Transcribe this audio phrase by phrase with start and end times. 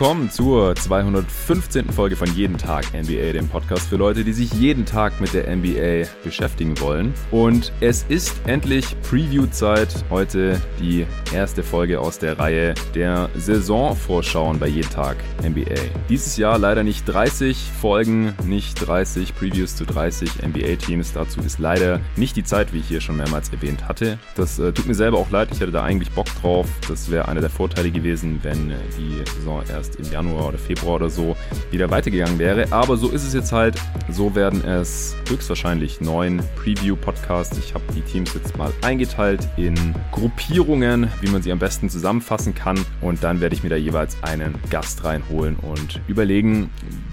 [0.00, 1.90] willkommen zur 215.
[1.90, 5.54] Folge von Jeden Tag NBA, dem Podcast für Leute, die sich jeden Tag mit der
[5.54, 7.12] NBA beschäftigen wollen.
[7.30, 10.06] Und es ist endlich Preview-Zeit.
[10.08, 15.74] Heute die erste Folge aus der Reihe der Saisonvorschauen bei Jeden Tag NBA.
[16.08, 21.12] Dieses Jahr leider nicht 30 Folgen, nicht 30 Previews zu 30 NBA-Teams.
[21.12, 24.18] Dazu ist leider nicht die Zeit, wie ich hier schon mehrmals erwähnt hatte.
[24.34, 25.50] Das äh, tut mir selber auch leid.
[25.52, 26.66] Ich hätte da eigentlich Bock drauf.
[26.88, 30.96] Das wäre einer der Vorteile gewesen, wenn äh, die Saison erst im Januar oder Februar
[30.96, 31.36] oder so
[31.70, 32.72] wieder weitergegangen wäre.
[32.72, 33.80] Aber so ist es jetzt halt.
[34.10, 37.58] So werden es höchstwahrscheinlich neun Preview-Podcasts.
[37.58, 42.54] Ich habe die Teams jetzt mal eingeteilt in Gruppierungen, wie man sie am besten zusammenfassen
[42.54, 42.84] kann.
[43.00, 46.70] Und dann werde ich mir da jeweils einen Gast reinholen und überlegen,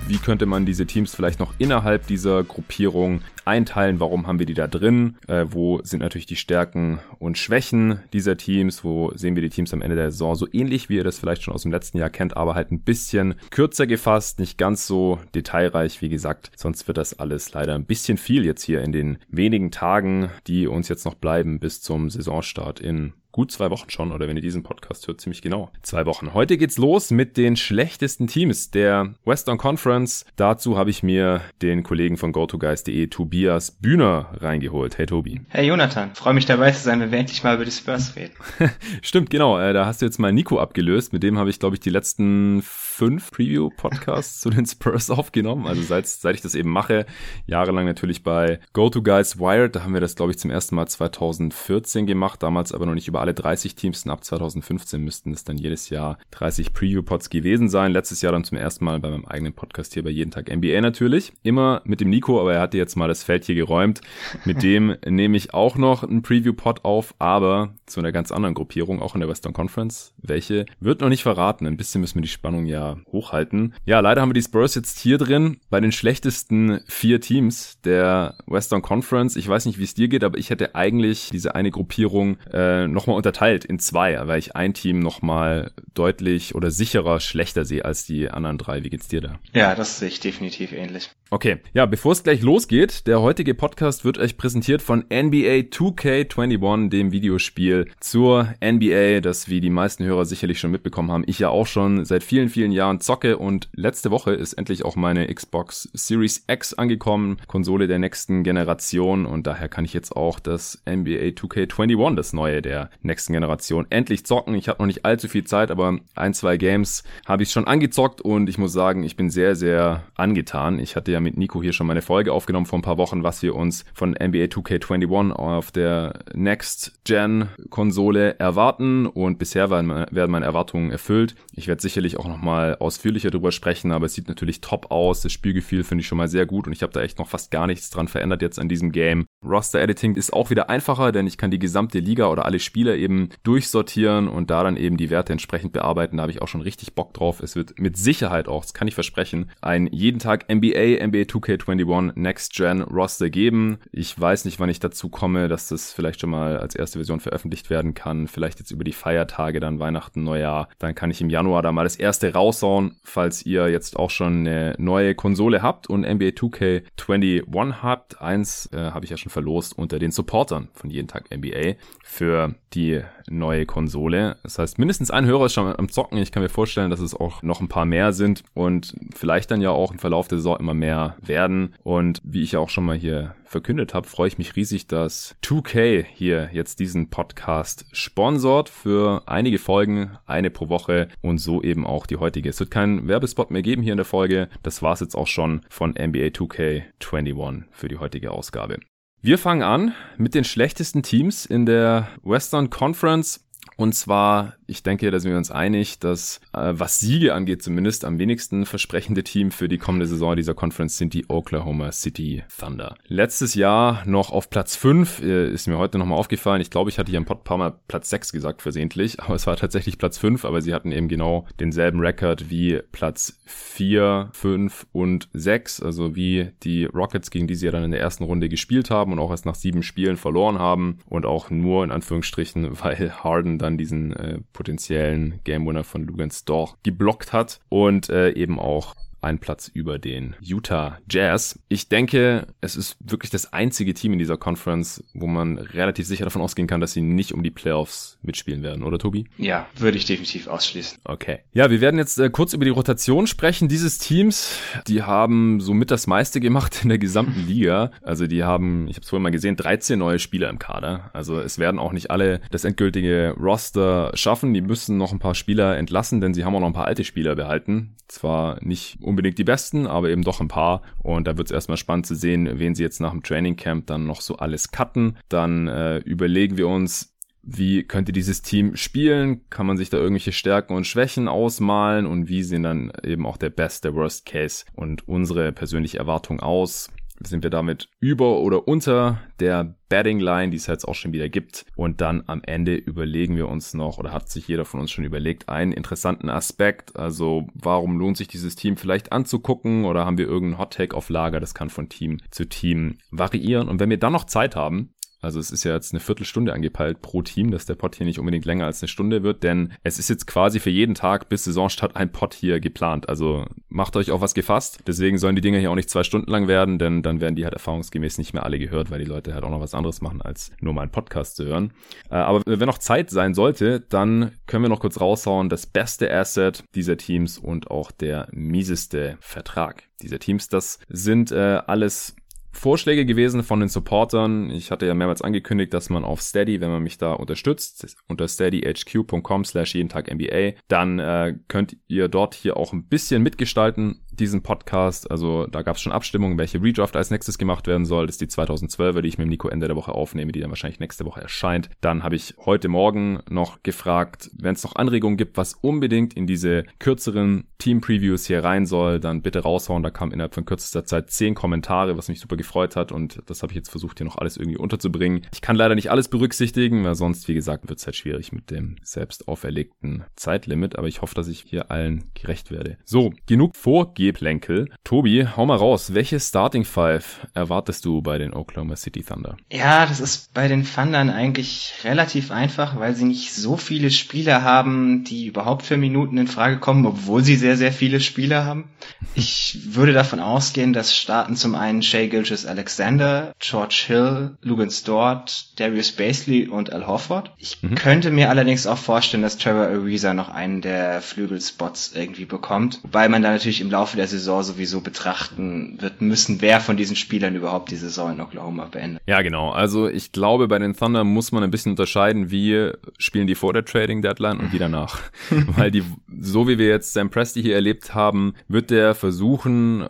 [0.08, 4.54] wie könnte man diese Teams vielleicht noch innerhalb dieser Gruppierung einteilen, warum haben wir die
[4.54, 9.42] da drin, äh, wo sind natürlich die Stärken und Schwächen dieser Teams, wo sehen wir
[9.42, 11.72] die Teams am Ende der Saison so ähnlich, wie ihr das vielleicht schon aus dem
[11.72, 16.52] letzten Jahr kennt, aber halt ein bisschen kürzer gefasst, nicht ganz so detailreich, wie gesagt,
[16.56, 20.68] sonst wird das alles leider ein bisschen viel jetzt hier in den wenigen Tagen, die
[20.68, 24.42] uns jetzt noch bleiben bis zum Saisonstart in gut zwei Wochen schon, oder wenn ihr
[24.42, 26.34] diesen Podcast hört, ziemlich genau zwei Wochen.
[26.34, 30.26] Heute geht's los mit den schlechtesten Teams der Western Conference.
[30.38, 34.98] Dazu habe ich mir den Kollegen von GoToGuys.de, Tobias Bühner, reingeholt.
[34.98, 35.42] Hey Tobi.
[35.50, 38.34] Hey Jonathan, freue mich dabei zu sein, wenn wir endlich mal über die Spurs reden.
[39.04, 39.60] Stimmt, genau.
[39.60, 41.14] Äh, da hast du jetzt mal Nico abgelöst.
[41.14, 42.64] Mit dem habe ich, glaube ich, die letzten
[42.98, 45.68] fünf Preview-Podcasts zu den Spurs aufgenommen.
[45.68, 47.06] Also seit, seit ich das eben mache,
[47.46, 49.76] jahrelang natürlich bei GoToGuys Wired.
[49.76, 52.42] Da haben wir das, glaube ich, zum ersten Mal 2014 gemacht.
[52.42, 55.92] Damals aber noch nicht über alle 30 Teams und ab 2015 müssten es dann jedes
[55.92, 57.92] Jahr 30 Preview-Pods gewesen sein.
[57.92, 60.82] Letztes Jahr dann zum ersten Mal bei meinem eigenen Podcast hier bei Jeden Tag NBA
[60.82, 61.34] natürlich.
[61.44, 64.02] Immer mit dem Nico, aber er hatte jetzt mal das Feld hier geräumt.
[64.44, 69.04] Mit dem nehme ich auch noch einen Preview-Pod auf, aber zu einer ganz anderen Gruppierung,
[69.04, 70.16] auch in der Western Conference.
[70.18, 71.68] Welche wird noch nicht verraten.
[71.68, 73.74] Ein bisschen müssen wir die Spannung ja hochhalten.
[73.86, 78.36] Ja, leider haben wir die Spurs jetzt hier drin bei den schlechtesten vier Teams der
[78.48, 79.36] Western Conference.
[79.36, 82.88] Ich weiß nicht, wie es dir geht, aber ich hätte eigentlich diese eine Gruppierung äh,
[82.88, 88.06] nochmal unterteilt in zwei, weil ich ein Team nochmal deutlich oder sicherer schlechter sehe als
[88.06, 88.84] die anderen drei.
[88.84, 89.40] Wie geht's dir da?
[89.54, 91.10] Ja, das sehe ich definitiv ähnlich.
[91.30, 96.90] Okay, ja, bevor es gleich losgeht, der heutige Podcast wird euch präsentiert von NBA 2K21,
[96.90, 101.50] dem Videospiel zur NBA, das wie die meisten Hörer sicherlich schon mitbekommen haben, ich ja
[101.50, 105.90] auch schon seit vielen, vielen Jahren zocke und letzte Woche ist endlich auch meine Xbox
[105.94, 111.34] Series X angekommen, Konsole der nächsten Generation und daher kann ich jetzt auch das NBA
[111.36, 114.56] 2K21, das neue der nächsten Generation, endlich zocken.
[114.56, 118.22] Ich habe noch nicht allzu viel Zeit, aber ein, zwei Games habe ich schon angezockt
[118.22, 120.80] und ich muss sagen, ich bin sehr, sehr angetan.
[120.80, 123.42] Ich hatte ja mit Nico hier schon meine Folge aufgenommen vor ein paar Wochen, was
[123.42, 131.36] wir uns von NBA 2K21 auf der Next-Gen-Konsole erwarten und bisher werden meine Erwartungen erfüllt.
[131.54, 135.22] Ich werde sicherlich auch nochmal ausführlicher darüber sprechen, aber es sieht natürlich top aus.
[135.22, 137.52] Das Spielgefühl finde ich schon mal sehr gut und ich habe da echt noch fast
[137.52, 139.26] gar nichts dran verändert jetzt an diesem Game.
[139.44, 142.96] Roster Editing ist auch wieder einfacher, denn ich kann die gesamte Liga oder alle Spieler
[142.96, 146.18] eben durchsortieren und da dann eben die Werte entsprechend bearbeiten.
[146.18, 147.42] Da habe ich auch schon richtig Bock drauf.
[147.42, 152.14] Es wird mit Sicherheit auch, das kann ich versprechen, ein jeden Tag NBA, NBA 2K21
[152.16, 153.78] Next Gen Roster geben.
[153.92, 157.20] Ich weiß nicht, wann ich dazu komme, dass das vielleicht schon mal als erste Version
[157.20, 158.28] veröffentlicht werden kann.
[158.28, 160.70] Vielleicht jetzt über die Feiertage, dann Weihnachten, Neujahr.
[160.80, 164.48] Dann kann ich im Januar da mal das erste raushauen, falls ihr jetzt auch schon
[164.48, 168.22] eine neue Konsole habt und NBA 2K21 habt.
[168.22, 172.56] Eins äh, habe ich ja schon verlost unter den Supportern von jeden Tag NBA für
[172.74, 174.38] die neue Konsole.
[174.44, 176.18] Das heißt, mindestens ein Hörer ist schon am Zocken.
[176.18, 179.62] Ich kann mir vorstellen, dass es auch noch ein paar mehr sind und vielleicht dann
[179.62, 181.74] ja auch im Verlauf der Saison immer mehr werden.
[181.84, 185.36] Und wie ich ja auch schon mal hier verkündet habe, freue ich mich riesig, dass
[185.44, 191.86] 2K hier jetzt diesen Podcast sponsort für einige Folgen, eine pro Woche und so eben
[191.86, 192.50] auch die heutige.
[192.50, 194.50] Es wird keinen Werbespot mehr geben hier in der Folge.
[194.64, 198.80] Das war es jetzt auch schon von NBA 2K21 für die heutige Ausgabe.
[199.20, 203.47] Wir fangen an mit den schlechtesten Teams in der Western Conference.
[203.78, 208.06] Und zwar, ich denke, da sind wir uns einig, dass äh, was Siege angeht, zumindest
[208.06, 212.96] am wenigsten versprechende Team für die kommende Saison dieser Conference sind die Oklahoma City Thunder.
[213.08, 216.60] Letztes Jahr noch auf Platz 5, äh, ist mir heute nochmal aufgefallen.
[216.60, 219.56] Ich glaube, ich hatte hier ein paar Mal Platz 6 gesagt versehentlich, aber es war
[219.58, 225.30] tatsächlich Platz 5, aber sie hatten eben genau denselben Rekord wie Platz 4, 5 und
[225.34, 228.90] 6, also wie die Rockets, gegen die sie ja dann in der ersten Runde gespielt
[228.90, 233.14] haben und auch erst nach sieben Spielen verloren haben und auch nur in Anführungsstrichen, weil
[233.24, 238.60] Harden dann diesen äh, potenziellen Game Winner von Lugan Storch geblockt hat und äh, eben
[238.60, 238.96] auch
[239.28, 241.60] einen Platz über den Utah Jazz.
[241.70, 246.24] Ich denke, es ist wirklich das einzige Team in dieser Conference, wo man relativ sicher
[246.24, 249.26] davon ausgehen kann, dass sie nicht um die Playoffs mitspielen werden, oder Tobi?
[249.38, 251.00] Ja, würde ich definitiv ausschließen.
[251.04, 251.40] Okay.
[251.54, 254.60] Ja, wir werden jetzt äh, kurz über die Rotation sprechen dieses Teams.
[254.88, 257.92] Die haben somit das meiste gemacht in der gesamten Liga.
[258.02, 261.10] Also die haben, ich habe es vorhin mal gesehen, 13 neue Spieler im Kader.
[261.14, 264.54] Also es werden auch nicht alle das endgültige Roster schaffen.
[264.54, 267.04] Die müssen noch ein paar Spieler entlassen, denn sie haben auch noch ein paar alte
[267.04, 267.96] Spieler behalten.
[268.08, 270.84] Zwar nicht unbedingt die besten, aber eben doch ein paar.
[271.02, 273.88] Und da wird es erstmal spannend zu sehen, wen sie jetzt nach dem Training Camp
[273.88, 275.18] dann noch so alles cutten.
[275.28, 279.42] Dann äh, überlegen wir uns, wie könnte dieses Team spielen?
[279.50, 282.06] Kann man sich da irgendwelche Stärken und Schwächen ausmalen?
[282.06, 286.42] Und wie sehen dann eben auch der Best, der Worst Case und unsere persönliche Erwartung
[286.42, 286.92] aus?
[287.24, 291.30] Sind wir damit über oder unter der Betting Line, die es jetzt auch schon wieder
[291.30, 291.66] gibt?
[291.76, 295.06] Und dann am Ende überlegen wir uns noch, oder hat sich jeder von uns schon
[295.06, 296.96] überlegt, einen interessanten Aspekt.
[296.96, 299.86] Also, warum lohnt sich dieses Team vielleicht anzugucken?
[299.86, 301.40] Oder haben wir irgendeinen Hot Take auf Lager?
[301.40, 303.68] Das kann von Team zu Team variieren.
[303.70, 307.02] Und wenn wir dann noch Zeit haben, also es ist ja jetzt eine Viertelstunde angepeilt
[307.02, 309.98] pro Team, dass der Pot hier nicht unbedingt länger als eine Stunde wird, denn es
[310.00, 313.10] ist jetzt quasi für jeden Tag bis Saisonstart ein Pot hier geplant.
[313.10, 314.80] Also macht euch auch was gefasst.
[314.86, 317.46] Deswegen sollen die Dinge hier auch nicht zwei Stunden lang werden, denn dann werden die
[317.46, 320.22] halt erfahrungsgemäß nicht mehr alle gehört, weil die Leute halt auch noch was anderes machen,
[320.22, 321.74] als nur mal einen Podcast zu hören.
[322.10, 326.14] Äh, aber wenn noch Zeit sein sollte, dann können wir noch kurz raushauen, das beste
[326.14, 330.50] Asset dieser Teams und auch der mieseste Vertrag dieser Teams.
[330.50, 332.16] Das sind äh, alles
[332.58, 334.50] Vorschläge gewesen von den Supportern.
[334.50, 338.28] Ich hatte ja mehrmals angekündigt, dass man auf Steady, wenn man mich da unterstützt, unter
[338.28, 344.02] steadyhq.com slash jeden Tag NBA, dann äh, könnt ihr dort hier auch ein bisschen mitgestalten,
[344.12, 345.10] diesen Podcast.
[345.10, 348.08] Also da gab es schon Abstimmungen, welche Redraft als nächstes gemacht werden soll.
[348.08, 350.50] Das ist die 2012er, die ich mit dem Nico Ende der Woche aufnehme, die dann
[350.50, 351.70] wahrscheinlich nächste Woche erscheint.
[351.82, 356.28] Dann habe ich heute Morgen noch gefragt, wenn es noch Anregungen gibt, was unbedingt in
[356.28, 359.84] diese kürzeren Team-Previews hier rein soll, dann bitte raushauen.
[359.84, 363.44] Da kam innerhalb von kürzester Zeit zehn Kommentare, was mich super gefreut hat und das
[363.44, 365.22] habe ich jetzt versucht, hier noch alles irgendwie unterzubringen.
[365.34, 368.50] Ich kann leider nicht alles berücksichtigen, weil sonst, wie gesagt, wird es halt schwierig mit
[368.50, 372.78] dem selbst auferlegten Zeitlimit, aber ich hoffe, dass ich hier allen gerecht werde.
[372.86, 374.70] So, genug Vorgehen Geplänkel.
[374.84, 375.94] Tobi, hau mal raus.
[375.94, 379.36] Welche Starting Five erwartest du bei den Oklahoma City Thunder?
[379.52, 384.44] Ja, das ist bei den Thundern eigentlich relativ einfach, weil sie nicht so viele Spieler
[384.44, 388.70] haben, die überhaupt für Minuten in Frage kommen, obwohl sie sehr, sehr viele Spieler haben.
[389.14, 395.60] Ich würde davon ausgehen, dass starten zum einen Shea Gilgis Alexander, George Hill, Lugans Dort,
[395.60, 397.32] Darius Basley und Al Horford.
[397.38, 397.76] Ich mhm.
[397.76, 403.10] könnte mir allerdings auch vorstellen, dass Trevor Ariza noch einen der Flügelspots irgendwie bekommt, wobei
[403.10, 407.36] man da natürlich im Laufe der Saison sowieso betrachten wird müssen, wer von diesen Spielern
[407.36, 409.02] überhaupt die Saison in Oklahoma beendet.
[409.08, 409.52] Ja, genau.
[409.52, 413.54] Also ich glaube, bei den Thunder muss man ein bisschen unterscheiden, wie spielen die vor
[413.54, 415.00] der Trading Deadline und wie danach.
[415.30, 415.84] Weil die,
[416.20, 419.88] so wie wir jetzt Sam Presti hier erlebt haben, wird der versuchen,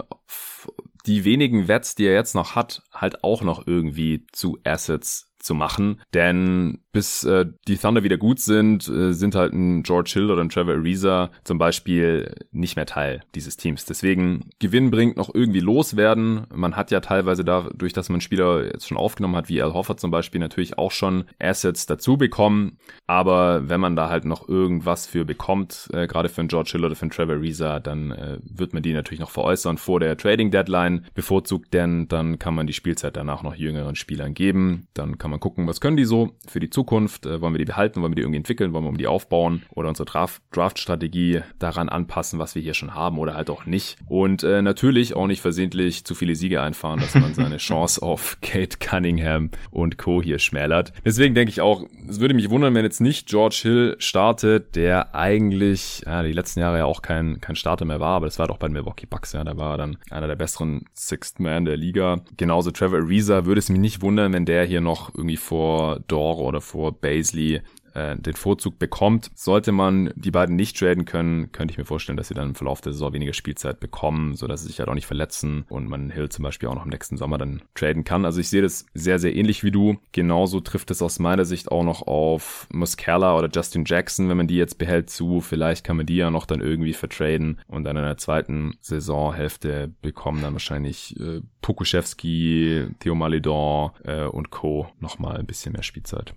[1.08, 5.56] die wenigen Wets, die er jetzt noch hat, halt auch noch irgendwie zu Assets zu
[5.56, 6.02] machen.
[6.14, 10.42] Denn bis äh, die Thunder wieder gut sind, äh, sind halt ein George Hill oder
[10.42, 13.86] ein Trevor Ariza zum Beispiel nicht mehr Teil dieses Teams.
[13.86, 16.48] Deswegen Gewinn bringt noch irgendwie loswerden.
[16.54, 20.00] Man hat ja teilweise dadurch, dass man Spieler jetzt schon aufgenommen hat, wie Al Hoffert
[20.00, 22.78] zum Beispiel, natürlich auch schon Assets dazu bekommen.
[23.06, 26.86] Aber wenn man da halt noch irgendwas für bekommt, äh, gerade für einen George Hill
[26.86, 30.18] oder für einen Trevor Ariza, dann äh, wird man die natürlich noch veräußern vor der
[30.18, 34.88] Trading Deadline bevorzugt, denn dann kann man die Spielzeit danach noch jüngeren Spielern geben.
[34.94, 37.26] Dann kann man gucken, was können die so für die Zukunft Zukunft?
[37.26, 38.02] Äh, wollen wir die behalten?
[38.02, 38.74] Wollen wir die irgendwie entwickeln?
[38.74, 39.64] Wollen wir um die aufbauen?
[39.72, 43.98] Oder unsere Draft-Strategie daran anpassen, was wir hier schon haben oder halt auch nicht?
[44.08, 48.38] Und äh, natürlich auch nicht versehentlich zu viele Siege einfahren, dass man seine Chance auf
[48.42, 50.22] Kate Cunningham und Co.
[50.22, 50.94] hier schmälert.
[51.06, 55.14] Deswegen denke ich auch, es würde mich wundern, wenn jetzt nicht George Hill startet, der
[55.14, 58.48] eigentlich ja, die letzten Jahre ja auch kein, kein Starter mehr war, aber das war
[58.48, 61.66] doch bei den Milwaukee Bucks, ja, da war er dann einer der besseren Sixth Man
[61.66, 62.22] der Liga.
[62.38, 66.38] Genauso Trevor Ariza würde es mich nicht wundern, wenn der hier noch irgendwie vor Dor
[66.38, 67.62] oder vor vor Baisley
[67.98, 69.32] äh, den Vorzug bekommt.
[69.34, 72.56] Sollte man die beiden nicht traden können, könnte ich mir vorstellen, dass sie dann im
[72.56, 76.12] Verlauf der Saison weniger Spielzeit bekommen, sodass sie sich halt auch nicht verletzen und man
[76.12, 78.26] Hill zum Beispiel auch noch im nächsten Sommer dann traden kann.
[78.26, 79.98] Also ich sehe das sehr, sehr ähnlich wie du.
[80.12, 84.48] Genauso trifft es aus meiner Sicht auch noch auf Muscala oder Justin Jackson, wenn man
[84.48, 85.42] die jetzt behält zu.
[85.42, 89.92] Vielleicht kann man die ja noch dann irgendwie vertraden und dann in der zweiten Saisonhälfte
[90.02, 94.88] bekommen dann wahrscheinlich äh, Pokuschewski, Theo Malidon äh, und Co.
[95.00, 96.34] nochmal ein bisschen mehr Spielzeit.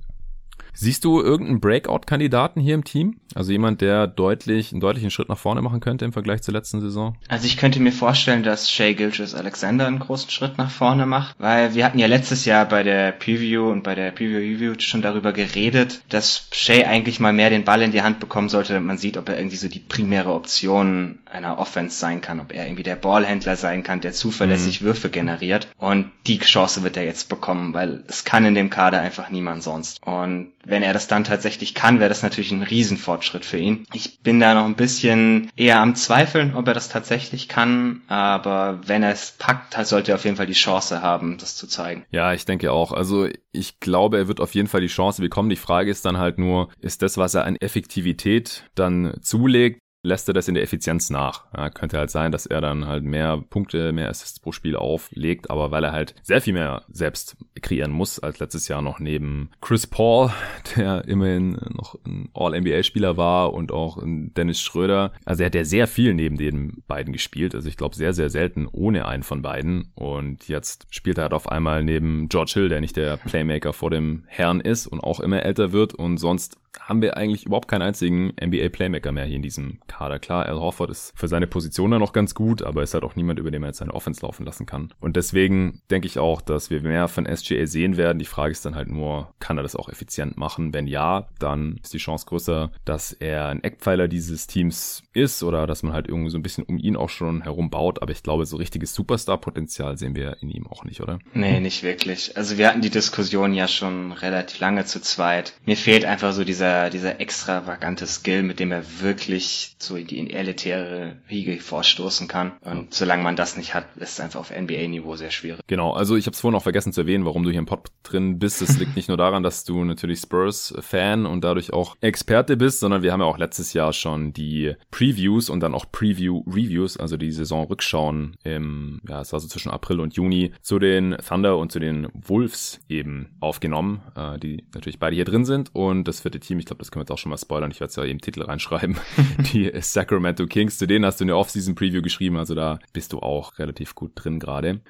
[0.75, 3.17] Siehst du irgendeinen Breakout-Kandidaten hier im Team?
[3.35, 6.81] Also jemand, der deutlich, einen deutlichen Schritt nach vorne machen könnte im Vergleich zur letzten
[6.81, 7.17] Saison?
[7.29, 11.37] Also ich könnte mir vorstellen, dass Shea Gilgis Alexander einen großen Schritt nach vorne macht,
[11.39, 15.33] weil wir hatten ja letztes Jahr bei der Preview und bei der Preview-Review schon darüber
[15.33, 18.99] geredet, dass Shea eigentlich mal mehr den Ball in die Hand bekommen sollte, damit man
[18.99, 22.83] sieht, ob er irgendwie so die primäre Option einer Offense sein kann, ob er irgendwie
[22.83, 24.87] der Ballhändler sein kann, der zuverlässig mhm.
[24.87, 25.69] Würfe generiert.
[25.79, 29.63] Und die Chance wird er jetzt bekommen, weil es kann in dem Kader einfach niemand
[29.63, 30.03] sonst.
[30.05, 33.85] Und wenn er das dann tatsächlich kann, wäre das natürlich ein Riesenfortschritt für ihn.
[33.93, 38.81] Ich bin da noch ein bisschen eher am Zweifeln, ob er das tatsächlich kann, aber
[38.87, 42.05] wenn er es packt, sollte er auf jeden Fall die Chance haben, das zu zeigen.
[42.11, 42.93] Ja, ich denke auch.
[42.93, 45.51] Also ich glaube, er wird auf jeden Fall die Chance bekommen.
[45.51, 50.29] Die Frage ist dann halt nur, ist das, was er an Effektivität dann zulegt, lässt
[50.29, 51.45] er das in der Effizienz nach.
[51.57, 55.51] Ja, könnte halt sein, dass er dann halt mehr Punkte, mehr Assists pro Spiel auflegt,
[55.51, 59.51] aber weil er halt sehr viel mehr selbst kreieren muss als letztes Jahr noch neben
[59.61, 60.31] Chris Paul,
[60.77, 65.13] der immerhin noch ein All-NBA-Spieler war und auch Dennis Schröder.
[65.25, 67.55] Also er hat ja sehr viel neben den beiden gespielt.
[67.55, 69.91] Also ich glaube sehr, sehr selten ohne einen von beiden.
[69.95, 73.91] Und jetzt spielt er halt auf einmal neben George Hill, der nicht der Playmaker vor
[73.91, 77.83] dem Herrn ist und auch immer älter wird und sonst haben wir eigentlich überhaupt keinen
[77.83, 80.19] einzigen NBA-Playmaker mehr hier in diesem Kader.
[80.19, 83.17] Klar, Al Horford ist für seine Position da noch ganz gut, aber ist halt auch
[83.17, 84.93] niemand, über den man jetzt seine Offense laufen lassen kann.
[85.01, 88.19] Und deswegen denke ich auch, dass wir mehr von SGA sehen werden.
[88.19, 90.73] Die Frage ist dann halt nur, kann er das auch effizient machen?
[90.73, 95.67] Wenn ja, dann ist die Chance größer, dass er ein Eckpfeiler dieses Teams ist oder
[95.67, 98.03] dass man halt irgendwie so ein bisschen um ihn auch schon herum baut.
[98.03, 101.19] Aber ich glaube, so richtiges Superstar-Potenzial sehen wir in ihm auch nicht, oder?
[101.35, 102.37] Nee, nicht wirklich.
[102.37, 105.55] Also wir hatten die Diskussion ja schon relativ lange zu zweit.
[105.65, 110.31] Mir fehlt einfach so dieser, dieser extravagante Skill, mit dem er wirklich so in die
[110.31, 112.53] elitäre Riege vorstoßen kann.
[112.61, 115.63] Und solange man das nicht hat, ist es einfach auf NBA-Niveau sehr schwierig.
[115.69, 117.89] Genau, also ich habe es vorhin auch vergessen zu erwähnen, warum du hier im Pod
[118.03, 118.61] drin bist.
[118.61, 123.03] Es liegt nicht nur daran, dass du natürlich Spurs-Fan und dadurch auch Experte bist, sondern
[123.03, 127.33] wir haben ja auch letztes Jahr schon die Previews und dann auch Preview-Reviews, also die
[127.33, 131.79] Saisonrückschauen im, ja, es war so zwischen April und Juni, zu den Thunder und zu
[131.79, 135.71] den Wolves eben aufgenommen, äh, die natürlich beide hier drin sind.
[135.75, 137.81] Und das vierte Team, ich glaube, das können wir jetzt auch schon mal spoilern, ich
[137.81, 138.97] werde es ja im Titel reinschreiben,
[139.53, 140.79] die Sacramento Kings.
[140.79, 144.41] Zu denen hast du eine Off-Season-Preview geschrieben, also da bist du auch relativ gut drin
[144.41, 144.81] gerade.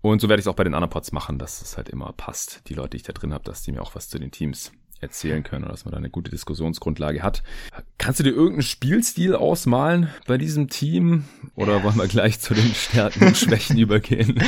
[0.00, 2.12] Und so werde ich es auch bei den anderen Pods machen, dass es halt immer
[2.14, 4.30] passt, die Leute, die ich da drin habe, dass die mir auch was zu den
[4.30, 7.42] Teams erzählen können oder dass man da eine gute Diskussionsgrundlage hat.
[7.98, 12.74] Kannst du dir irgendeinen Spielstil ausmalen bei diesem Team oder wollen wir gleich zu den
[12.74, 14.42] Stärken und Schwächen übergehen?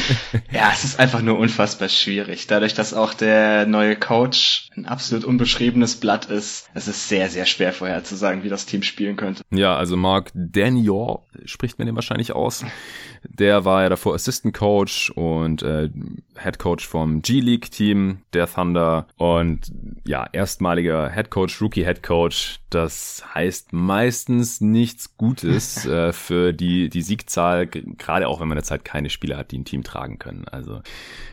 [0.50, 2.46] Ja, es ist einfach nur unfassbar schwierig.
[2.46, 7.46] Dadurch, dass auch der neue Coach ein absolut unbeschriebenes Blatt ist, es ist sehr, sehr
[7.46, 9.42] schwer vorherzusagen, wie das Team spielen könnte.
[9.50, 12.64] Ja, also Mark Daniel spricht man den wahrscheinlich aus.
[13.28, 15.90] Der war ja davor Assistant Coach und äh,
[16.38, 19.72] Head Coach vom G-League Team der Thunder und
[20.06, 22.60] ja, erstmaliger Head Coach, Rookie Head Coach.
[22.70, 28.70] Das heißt meistens nichts Gutes äh, für die, die Siegzahl, gerade auch wenn man jetzt
[28.70, 30.46] halt keine Spieler hat, die ein Team tragen können.
[30.50, 30.80] Also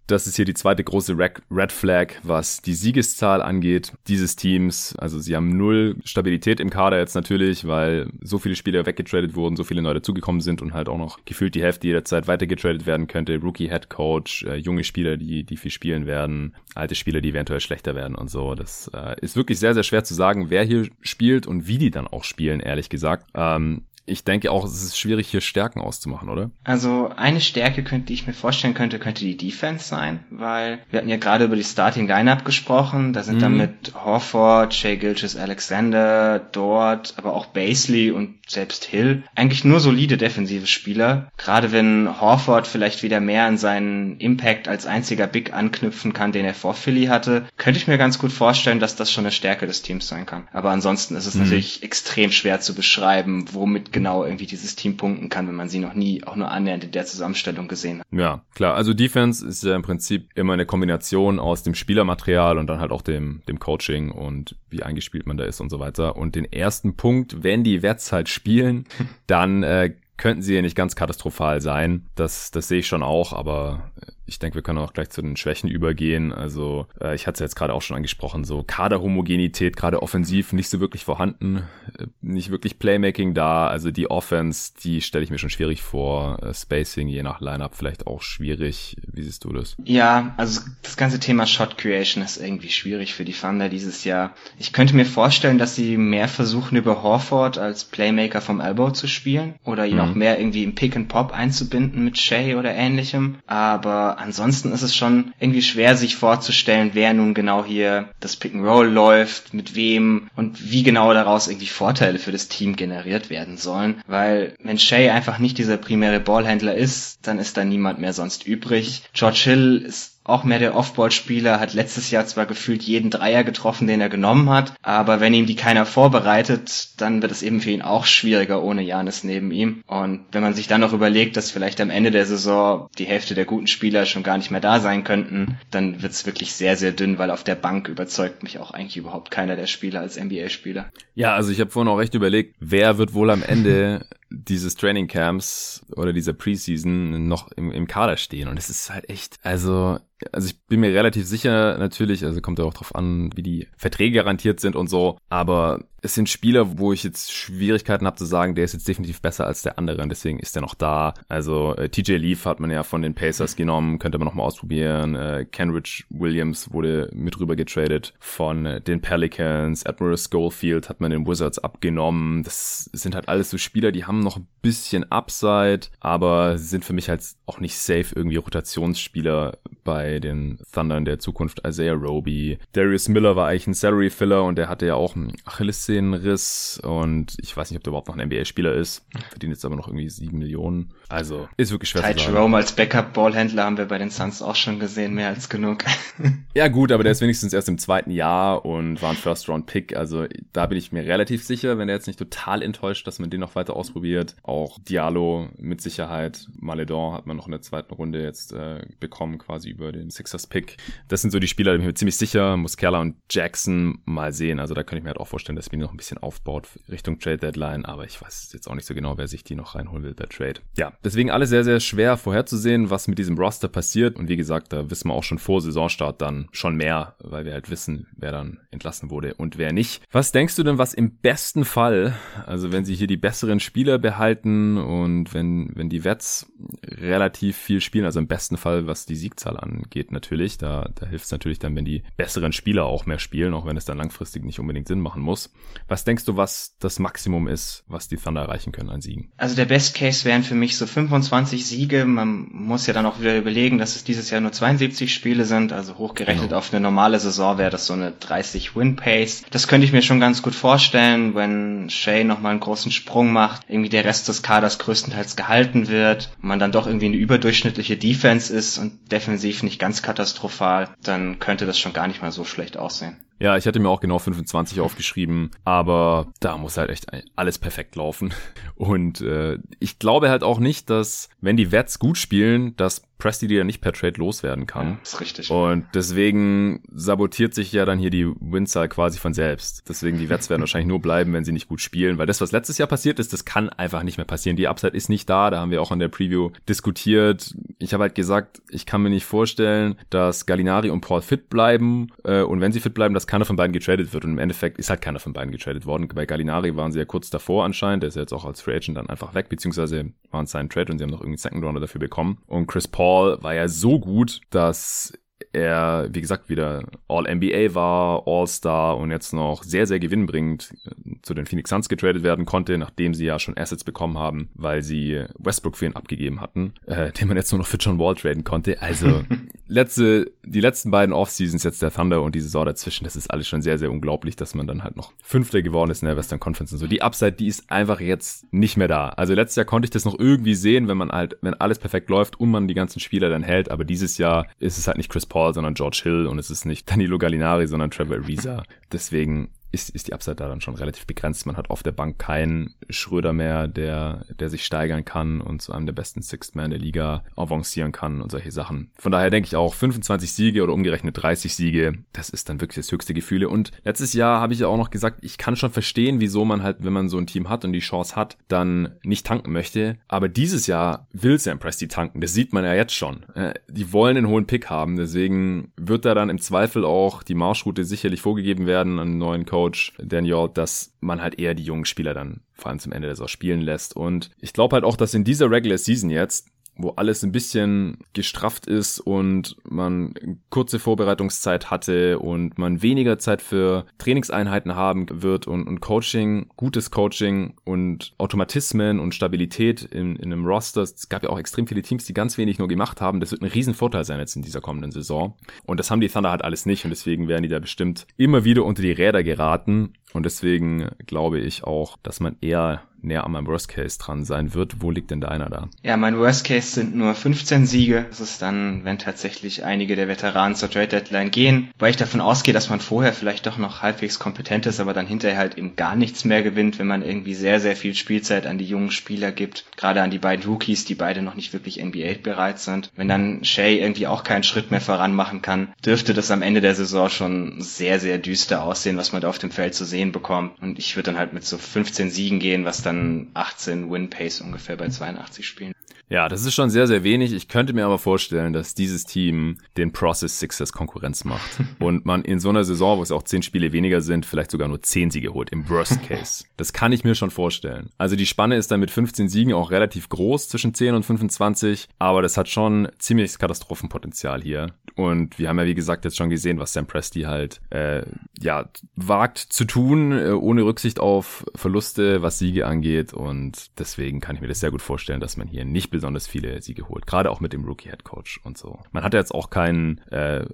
[0.08, 4.96] das ist hier die zweite große Red Flag, was die Siegeszahl angeht dieses Teams.
[4.98, 9.56] Also sie haben null Stabilität im Kader jetzt natürlich, weil so viele Spieler weggetradet wurden,
[9.56, 13.08] so viele neue zugekommen sind und halt auch noch gefühlt die Hälfte jederzeit weitergetradet werden
[13.08, 13.38] könnte.
[13.38, 17.60] Rookie Head Coach, äh, junge Spieler, die, die viel spielen werden, alte Spieler, die eventuell
[17.60, 18.56] schlechter werden und so.
[18.56, 21.91] Das äh, ist wirklich sehr, sehr schwer zu sagen, wer hier spielt und wie die
[21.91, 23.27] dann auch spielen, ehrlich gesagt.
[23.34, 26.51] Ähm, ich denke auch, es ist schwierig, hier Stärken auszumachen, oder?
[26.63, 31.00] Also eine Stärke, könnte, die ich mir vorstellen könnte, könnte die Defense sein, weil wir
[31.00, 33.13] hatten ja gerade über die Starting Lineup gesprochen.
[33.13, 33.42] Da sind mhm.
[33.42, 39.80] dann mit Horford, Shea Gilches Alexander, Dort, aber auch Basley und selbst Hill eigentlich nur
[39.80, 41.32] solide defensive Spieler.
[41.38, 46.46] Gerade wenn Horford vielleicht wieder mehr an seinen Impact als einziger Big anknüpfen kann, den
[46.46, 49.68] er vor Philly hatte, könnte ich mir ganz gut vorstellen, dass das schon eine Stärke
[49.68, 50.48] des Teams sein kann.
[50.51, 51.44] Aber ansonsten ist es mhm.
[51.44, 55.79] natürlich extrem schwer zu beschreiben, womit genau irgendwie dieses Team punkten kann, wenn man sie
[55.79, 58.08] noch nie auch nur annähernd in der Zusammenstellung gesehen hat.
[58.12, 58.75] Ja, klar.
[58.75, 62.91] Also Defense ist ja im Prinzip immer eine Kombination aus dem Spielermaterial und dann halt
[62.91, 66.15] auch dem, dem Coaching und wie eingespielt man da ist und so weiter.
[66.15, 68.86] Und den ersten Punkt, wenn die Wets halt spielen,
[69.27, 72.06] dann äh, könnten sie ja nicht ganz katastrophal sein.
[72.15, 73.91] Das, das sehe ich schon auch, aber
[74.30, 76.32] ich denke, wir können auch gleich zu den Schwächen übergehen.
[76.32, 80.70] Also äh, ich hatte es jetzt gerade auch schon angesprochen, so Kaderhomogenität, gerade offensiv nicht
[80.70, 81.64] so wirklich vorhanden,
[81.98, 83.68] äh, nicht wirklich Playmaking da.
[83.68, 86.42] Also die Offense, die stelle ich mir schon schwierig vor.
[86.44, 88.98] Äh, Spacing je nach Lineup vielleicht auch schwierig.
[89.12, 89.76] Wie siehst du das?
[89.84, 94.36] Ja, also das ganze Thema Shot Creation ist irgendwie schwierig für die Thunder dieses Jahr.
[94.60, 99.08] Ich könnte mir vorstellen, dass sie mehr versuchen über Horford als Playmaker vom Elbow zu
[99.08, 99.98] spielen oder ihn mhm.
[99.98, 103.40] noch mehr irgendwie im Pick and Pop einzubinden mit Shay oder ähnlichem.
[103.48, 108.54] Aber ansonsten ist es schon irgendwie schwer, sich vorzustellen, wer nun genau hier das Pick
[108.54, 113.30] and Roll läuft, mit wem und wie genau daraus irgendwie Vorteile für das Team generiert
[113.30, 114.02] werden sollen.
[114.08, 118.46] Weil wenn Shay einfach nicht dieser primäre Ballhändler ist, dann ist da niemand mehr sonst
[118.46, 119.04] übrig.
[119.14, 123.88] George Hill ist auch mehr der Offball-Spieler, hat letztes Jahr zwar gefühlt jeden Dreier getroffen,
[123.88, 127.72] den er genommen hat, aber wenn ihm die keiner vorbereitet, dann wird es eben für
[127.72, 129.84] ihn auch schwieriger ohne Janis neben ihm.
[129.88, 133.36] Und wenn man sich dann noch überlegt, dass vielleicht am Ende der Saison die Hälfte
[133.36, 136.76] der guten Spieler schon gar nicht mehr da sein könnten, dann wird es wirklich sehr,
[136.78, 140.20] sehr dünn, weil auf der Bank überzeugt mich auch eigentlich überhaupt keiner der Spieler als
[140.20, 140.90] NBA-Spieler.
[141.16, 145.08] Ja, also ich habe vorhin auch recht überlegt, wer wird wohl am Ende dieses Training
[145.08, 148.48] Camps oder dieser Preseason noch im, im Kader stehen.
[148.48, 150.00] Und es ist halt echt, also
[150.32, 153.68] also ich bin mir relativ sicher natürlich, also kommt ja auch drauf an, wie die
[153.78, 158.25] Verträge garantiert sind und so, aber es sind Spieler, wo ich jetzt Schwierigkeiten habe zu
[158.25, 161.13] sagen, der ist jetzt definitiv besser als der andere und deswegen ist er noch da.
[161.27, 164.44] Also äh, TJ Leaf hat man ja von den Pacers genommen, könnte man noch mal
[164.44, 165.15] ausprobieren.
[165.15, 169.86] Äh, Kenrich Williams wurde mit rüber getradet von äh, den Pelicans.
[169.86, 172.44] Admiral Schofield hat man den Wizards abgenommen.
[172.44, 176.94] Das sind halt alles so Spieler, die haben noch ein bisschen Upside, aber sind für
[176.94, 181.62] mich halt auch nicht safe irgendwie Rotationsspieler bei den Thunder in der Zukunft.
[181.65, 185.34] Isaiah Roby, Darius Miller war eigentlich ein Salary Filler und der hatte ja auch einen
[185.46, 189.05] Achilles Achillessehnenriss und ich weiß nicht, ob der überhaupt noch ein NBA-Spieler ist.
[189.29, 190.93] Verdient jetzt aber noch irgendwie sieben Millionen.
[191.10, 192.34] Also ist wirklich schwer Ty zu sagen.
[192.34, 195.84] Jerome als Backup-Ballhändler haben wir bei den Suns auch schon gesehen, mehr als genug.
[196.53, 199.96] ja gut, aber der ist wenigstens erst im zweiten Jahr und war ein First-Round-Pick.
[199.96, 203.29] Also da bin ich mir relativ sicher, wenn er jetzt nicht total enttäuscht, dass man
[203.29, 204.36] den noch weiter ausprobiert.
[204.43, 206.48] Auch Diallo mit Sicherheit.
[206.60, 210.77] Maledon hat man noch in der zweiten Runde jetzt äh, bekommen, quasi über den Sixers-Pick.
[211.08, 212.55] Das sind so die Spieler, die bin mir ziemlich sicher.
[212.58, 214.60] Muscala und Jackson mal sehen.
[214.60, 217.20] Also da könnte ich mir halt auch vorstellen, dass wir noch ein bisschen aufbaut Richtung
[217.20, 217.86] Trade Deadline.
[217.86, 220.30] Aber ich weiß jetzt auch nicht so genau, wer sich die noch reinholen will, der
[220.30, 220.62] Trade.
[220.78, 224.18] Ja, deswegen alles sehr, sehr schwer vorherzusehen, was mit diesem Roster passiert.
[224.18, 227.54] Und wie gesagt, da wissen wir auch schon vor Saisonstart dann schon mehr, weil wir
[227.54, 230.04] halt wissen, wer dann entlassen wurde und wer nicht.
[230.12, 233.98] Was denkst du denn, was im besten Fall, also wenn sie hier die besseren Spieler
[233.98, 236.52] behalten und wenn, wenn die Wets
[236.84, 241.26] relativ viel spielen, also im besten Fall, was die Siegzahl angeht natürlich, da, da hilft
[241.26, 244.44] es natürlich dann, wenn die besseren Spieler auch mehr spielen, auch wenn es dann langfristig
[244.44, 245.54] nicht unbedingt Sinn machen muss.
[245.88, 249.32] Was denkst du, was das Maximum ist, was die Thunder erreichen können an Siegen?
[249.38, 252.06] Also der Best Case wären für mich so 25 Siege.
[252.06, 255.74] Man muss ja dann auch wieder überlegen, dass es dieses Jahr nur 72 Spiele sind.
[255.74, 256.58] Also hochgerechnet genau.
[256.58, 259.43] auf eine normale Saison wäre das so eine 30 Win Pace.
[259.50, 263.63] Das könnte ich mir schon ganz gut vorstellen, wenn Shay nochmal einen großen Sprung macht,
[263.67, 268.54] irgendwie der Rest des Kaders größtenteils gehalten wird, man dann doch irgendwie eine überdurchschnittliche Defense
[268.54, 272.78] ist und defensiv nicht ganz katastrophal, dann könnte das schon gar nicht mal so schlecht
[272.78, 273.17] aussehen.
[273.39, 277.95] Ja, ich hatte mir auch genau 25 aufgeschrieben, aber da muss halt echt alles perfekt
[277.95, 278.34] laufen.
[278.75, 283.47] Und äh, ich glaube halt auch nicht, dass, wenn die Wets gut spielen, dass Presti
[283.47, 284.91] die ja nicht per Trade loswerden kann.
[284.91, 285.51] Ja, ist richtig.
[285.51, 289.84] Und deswegen sabotiert sich ja dann hier die Winzahl quasi von selbst.
[289.89, 292.53] Deswegen die Wets werden wahrscheinlich nur bleiben, wenn sie nicht gut spielen, weil das, was
[292.53, 294.55] letztes Jahr passiert ist, das kann einfach nicht mehr passieren.
[294.55, 297.53] Die Upside ist nicht da, da haben wir auch in der Preview diskutiert.
[297.77, 302.08] Ich habe halt gesagt, ich kann mir nicht vorstellen, dass Gallinari und Paul fit bleiben
[302.23, 304.79] äh, und wenn sie fit bleiben, dass keiner von beiden getradet wird und im Endeffekt
[304.79, 306.08] ist halt keiner von beiden getradet worden.
[306.08, 308.77] Bei Gallinari waren sie ja kurz davor anscheinend, der ist ja jetzt auch als Free
[308.77, 311.65] Agent dann einfach weg, beziehungsweise waren es seinen Trade und sie haben noch irgendwie Second
[311.65, 312.38] Rounder dafür bekommen.
[312.47, 315.13] Und Chris Paul Paul war ja so gut, dass
[315.54, 321.34] er, wie gesagt, wieder All-NBA war, All-Star und jetzt noch sehr, sehr gewinnbringend äh, zu
[321.34, 325.23] den Phoenix Suns getradet werden konnte, nachdem sie ja schon Assets bekommen haben, weil sie
[325.38, 328.43] Westbrook für ihn abgegeben hatten, äh, den man jetzt nur noch für John Wall traden
[328.43, 328.82] konnte.
[328.82, 329.23] Also
[329.67, 333.47] letzte, die letzten beiden Off-Seasons jetzt der Thunder und die Saison dazwischen, das ist alles
[333.47, 336.39] schon sehr, sehr unglaublich, dass man dann halt noch Fünfter geworden ist in der Western
[336.39, 336.88] Conference und so.
[336.88, 339.10] Die Upside, die ist einfach jetzt nicht mehr da.
[339.10, 342.10] Also letztes Jahr konnte ich das noch irgendwie sehen, wenn man halt, wenn alles perfekt
[342.10, 345.10] läuft und man die ganzen Spieler dann hält, aber dieses Jahr ist es halt nicht
[345.10, 348.63] Chris Paul, sondern George Hill und es ist nicht Danilo Gallinari, sondern Trevor Ariza.
[348.92, 351.45] Deswegen ist, ist die Upside da dann schon relativ begrenzt.
[351.45, 355.73] Man hat auf der Bank keinen Schröder mehr, der, der sich steigern kann und zu
[355.73, 358.91] einem der besten Sixth Man der Liga avancieren kann und solche Sachen.
[358.97, 362.77] Von daher denke ich auch 25 Siege oder umgerechnet 30 Siege, das ist dann wirklich
[362.77, 363.49] das höchste Gefühle.
[363.49, 366.63] Und letztes Jahr habe ich ja auch noch gesagt, ich kann schon verstehen, wieso man
[366.63, 369.97] halt, wenn man so ein Team hat und die Chance hat, dann nicht tanken möchte.
[370.08, 372.21] Aber dieses Jahr will Sam Presti tanken.
[372.21, 373.23] Das sieht man ja jetzt schon.
[373.36, 374.97] Äh, die wollen einen hohen Pick haben.
[374.97, 379.59] Deswegen wird da dann im Zweifel auch die Marschroute sicherlich vorgegeben werden an neuen Coach
[379.60, 383.15] Coach Daniel, dass man halt eher die jungen Spieler dann vor allem zum Ende der
[383.15, 383.93] Saison spielen lässt.
[383.93, 386.48] Und ich glaube halt auch, dass in dieser Regular Season jetzt
[386.80, 390.13] wo alles ein bisschen gestrafft ist und man
[390.50, 396.89] kurze Vorbereitungszeit hatte und man weniger Zeit für Trainingseinheiten haben wird und, und Coaching, gutes
[396.89, 400.82] Coaching und Automatismen und Stabilität in, in einem Roster.
[400.82, 403.20] Es gab ja auch extrem viele Teams, die ganz wenig nur gemacht haben.
[403.20, 405.36] Das wird ein Riesenvorteil sein jetzt in dieser kommenden Saison.
[405.65, 408.46] Und das haben die Thunder halt alles nicht und deswegen werden die da bestimmt immer
[408.46, 409.94] wieder unter die Räder geraten.
[410.13, 414.54] Und deswegen glaube ich auch, dass man eher näher an meinem Worst Case dran sein
[414.54, 414.82] wird.
[414.82, 415.69] Wo liegt denn deiner da?
[415.84, 418.06] Ja, mein Worst Case sind nur 15 Siege.
[418.10, 422.22] Das ist dann, wenn tatsächlich einige der Veteranen zur Trade Deadline gehen, weil ich davon
[422.22, 425.76] ausgehe, dass man vorher vielleicht doch noch halbwegs kompetent ist, aber dann hinterher halt eben
[425.76, 429.32] gar nichts mehr gewinnt, wenn man irgendwie sehr, sehr viel Spielzeit an die jungen Spieler
[429.32, 429.65] gibt.
[429.78, 432.91] Gerade an die beiden Rookies, die beide noch nicht wirklich NBA bereit sind.
[432.95, 436.62] Wenn dann Shay irgendwie auch keinen Schritt mehr voran machen kann, dürfte das am Ende
[436.62, 439.99] der Saison schon sehr, sehr düster aussehen, was man da auf dem Feld zu sehen
[440.06, 440.62] bekommt.
[440.62, 444.78] Und ich würde dann halt mit so 15 Siegen gehen, was dann 18 Win-Pace ungefähr
[444.78, 445.74] bei 82 Spielen.
[446.10, 447.34] Ja, das ist schon sehr, sehr wenig.
[447.34, 451.50] Ich könnte mir aber vorstellen, dass dieses Team den Process Sixers Konkurrenz macht.
[451.80, 454.67] und man in so einer Saison, wo es auch 10 Spiele weniger sind, vielleicht sogar
[454.67, 456.45] nur 10 Siege holt, im Worst Case.
[456.58, 457.91] Das kann ich mir schon vorstellen.
[458.00, 461.88] Also die Spanne ist dann mit 15 Siegen auch relativ groß zwischen 10 und 25,
[462.00, 464.74] aber das hat schon ziemliches Katastrophenpotenzial hier.
[464.95, 468.02] Und wir haben ja, wie gesagt, jetzt schon gesehen, was Sam Presti halt äh,
[468.41, 473.13] ja wagt zu tun, äh, ohne Rücksicht auf Verluste, was Siege angeht.
[473.13, 476.62] Und deswegen kann ich mir das sehr gut vorstellen, dass man hier nicht besonders viele
[476.62, 477.06] Siege holt.
[477.06, 478.80] Gerade auch mit dem Rookie-Head Coach und so.
[478.94, 480.46] Man hat jetzt auch keinen äh,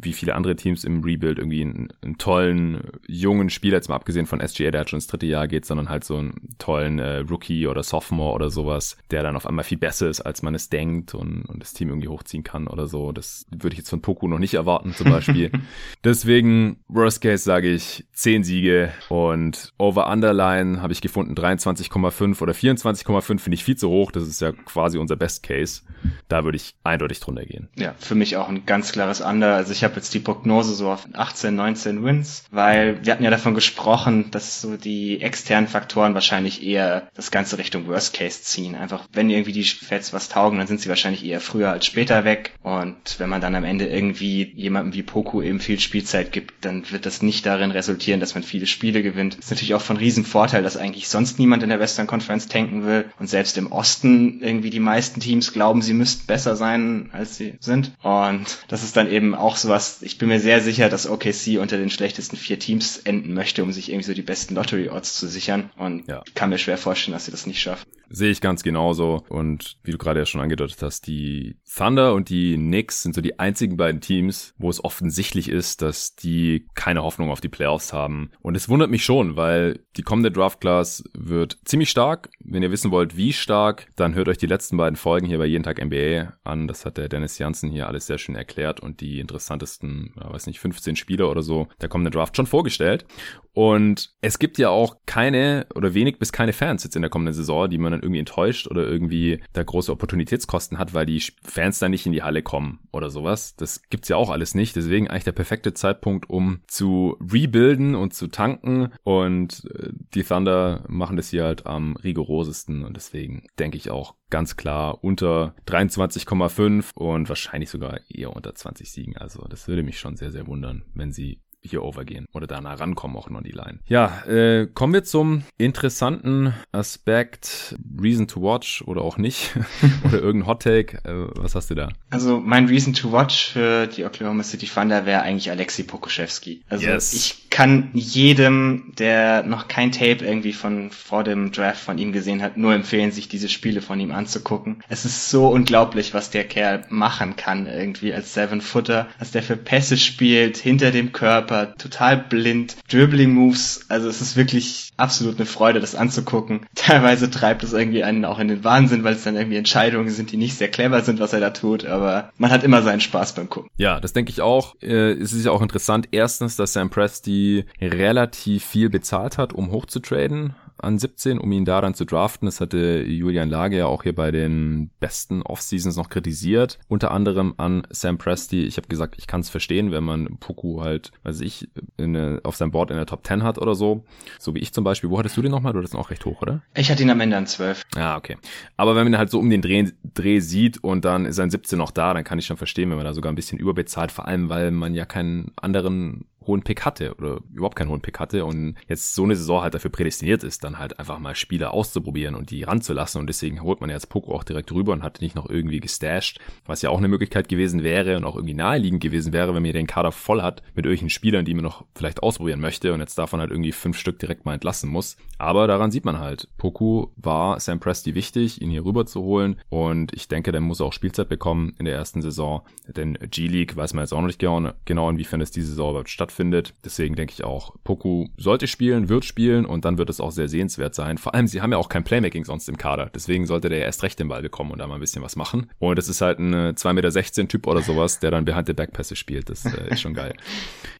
[0.00, 4.26] wie viele andere Teams im Rebuild irgendwie einen, einen, tollen jungen Spieler, jetzt mal abgesehen
[4.26, 7.18] von SGA, der halt schon ins dritte Jahr geht, sondern halt so einen tollen äh,
[7.18, 10.68] Rookie oder Sophomore oder sowas, der dann auf einmal viel besser ist, als man es
[10.68, 13.12] denkt und, und das Team irgendwie hochziehen kann oder so.
[13.12, 15.50] Das würde ich jetzt von Poku noch nicht erwarten zum Beispiel.
[16.04, 23.38] Deswegen, Worst Case sage ich 10 Siege und Over-Underline habe ich gefunden 23,5 oder 24,5
[23.38, 24.10] finde ich viel zu hoch.
[24.10, 25.82] Das ist ja quasi unser Best Case.
[26.28, 27.68] Da würde ich eindeutig drunter gehen.
[27.76, 29.54] Ja, für mich auch ein ganz klares Under.
[29.54, 33.30] Also ich habe jetzt die Prognose so auf 18, 19 Wins, weil wir hatten ja
[33.30, 38.74] davon gesprochen, dass so die externen Faktoren wahrscheinlich eher das Ganze Richtung Worst Case ziehen.
[38.74, 42.24] Einfach, wenn irgendwie die Feds was taugen, dann sind sie wahrscheinlich eher früher als später
[42.24, 42.54] weg.
[42.62, 46.90] Und wenn man dann am Ende irgendwie jemandem wie Poku eben viel Spielzeit gibt, dann
[46.90, 49.38] wird das nicht darin resultieren, dass man viele Spiele gewinnt.
[49.38, 52.84] Das ist natürlich auch von Riesenvorteil, dass eigentlich sonst niemand in der Western Conference tanken
[52.84, 57.36] will und selbst im Osten irgendwie die meisten Teams glauben, sie müssten besser sein, als
[57.36, 57.92] sie sind.
[58.02, 61.76] Und das ist dann eben auch sowas, ich bin mir sehr sicher, dass OKC unter
[61.76, 65.70] den schlechtesten vier Teams enden möchte, um sich irgendwie so die besten Lottery-Odds zu sichern.
[65.76, 66.22] Und ja.
[66.34, 67.86] kann mir schwer vorstellen, dass sie das nicht schaffen.
[68.10, 69.24] Sehe ich ganz genauso.
[69.28, 73.20] Und wie du gerade ja schon angedeutet hast, die Thunder und die Knicks sind so
[73.20, 77.92] die einzigen beiden Teams, wo es offensichtlich ist, dass die keine Hoffnung auf die Playoffs
[77.92, 78.30] haben.
[78.40, 82.30] Und es wundert mich schon, weil die kommende Draft Class wird ziemlich stark.
[82.40, 85.46] Wenn ihr wissen wollt, wie stark, dann hört euch die letzten beiden Folgen hier bei
[85.46, 86.68] Jeden Tag NBA an.
[86.68, 90.60] Das hat der Dennis Janssen hier alles sehr schön erklärt und die interessantesten, weiß nicht,
[90.60, 93.04] 15 Spieler oder so der kommenden Draft schon vorgestellt.
[93.52, 97.34] Und es gibt ja auch keine oder wenig bis keine Fans jetzt in der kommenden
[97.34, 101.78] Saison, die man dann irgendwie enttäuscht oder irgendwie da große Opportunitätskosten hat, weil die Fans
[101.78, 103.56] dann nicht in die Halle kommen oder sowas.
[103.56, 104.76] Das gibt's ja auch alles nicht.
[104.76, 108.92] Deswegen eigentlich der perfekte Zeitpunkt, um zu rebuilden und zu tanken.
[109.04, 112.84] Und äh, die Thunder machen das hier halt am rigorosesten.
[112.84, 118.90] Und deswegen denke ich auch ganz klar unter 23,5 und wahrscheinlich sogar eher unter 20
[118.90, 119.16] Siegen.
[119.16, 122.74] Also das würde mich schon sehr, sehr wundern, wenn sie hier overgehen oder da nah
[122.74, 123.78] rankommen auch noch die Line.
[123.86, 129.56] Ja, äh, kommen wir zum interessanten Aspekt Reason to Watch oder auch nicht
[130.04, 130.98] oder irgendein Hot Take.
[131.04, 131.90] Äh, was hast du da?
[132.10, 136.62] Also mein Reason to Watch für die Oklahoma City Thunder wäre eigentlich Alexei Pokuschewski.
[136.68, 137.12] Also yes.
[137.12, 142.42] ich kann jedem, der noch kein Tape irgendwie von vor dem Draft von ihm gesehen
[142.42, 144.82] hat, nur empfehlen, sich diese Spiele von ihm anzugucken.
[144.88, 149.42] Es ist so unglaublich, was der Kerl machen kann irgendwie als Seven Footer, was der
[149.42, 154.90] für Pässe spielt hinter dem Körper Körper, total blind, Dribbling Moves, also es ist wirklich
[154.96, 156.60] absolut eine Freude, das anzugucken.
[156.74, 160.30] Teilweise treibt es irgendwie einen auch in den Wahnsinn, weil es dann irgendwie Entscheidungen sind,
[160.30, 163.34] die nicht sehr clever sind, was er da tut, aber man hat immer seinen Spaß
[163.34, 163.70] beim Gucken.
[163.76, 164.74] Ja, das denke ich auch.
[164.82, 169.70] Äh, es ist ja auch interessant, erstens, dass Sam Presti relativ viel bezahlt hat, um
[169.70, 172.46] hochzutraden an 17, um ihn da dann zu draften.
[172.46, 176.78] Das hatte Julian Lage ja auch hier bei den besten Off-Seasons noch kritisiert.
[176.88, 178.64] Unter anderem an Sam Presti.
[178.64, 182.56] Ich habe gesagt, ich kann es verstehen, wenn man Puku halt, weiß ich, in, auf
[182.56, 184.04] seinem Board in der Top 10 hat oder so.
[184.38, 185.10] So wie ich zum Beispiel.
[185.10, 185.72] Wo hattest du den nochmal?
[185.72, 186.62] Du hattest ihn auch recht hoch, oder?
[186.74, 187.84] Ich hatte ihn am Ende an 12.
[187.96, 188.36] Ja, okay.
[188.76, 191.50] Aber wenn man ihn halt so um den Dreh, Dreh sieht und dann ist ein
[191.50, 194.12] 17 noch da, dann kann ich schon verstehen, wenn man da sogar ein bisschen überbezahlt,
[194.12, 198.18] vor allem weil man ja keinen anderen hohen Pick hatte oder überhaupt keinen hohen Pick
[198.18, 201.72] hatte und jetzt so eine Saison halt dafür prädestiniert ist, dann halt einfach mal Spieler
[201.72, 205.20] auszuprobieren und die ranzulassen und deswegen holt man jetzt Poco auch direkt rüber und hat
[205.20, 209.00] nicht noch irgendwie gestasht, was ja auch eine Möglichkeit gewesen wäre und auch irgendwie naheliegend
[209.00, 212.22] gewesen wäre, wenn man den Kader voll hat mit irgendwelchen Spielern, die man noch vielleicht
[212.22, 215.16] ausprobieren möchte und jetzt davon halt irgendwie fünf Stück direkt mal entlassen muss.
[215.36, 219.60] Aber daran sieht man halt, Poku war Sam Presti wichtig, ihn hier rüber zu holen
[219.68, 223.92] und ich denke, der muss auch Spielzeit bekommen in der ersten Saison, denn G-League weiß
[223.92, 226.37] man jetzt auch noch nicht genau, genau inwiefern es diese Saison überhaupt stattfindet.
[226.38, 230.48] Deswegen denke ich auch, Poku sollte spielen, wird spielen und dann wird es auch sehr
[230.48, 231.18] sehenswert sein.
[231.18, 234.02] Vor allem, sie haben ja auch kein Playmaking sonst im Kader, deswegen sollte der erst
[234.02, 235.70] recht den Ball bekommen und da mal ein bisschen was machen.
[235.78, 239.16] Und das ist halt ein 2,16 Meter Typ oder sowas, der dann behind the Backpässe
[239.16, 239.50] spielt.
[239.50, 240.34] Das äh, ist schon geil.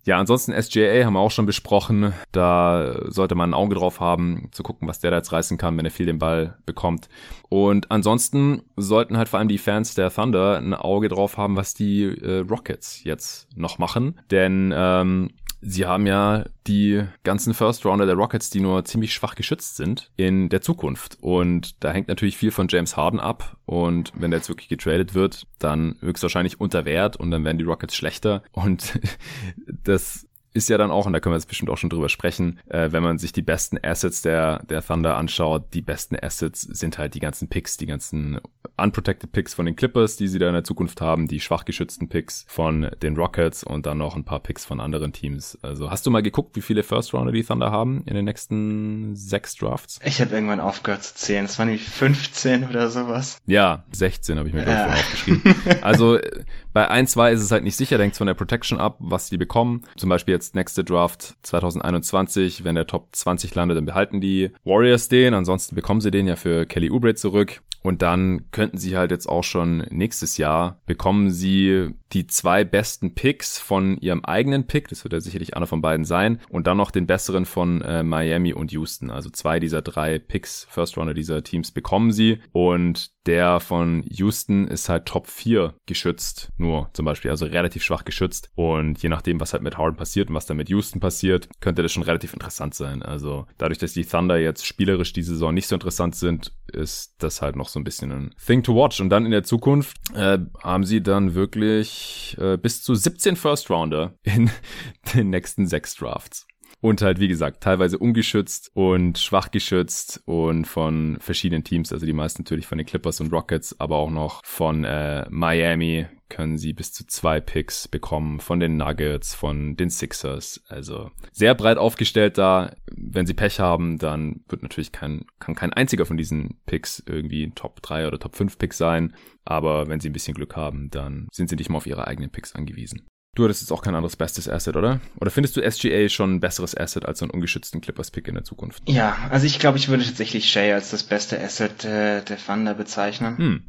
[0.05, 2.15] Ja, ansonsten SJA haben wir auch schon besprochen.
[2.33, 5.77] Da sollte man ein Auge drauf haben, zu gucken, was der da jetzt reißen kann,
[5.77, 7.11] wenn er viel den Ball bekommt.
[7.51, 11.75] Und ansonsten sollten halt vor allem die Fans der Thunder ein Auge drauf haben, was
[11.75, 14.19] die äh, Rockets jetzt noch machen.
[14.31, 15.28] Denn ähm,
[15.61, 20.11] Sie haben ja die ganzen First Rounder der Rockets, die nur ziemlich schwach geschützt sind
[20.17, 21.19] in der Zukunft.
[21.21, 23.57] Und da hängt natürlich viel von James Harden ab.
[23.67, 27.65] Und wenn der jetzt wirklich getradet wird, dann höchstwahrscheinlich unter Wert und dann werden die
[27.65, 28.43] Rockets schlechter.
[28.53, 29.01] Und
[29.67, 30.28] das
[30.59, 32.91] ist ja dann auch, und da können wir jetzt bestimmt auch schon drüber sprechen, äh,
[32.91, 37.15] wenn man sich die besten Assets der, der Thunder anschaut, die besten Assets sind halt
[37.15, 38.41] die ganzen Picks, die ganzen
[38.77, 42.09] unprotected Picks von den Clippers, die sie da in der Zukunft haben, die schwach geschützten
[42.09, 45.57] Picks von den Rockets und dann noch ein paar Picks von anderen Teams.
[45.63, 49.15] Also hast du mal geguckt, wie viele First Rounder die Thunder haben in den nächsten
[49.15, 50.01] sechs Drafts?
[50.05, 51.45] Ich habe irgendwann aufgehört zu zählen.
[51.45, 53.39] Es waren nämlich 15 oder sowas.
[53.47, 54.87] Ja, 16 habe ich mir ja.
[54.87, 55.55] gleich aufgeschrieben.
[55.83, 56.19] Also
[56.73, 59.39] bei 1, 2 ist es halt nicht sicher, denkt von der Protection ab, was die
[59.39, 59.83] bekommen.
[59.97, 65.09] Zum Beispiel jetzt nächste Draft 2021, wenn der Top 20 landet, dann behalten die Warriors
[65.09, 65.35] den.
[65.35, 67.63] Ansonsten bekommen sie den ja für Kelly Oubre zurück.
[67.83, 73.15] Und dann könnten sie halt jetzt auch schon nächstes Jahr bekommen sie die zwei besten
[73.15, 76.77] Picks von ihrem eigenen Pick, das wird ja sicherlich einer von beiden sein, und dann
[76.77, 79.11] noch den besseren von äh, Miami und Houston.
[79.11, 82.41] Also zwei dieser drei Picks, First Runner dieser Teams bekommen sie.
[82.53, 88.07] Und der von Houston ist halt Top 4 geschützt, nur zum Beispiel, also relativ schwach
[88.07, 88.51] geschützt.
[88.55, 91.83] Und je nachdem, was halt mit Harden passiert und was dann mit Houston passiert, könnte
[91.83, 93.03] das schon relativ interessant sein.
[93.03, 97.43] Also dadurch, dass die Thunder jetzt spielerisch die Saison nicht so interessant sind, ist das
[97.43, 98.99] halt noch so ein bisschen ein Thing to watch.
[99.01, 101.98] Und dann in der Zukunft äh, haben sie dann wirklich
[102.39, 104.51] äh, bis zu 17 First Rounder in
[105.15, 106.47] den nächsten sechs Drafts.
[106.81, 112.13] Und halt, wie gesagt, teilweise ungeschützt und schwach geschützt und von verschiedenen Teams, also die
[112.13, 116.73] meisten natürlich von den Clippers und Rockets, aber auch noch von äh, Miami können sie
[116.73, 120.63] bis zu zwei Picks bekommen, von den Nuggets, von den Sixers.
[120.69, 122.75] Also sehr breit aufgestellt da.
[122.95, 127.51] Wenn sie Pech haben, dann wird natürlich kein, kann kein einziger von diesen Picks irgendwie
[127.55, 129.15] Top 3 oder Top 5 Picks sein.
[129.45, 132.31] Aber wenn sie ein bisschen Glück haben, dann sind sie nicht mal auf ihre eigenen
[132.31, 133.07] Picks angewiesen.
[133.35, 135.01] Du hattest jetzt auch kein anderes bestes Asset, oder?
[135.21, 138.43] Oder findest du SGA schon ein besseres Asset als so einen ungeschützten Clippers-Pick in der
[138.43, 138.83] Zukunft?
[138.89, 142.75] Ja, also ich glaube, ich würde tatsächlich Shay als das beste Asset äh, der Thunder
[142.75, 143.39] bezeichnen.
[143.39, 143.63] Hm.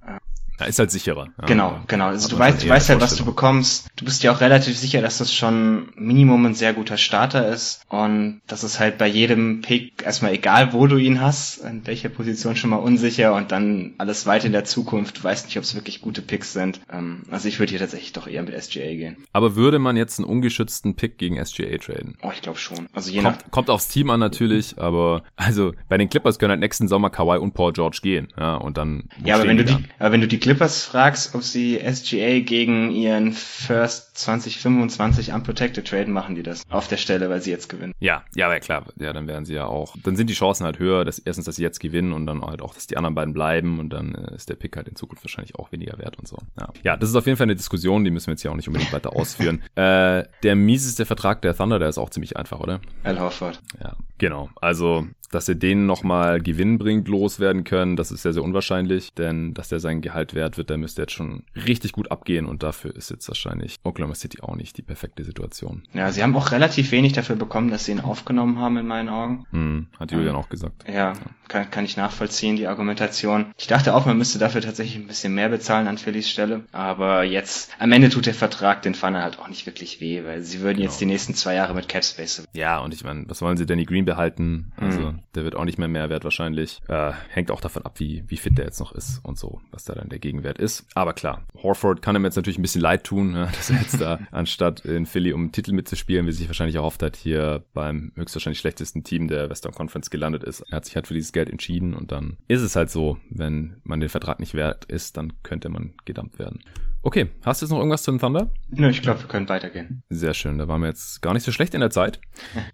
[0.60, 1.28] Ja, ist halt sicherer.
[1.40, 2.08] Ja, genau, genau.
[2.08, 3.88] Also du weißt, du weißt halt, was du bekommst.
[3.96, 7.82] Du bist ja auch relativ sicher, dass das schon Minimum ein sehr guter Starter ist
[7.90, 12.10] und das ist halt bei jedem Pick erstmal egal, wo du ihn hast, in welcher
[12.10, 15.18] Position schon mal unsicher und dann alles weiter in der Zukunft.
[15.20, 16.80] Du weißt nicht, ob es wirklich gute Picks sind.
[16.92, 19.18] Ähm, also ich würde hier tatsächlich doch eher mit SGA gehen.
[19.34, 22.18] Aber würde man jetzt einen ungeschützten Pick gegen SGA traden?
[22.22, 22.88] Oh, ich glaube schon.
[22.94, 26.52] Also je kommt, nach kommt aufs Team an natürlich, aber also bei den Clippers können
[26.52, 29.66] halt nächsten Sommer Kawhi und Paul George gehen, ja, und dann Ja, aber wenn du
[29.66, 35.88] die, aber wenn du die Clippers fragst, ob sie SGA gegen ihren First 2025 Unprotected
[35.88, 37.94] traden, machen die das auf der Stelle, weil sie jetzt gewinnen.
[38.00, 38.88] Ja, ja, aber klar.
[38.98, 41.58] Ja, dann werden sie ja auch, dann sind die Chancen halt höher, dass erstens, dass
[41.58, 44.34] sie jetzt gewinnen und dann halt auch, dass die anderen beiden bleiben und dann äh,
[44.34, 46.38] ist der Pick halt in Zukunft wahrscheinlich auch weniger wert und so.
[46.60, 46.70] Ja.
[46.82, 48.68] ja, das ist auf jeden Fall eine Diskussion, die müssen wir jetzt hier auch nicht
[48.68, 49.62] unbedingt weiter ausführen.
[49.76, 52.82] äh, der mieseste Vertrag der Thunder, der ist auch ziemlich einfach, oder?
[53.04, 53.62] Al Horford.
[53.80, 54.50] Ja, genau.
[54.60, 59.70] Also dass er den nochmal gewinnbringend loswerden können, das ist sehr, sehr unwahrscheinlich, denn dass
[59.70, 63.10] der sein Gehalt wert wird, der müsste jetzt schon richtig gut abgehen und dafür ist
[63.10, 65.84] jetzt wahrscheinlich Oklahoma City auch nicht die perfekte Situation.
[65.94, 69.10] Ja, sie haben auch relativ wenig dafür bekommen, dass sie ihn aufgenommen haben, in meinen
[69.10, 69.46] Augen.
[69.52, 70.86] Hm, hat Julian ähm, auch gesagt.
[70.88, 71.14] Ja, ja,
[71.48, 73.48] Kann, kann ich nachvollziehen, die Argumentation.
[73.58, 77.24] Ich dachte auch, man müsste dafür tatsächlich ein bisschen mehr bezahlen an Phillies Stelle, aber
[77.24, 80.60] jetzt, am Ende tut der Vertrag den Fanner halt auch nicht wirklich weh, weil sie
[80.60, 80.90] würden genau.
[80.90, 82.44] jetzt die nächsten zwei Jahre mit Capspace.
[82.54, 84.72] Ja, und ich meine, was wollen sie Danny Green behalten?
[84.78, 86.82] Also, mhm der wird auch nicht mehr Mehrwert wahrscheinlich.
[86.88, 89.86] Äh, hängt auch davon ab, wie, wie fit der jetzt noch ist und so, was
[89.86, 90.86] da dann der Gegenwert ist.
[90.96, 94.02] Aber klar, Horford kann ihm jetzt natürlich ein bisschen leid tun, ja, dass er jetzt
[94.02, 98.60] da anstatt in Philly um Titel mitzuspielen, wie sich wahrscheinlich erhofft hat, hier beim höchstwahrscheinlich
[98.60, 100.62] schlechtesten Team der Western Conference gelandet ist.
[100.62, 103.78] Er hat sich halt für dieses Geld entschieden und dann ist es halt so, wenn
[103.84, 106.62] man den Vertrag nicht wert ist, dann könnte man gedumpt werden.
[107.02, 108.52] Okay, hast du jetzt noch irgendwas zum Thunder?
[108.70, 110.04] Nö, ich glaube, wir können weitergehen.
[110.10, 112.20] Sehr schön, da waren wir jetzt gar nicht so schlecht in der Zeit.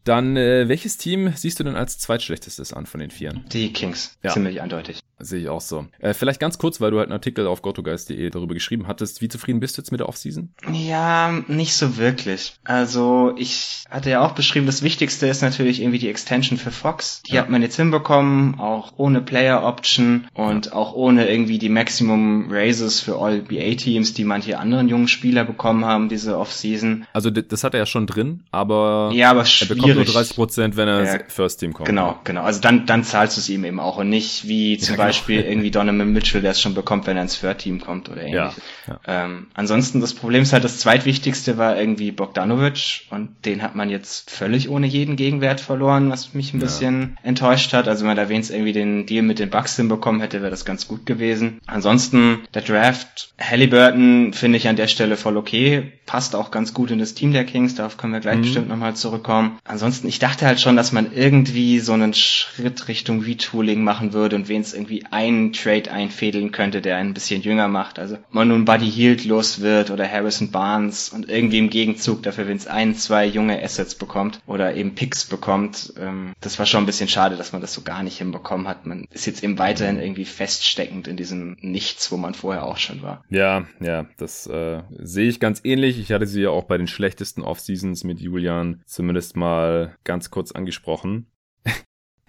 [0.04, 3.46] Dann, äh, welches Team siehst du denn als zweitschlechtestes an von den Vieren?
[3.52, 4.32] Die Kings, ja.
[4.32, 5.00] ziemlich eindeutig.
[5.18, 5.86] Sehe ich auch so.
[6.00, 9.22] Äh, vielleicht ganz kurz, weil du halt einen Artikel auf gotogeist.de darüber geschrieben hattest.
[9.22, 10.50] Wie zufrieden bist du jetzt mit der Offseason?
[10.72, 12.56] Ja, nicht so wirklich.
[12.66, 17.22] Also ich hatte ja auch beschrieben, das Wichtigste ist natürlich irgendwie die Extension für Fox.
[17.24, 17.42] Die ja.
[17.42, 20.74] hat man jetzt hinbekommen, auch ohne Player Option und ja.
[20.74, 26.10] auch ohne irgendwie die Maximum Raises für All-BA-Teams, die manche anderen jungen Spieler bekommen haben,
[26.10, 27.08] diese Offseason.
[27.14, 30.78] Also das hat er ja schon drin, aber, ja, aber er bekommt nur 30 Prozent,
[30.78, 31.88] wenn er ja, First Team kommt.
[31.88, 32.42] Genau, genau.
[32.42, 35.42] Also dann, dann zahlst du es ihm eben auch und nicht wie zum ja, Beispiel
[35.48, 38.62] irgendwie Donovan Mitchell, der es schon bekommt, wenn er ins Third Team kommt oder ähnliches.
[38.88, 39.26] Ja, ja.
[39.26, 43.90] Ähm, ansonsten das Problem ist halt, das zweitwichtigste war irgendwie Bogdanovic und den hat man
[43.90, 47.88] jetzt völlig ohne jeden Gegenwert verloren, was mich ein bisschen enttäuscht hat.
[47.88, 50.66] Also wenn man da wenigstens irgendwie den Deal mit den Bucks hinbekommen hätte, wäre das
[50.66, 51.60] ganz gut gewesen.
[51.66, 56.92] Ansonsten der Draft, Halliburton finde ich an der Stelle voll okay, passt auch ganz gut
[56.92, 58.42] in das Team der Kings, darauf können wir gleich mhm.
[58.42, 59.60] bestimmt nochmal zurückkommen.
[59.64, 64.36] Ansonsten, ich dachte halt schon, dass man irgendwie so einen Schritt Richtung Retooling machen würde
[64.36, 68.00] und wenigstens irgendwie einen Trade einfädeln könnte, der ein bisschen jünger macht.
[68.00, 72.48] Also man nun Buddy Hield los wird oder Harrison Barnes und irgendwie im Gegenzug dafür,
[72.48, 75.94] wenn es ein, zwei junge Assets bekommt oder eben Picks bekommt.
[76.00, 78.86] Ähm, das war schon ein bisschen schade, dass man das so gar nicht hinbekommen hat.
[78.86, 83.02] Man ist jetzt eben weiterhin irgendwie feststeckend in diesem Nichts, wo man vorher auch schon
[83.02, 83.24] war.
[83.30, 86.00] Ja, ja, das äh, sehe ich ganz ähnlich.
[86.00, 90.52] Ich hatte sie ja auch bei den schlechtesten Off-Seasons mit Julian zumindest mal ganz kurz
[90.52, 91.28] angesprochen.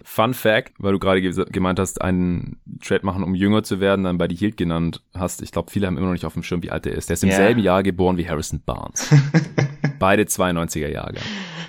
[0.03, 4.17] Fun Fact, weil du gerade gemeint hast, einen Trade machen, um jünger zu werden, dann
[4.17, 5.41] bei die Hield genannt hast.
[5.41, 7.09] Ich glaube, viele haben immer noch nicht auf dem Schirm, wie alt er ist.
[7.09, 7.37] Der ist im yeah.
[7.37, 9.09] selben Jahr geboren wie Harrison Barnes.
[9.99, 11.15] Beide 92er Jahre.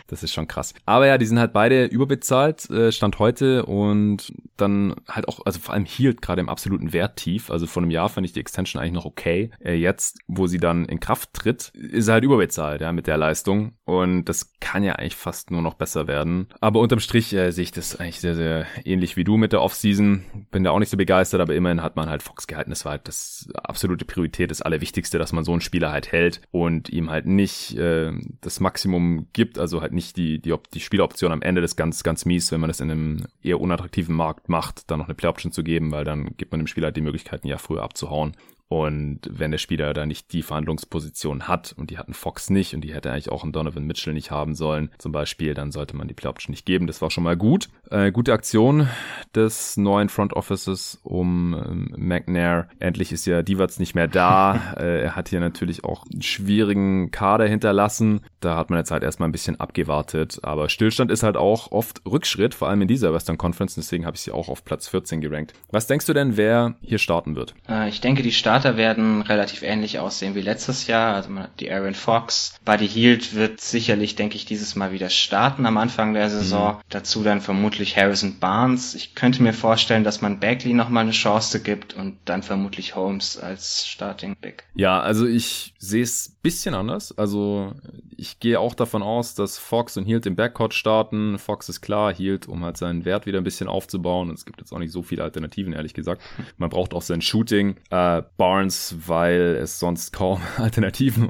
[0.08, 0.74] Das ist schon krass.
[0.86, 5.60] Aber ja, die sind halt beide überbezahlt, äh, Stand heute und dann halt auch, also
[5.60, 7.50] vor allem hielt gerade im absoluten Wert tief.
[7.50, 9.50] Also vor einem Jahr fand ich die Extension eigentlich noch okay.
[9.62, 13.18] Äh, jetzt, wo sie dann in Kraft tritt, ist er halt überbezahlt, ja, mit der
[13.18, 13.74] Leistung.
[13.84, 16.48] Und das kann ja eigentlich fast nur noch besser werden.
[16.60, 19.60] Aber unterm Strich äh, sehe ich das eigentlich sehr, sehr ähnlich wie du mit der
[19.60, 20.24] Offseason.
[20.50, 22.70] Bin da auch nicht so begeistert, aber immerhin hat man halt Fox gehalten.
[22.70, 26.40] Das war halt das absolute Priorität, das Allerwichtigste, dass man so einen Spieler halt hält
[26.50, 28.10] und ihm halt nicht äh,
[28.40, 32.24] das Maximum gibt, also halt nicht die, die, die Spieloption am Ende des ganz, ganz
[32.24, 35.62] mies, wenn man das in einem eher unattraktiven Markt macht, dann noch eine Play-Option zu
[35.62, 38.36] geben, weil dann gibt man dem Spieler halt die Möglichkeit, ein Jahr früher abzuhauen.
[38.68, 42.82] Und wenn der Spieler da nicht die Verhandlungsposition hat und die hatten Fox nicht und
[42.82, 46.06] die hätte eigentlich auch einen Donovan Mitchell nicht haben sollen, zum Beispiel, dann sollte man
[46.06, 46.86] die Play Option nicht geben.
[46.86, 47.68] Das war schon mal gut.
[47.90, 48.88] Äh, gute Aktion
[49.34, 52.68] des neuen Front Offices um ähm, McNair.
[52.78, 54.74] Endlich ist ja Divac nicht mehr da.
[54.76, 58.20] äh, er hat hier natürlich auch einen schwierigen Kader hinterlassen.
[58.40, 60.40] Da hat man jetzt halt erstmal ein bisschen abgewartet.
[60.42, 63.74] Aber Stillstand ist halt auch oft Rückschritt, vor allem in dieser Western Conference.
[63.76, 65.54] Deswegen habe ich sie auch auf Platz 14 gerankt.
[65.70, 67.54] Was denkst du denn, wer hier starten wird?
[67.68, 71.14] Äh, ich denke, die Start Starter werden relativ ähnlich aussehen wie letztes Jahr.
[71.14, 72.58] Also man hat die Aaron Fox.
[72.64, 76.74] Buddy Hield wird sicherlich, denke ich, dieses Mal wieder starten am Anfang der Saison.
[76.74, 76.80] Mhm.
[76.88, 78.94] Dazu dann vermutlich Harrison Barnes.
[78.94, 83.38] Ich könnte mir vorstellen, dass man Bagley nochmal eine Chance gibt und dann vermutlich Holmes
[83.38, 84.64] als Starting Big.
[84.74, 87.16] Ja, also ich sehe es bisschen anders.
[87.18, 87.74] Also
[88.16, 91.38] ich gehe auch davon aus, dass Fox und Hield im Backcourt starten.
[91.38, 94.30] Fox ist klar, Hield, um halt seinen Wert wieder ein bisschen aufzubauen.
[94.30, 96.22] Und es gibt jetzt auch nicht so viele Alternativen, ehrlich gesagt.
[96.56, 97.76] Man braucht auch sein Shooting.
[97.90, 101.28] Äh, Barnes, weil es sonst kaum Alternativen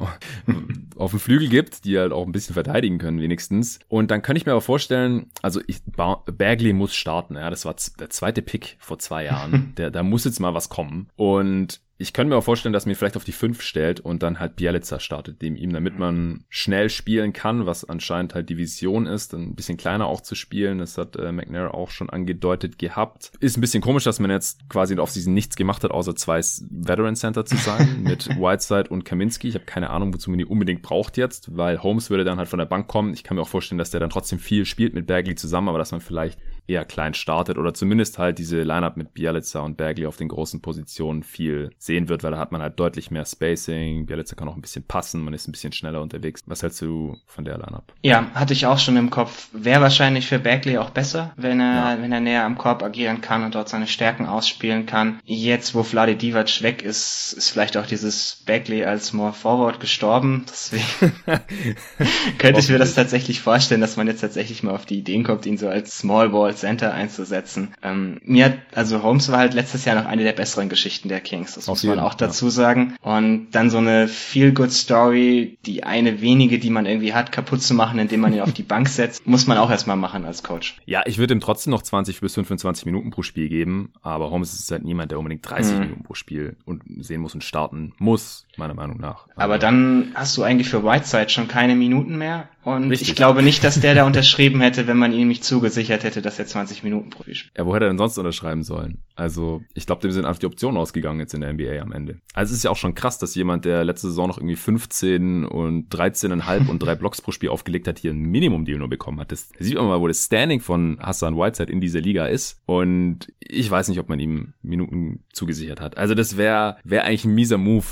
[0.97, 3.81] auf dem Flügel gibt, die halt auch ein bisschen verteidigen können, wenigstens.
[3.89, 7.75] Und dann könnte ich mir aber vorstellen, also ich, Bagley muss starten, ja, das war
[7.99, 9.73] der zweite Pick vor zwei Jahren.
[9.79, 11.09] Der, da muss jetzt mal was kommen.
[11.17, 14.23] Und ich könnte mir auch vorstellen, dass man ihn vielleicht auf die 5 stellt und
[14.23, 18.57] dann halt Bielica startet, dem ihm, damit man schnell spielen kann, was anscheinend halt die
[18.57, 20.79] Vision ist, ein bisschen kleiner auch zu spielen.
[20.79, 23.33] Das hat äh, McNair auch schon angedeutet gehabt.
[23.41, 26.39] Ist ein bisschen komisch, dass man jetzt quasi auf Season nichts gemacht hat, außer zwei
[26.39, 29.49] Veteran Center zu sein mit Whiteside und Kaminski.
[29.49, 32.49] Ich habe keine Ahnung, wozu man die unbedingt braucht jetzt, weil Holmes würde dann halt
[32.49, 33.13] von der Bank kommen.
[33.13, 35.79] Ich kann mir auch vorstellen, dass der dann trotzdem viel spielt mit Bagley zusammen, aber
[35.79, 40.07] dass man vielleicht eher klein startet oder zumindest halt diese Lineup mit Bielica und Bagley
[40.07, 44.07] auf den großen Positionen viel sehen wird, weil da hat man halt deutlich mehr Spacing.
[44.07, 46.43] Bielica kann auch ein bisschen passen, man ist ein bisschen schneller unterwegs.
[46.47, 47.93] Was hältst du von der Lineup?
[48.03, 49.49] Ja, hatte ich auch schon im Kopf.
[49.53, 52.03] Wäre wahrscheinlich für Bagley auch besser, wenn er, ja.
[52.03, 55.21] wenn er näher am Korb agieren kann und dort seine Stärken ausspielen kann.
[55.25, 60.45] Jetzt, wo Vlade Divac weg ist, ist vielleicht auch dieses Bagley als More Forward gestorben.
[60.49, 60.85] Deswegen
[62.39, 65.47] könnte ich mir das tatsächlich vorstellen, dass man jetzt tatsächlich mal auf die Ideen kommt,
[65.47, 67.75] ihn so als Small Ball Center einzusetzen.
[67.83, 71.21] Ähm, mir hat, also Holmes war halt letztes Jahr noch eine der besseren Geschichten der
[71.21, 72.51] Kings, das Auf muss man auch dazu ja.
[72.51, 72.97] sagen.
[73.01, 77.99] Und dann so eine Feel-Good-Story, die eine wenige, die man irgendwie hat, kaputt zu machen,
[77.99, 80.77] indem man ihn auf die Bank setzt, muss man auch erstmal machen als Coach.
[80.87, 84.53] Ja, ich würde ihm trotzdem noch 20 bis 25 Minuten pro Spiel geben, aber Holmes
[84.53, 85.81] ist halt niemand, der unbedingt 30 mhm.
[85.81, 89.27] Minuten pro Spiel und sehen muss und starten muss, meiner Meinung nach.
[89.35, 93.09] Aber, aber dann hast du eigentlich für Whiteside schon keine Minuten mehr und Richtig.
[93.09, 96.39] ich glaube nicht, dass der da unterschrieben hätte, wenn man ihm nicht zugesichert hätte, dass
[96.39, 97.59] er 20 Minuten pro Spiel spielt.
[97.59, 99.03] Ja, wo hätte er denn sonst unterschreiben sollen?
[99.15, 102.21] Also, ich glaube, dem sind einfach die Optionen ausgegangen jetzt in der NBA am Ende.
[102.35, 105.45] Also, es ist ja auch schon krass, dass jemand, der letzte Saison noch irgendwie 15
[105.45, 109.33] und 13,5 und drei Blocks pro Spiel aufgelegt hat, hier ein Minimum-Deal nur bekommen hat.
[109.33, 112.61] Das sieht man mal, wo das Standing von Hassan Whiteside in dieser Liga ist.
[112.67, 115.97] Und ich weiß nicht, ob man ihm Minuten zugesichert hat.
[115.97, 117.87] Also, das wäre wär eigentlich ein mieser Move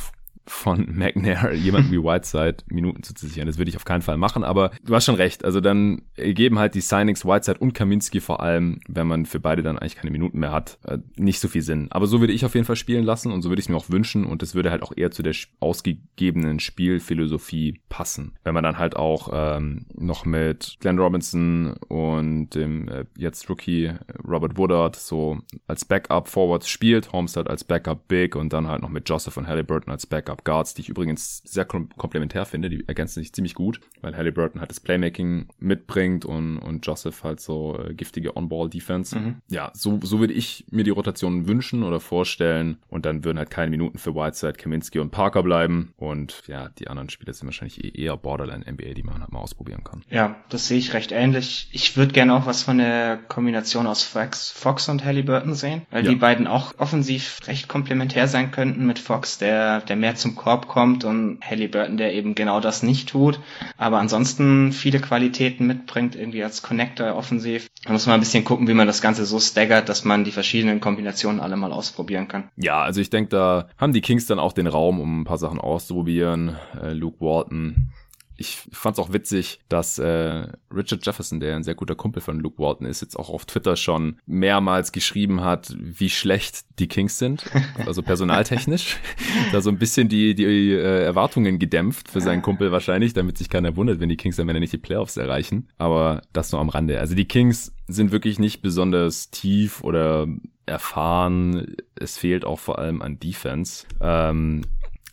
[0.46, 3.46] von McNair jemanden wie Whiteside Minuten zuzusichern.
[3.46, 5.44] Das würde ich auf keinen Fall machen, aber du hast schon recht.
[5.44, 9.62] Also dann geben halt die Signings Whiteside und Kaminski vor allem, wenn man für beide
[9.62, 11.88] dann eigentlich keine Minuten mehr hat, äh, nicht so viel Sinn.
[11.90, 13.76] Aber so würde ich auf jeden Fall spielen lassen und so würde ich es mir
[13.76, 18.32] auch wünschen und das würde halt auch eher zu der ausgegebenen Spielphilosophie passen.
[18.44, 23.92] Wenn man dann halt auch ähm, noch mit Glenn Robinson und dem äh, jetzt Rookie
[24.26, 28.82] Robert Woodard so als Backup Forwards spielt, Holmes halt als Backup Big und dann halt
[28.82, 32.68] noch mit Joseph und Halliburton als Backup Backup Guards, die ich übrigens sehr komplementär finde.
[32.68, 37.40] Die ergänzen sich ziemlich gut, weil Halliburton halt das Playmaking mitbringt und, und Joseph halt
[37.40, 39.18] so äh, giftige On-Ball-Defense.
[39.18, 39.36] Mhm.
[39.48, 42.78] Ja, so, so würde ich mir die Rotation wünschen oder vorstellen.
[42.88, 45.92] Und dann würden halt keine Minuten für Whiteside, Kaminski und Parker bleiben.
[45.96, 49.84] Und ja, die anderen Spieler sind wahrscheinlich eh eher Borderline-NBA, die man halt mal ausprobieren
[49.84, 50.02] kann.
[50.10, 51.68] Ja, das sehe ich recht ähnlich.
[51.72, 56.04] Ich würde gerne auch was von der Kombination aus Fox, Fox und Halliburton sehen, weil
[56.04, 56.10] ja.
[56.10, 60.66] die beiden auch offensiv recht komplementär sein könnten mit Fox, der, der mehr zum Korb
[60.66, 63.38] kommt und Halliburton, der eben genau das nicht tut,
[63.76, 67.68] aber ansonsten viele Qualitäten mitbringt, irgendwie als Connector offensiv.
[67.84, 70.32] Da muss man ein bisschen gucken, wie man das Ganze so staggert, dass man die
[70.32, 72.50] verschiedenen Kombinationen alle mal ausprobieren kann.
[72.56, 75.38] Ja, also ich denke, da haben die Kings dann auch den Raum, um ein paar
[75.38, 76.56] Sachen auszuprobieren.
[76.82, 77.92] Äh, Luke Walton
[78.36, 82.58] ich fand's auch witzig, dass äh, Richard Jefferson, der ein sehr guter Kumpel von Luke
[82.58, 87.44] Walton ist, jetzt auch auf Twitter schon mehrmals geschrieben hat, wie schlecht die Kings sind,
[87.86, 88.98] also personaltechnisch.
[89.52, 93.48] da so ein bisschen die, die äh, Erwartungen gedämpft für seinen Kumpel wahrscheinlich, damit sich
[93.48, 95.68] keiner wundert, wenn die Kings am Ende nicht die Playoffs erreichen.
[95.78, 97.00] Aber das nur am Rande.
[97.00, 100.26] Also die Kings sind wirklich nicht besonders tief oder
[100.66, 101.76] erfahren.
[101.94, 103.86] Es fehlt auch vor allem an Defense.
[104.00, 104.62] Ähm,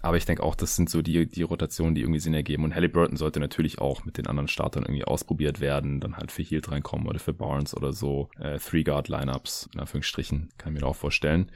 [0.03, 2.65] aber ich denke auch, das sind so die, die Rotationen, die irgendwie Sinn ergeben.
[2.65, 6.43] Und Halliburton sollte natürlich auch mit den anderen Startern irgendwie ausprobiert werden, dann halt für
[6.43, 8.29] Heald reinkommen oder für Barnes oder so.
[8.37, 11.49] Äh, Three-Guard-Lineups, in Anführungsstrichen, kann ich mir auch vorstellen.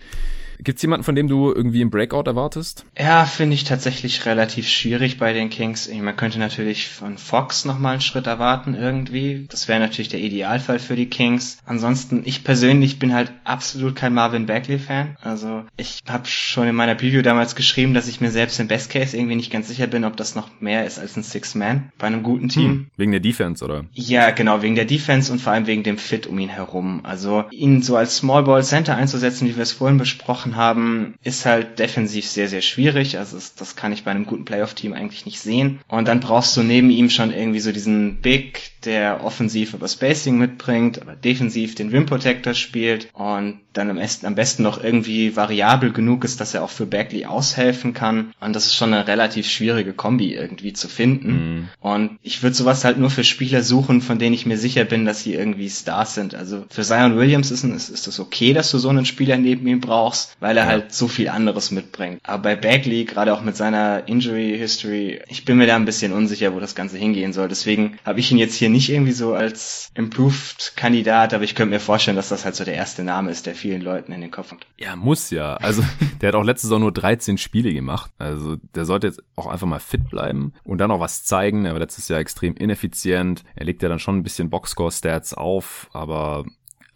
[0.59, 2.85] Gibt's jemanden, von dem du irgendwie im Breakout erwartest?
[2.97, 5.91] Ja, finde ich tatsächlich relativ schwierig bei den Kings.
[5.93, 9.45] Man könnte natürlich von Fox nochmal einen Schritt erwarten irgendwie.
[9.49, 11.57] Das wäre natürlich der Idealfall für die Kings.
[11.65, 15.17] Ansonsten, ich persönlich bin halt absolut kein Marvin Bagley-Fan.
[15.21, 18.91] Also ich habe schon in meiner Preview damals geschrieben, dass ich mir selbst im Best
[18.91, 22.05] Case irgendwie nicht ganz sicher bin, ob das noch mehr ist als ein Six-Man bei
[22.05, 22.69] einem guten Team.
[22.69, 23.85] Hm, wegen der Defense, oder?
[23.93, 27.01] Ja, genau, wegen der Defense und vor allem wegen dem Fit um ihn herum.
[27.01, 31.47] Also ihn so als Small Ball Center einzusetzen, wie wir es vorhin besprochen haben, ist
[31.47, 33.17] halt defensiv sehr, sehr schwierig.
[33.17, 35.79] Also das kann ich bei einem guten Playoff-Team eigentlich nicht sehen.
[35.88, 40.38] Und dann brauchst du neben ihm schon irgendwie so diesen Big, der offensiv über Spacing
[40.38, 45.35] mitbringt, aber defensiv den Rim Protector spielt und dann am besten, am besten noch irgendwie
[45.35, 48.26] variabel genug ist, dass er auch für Bagley aushelfen kann.
[48.39, 51.32] Und das ist schon eine relativ schwierige Kombi irgendwie zu finden.
[51.32, 51.69] Mhm.
[51.80, 55.05] Und ich würde sowas halt nur für Spieler suchen, von denen ich mir sicher bin,
[55.05, 56.36] dass sie irgendwie Stars sind.
[56.36, 59.67] Also für Zion Williams ist, ist, ist das okay, dass du so einen Spieler neben
[59.67, 60.69] ihm brauchst, weil er ja.
[60.69, 62.19] halt so viel anderes mitbringt.
[62.23, 66.11] Aber bei Bagley, gerade auch mit seiner Injury History, ich bin mir da ein bisschen
[66.13, 67.47] unsicher, wo das Ganze hingehen soll.
[67.47, 71.73] Deswegen habe ich ihn jetzt hier nicht irgendwie so als Improved Kandidat, aber ich könnte
[71.73, 74.32] mir vorstellen, dass das halt so der erste Name ist, der vielen Leuten in den
[74.32, 74.65] Kopf kommt.
[74.78, 75.55] Ja, muss ja.
[75.55, 75.84] Also
[76.21, 78.11] der hat auch letzte Saison nur 13 Spiele gemacht.
[78.18, 81.65] Also der sollte jetzt auch einfach mal fit bleiben und dann auch was zeigen.
[81.65, 83.43] Er war letztes Jahr extrem ineffizient.
[83.55, 86.45] Er legt ja dann schon ein bisschen Boxscore-Stats auf, aber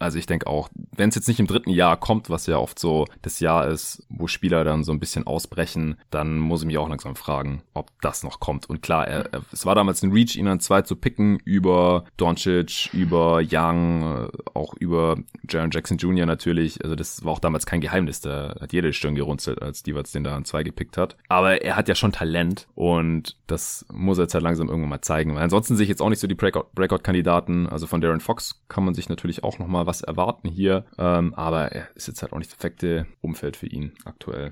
[0.02, 2.78] also ich denke auch, wenn es jetzt nicht im dritten Jahr kommt, was ja oft
[2.78, 6.78] so das Jahr ist, wo Spieler dann so ein bisschen ausbrechen, dann muss ich mich
[6.78, 8.68] auch langsam fragen, ob das noch kommt.
[8.68, 12.04] Und klar, er, er, es war damals ein Reach, ihn an zwei zu picken über
[12.16, 15.16] Doncic, über Young, äh, auch über
[15.48, 16.26] Jaron Jackson Jr.
[16.26, 16.82] natürlich.
[16.82, 20.24] Also das war auch damals kein Geheimnis, da hat jede Stirn gerunzelt, als Divac den
[20.24, 21.16] da an zwei gepickt hat.
[21.28, 25.00] Aber er hat ja schon Talent und das muss er jetzt halt langsam irgendwann mal
[25.00, 25.34] zeigen.
[25.34, 27.68] Weil ansonsten sehe ich jetzt auch nicht so die Breakout-Kandidaten.
[27.68, 30.86] Also von Darren Fox kann man sich natürlich auch noch mal was erwarten hier.
[30.98, 34.50] Ähm, aber er ist jetzt halt auch nicht das perfekte Umfeld für ihn aktuell.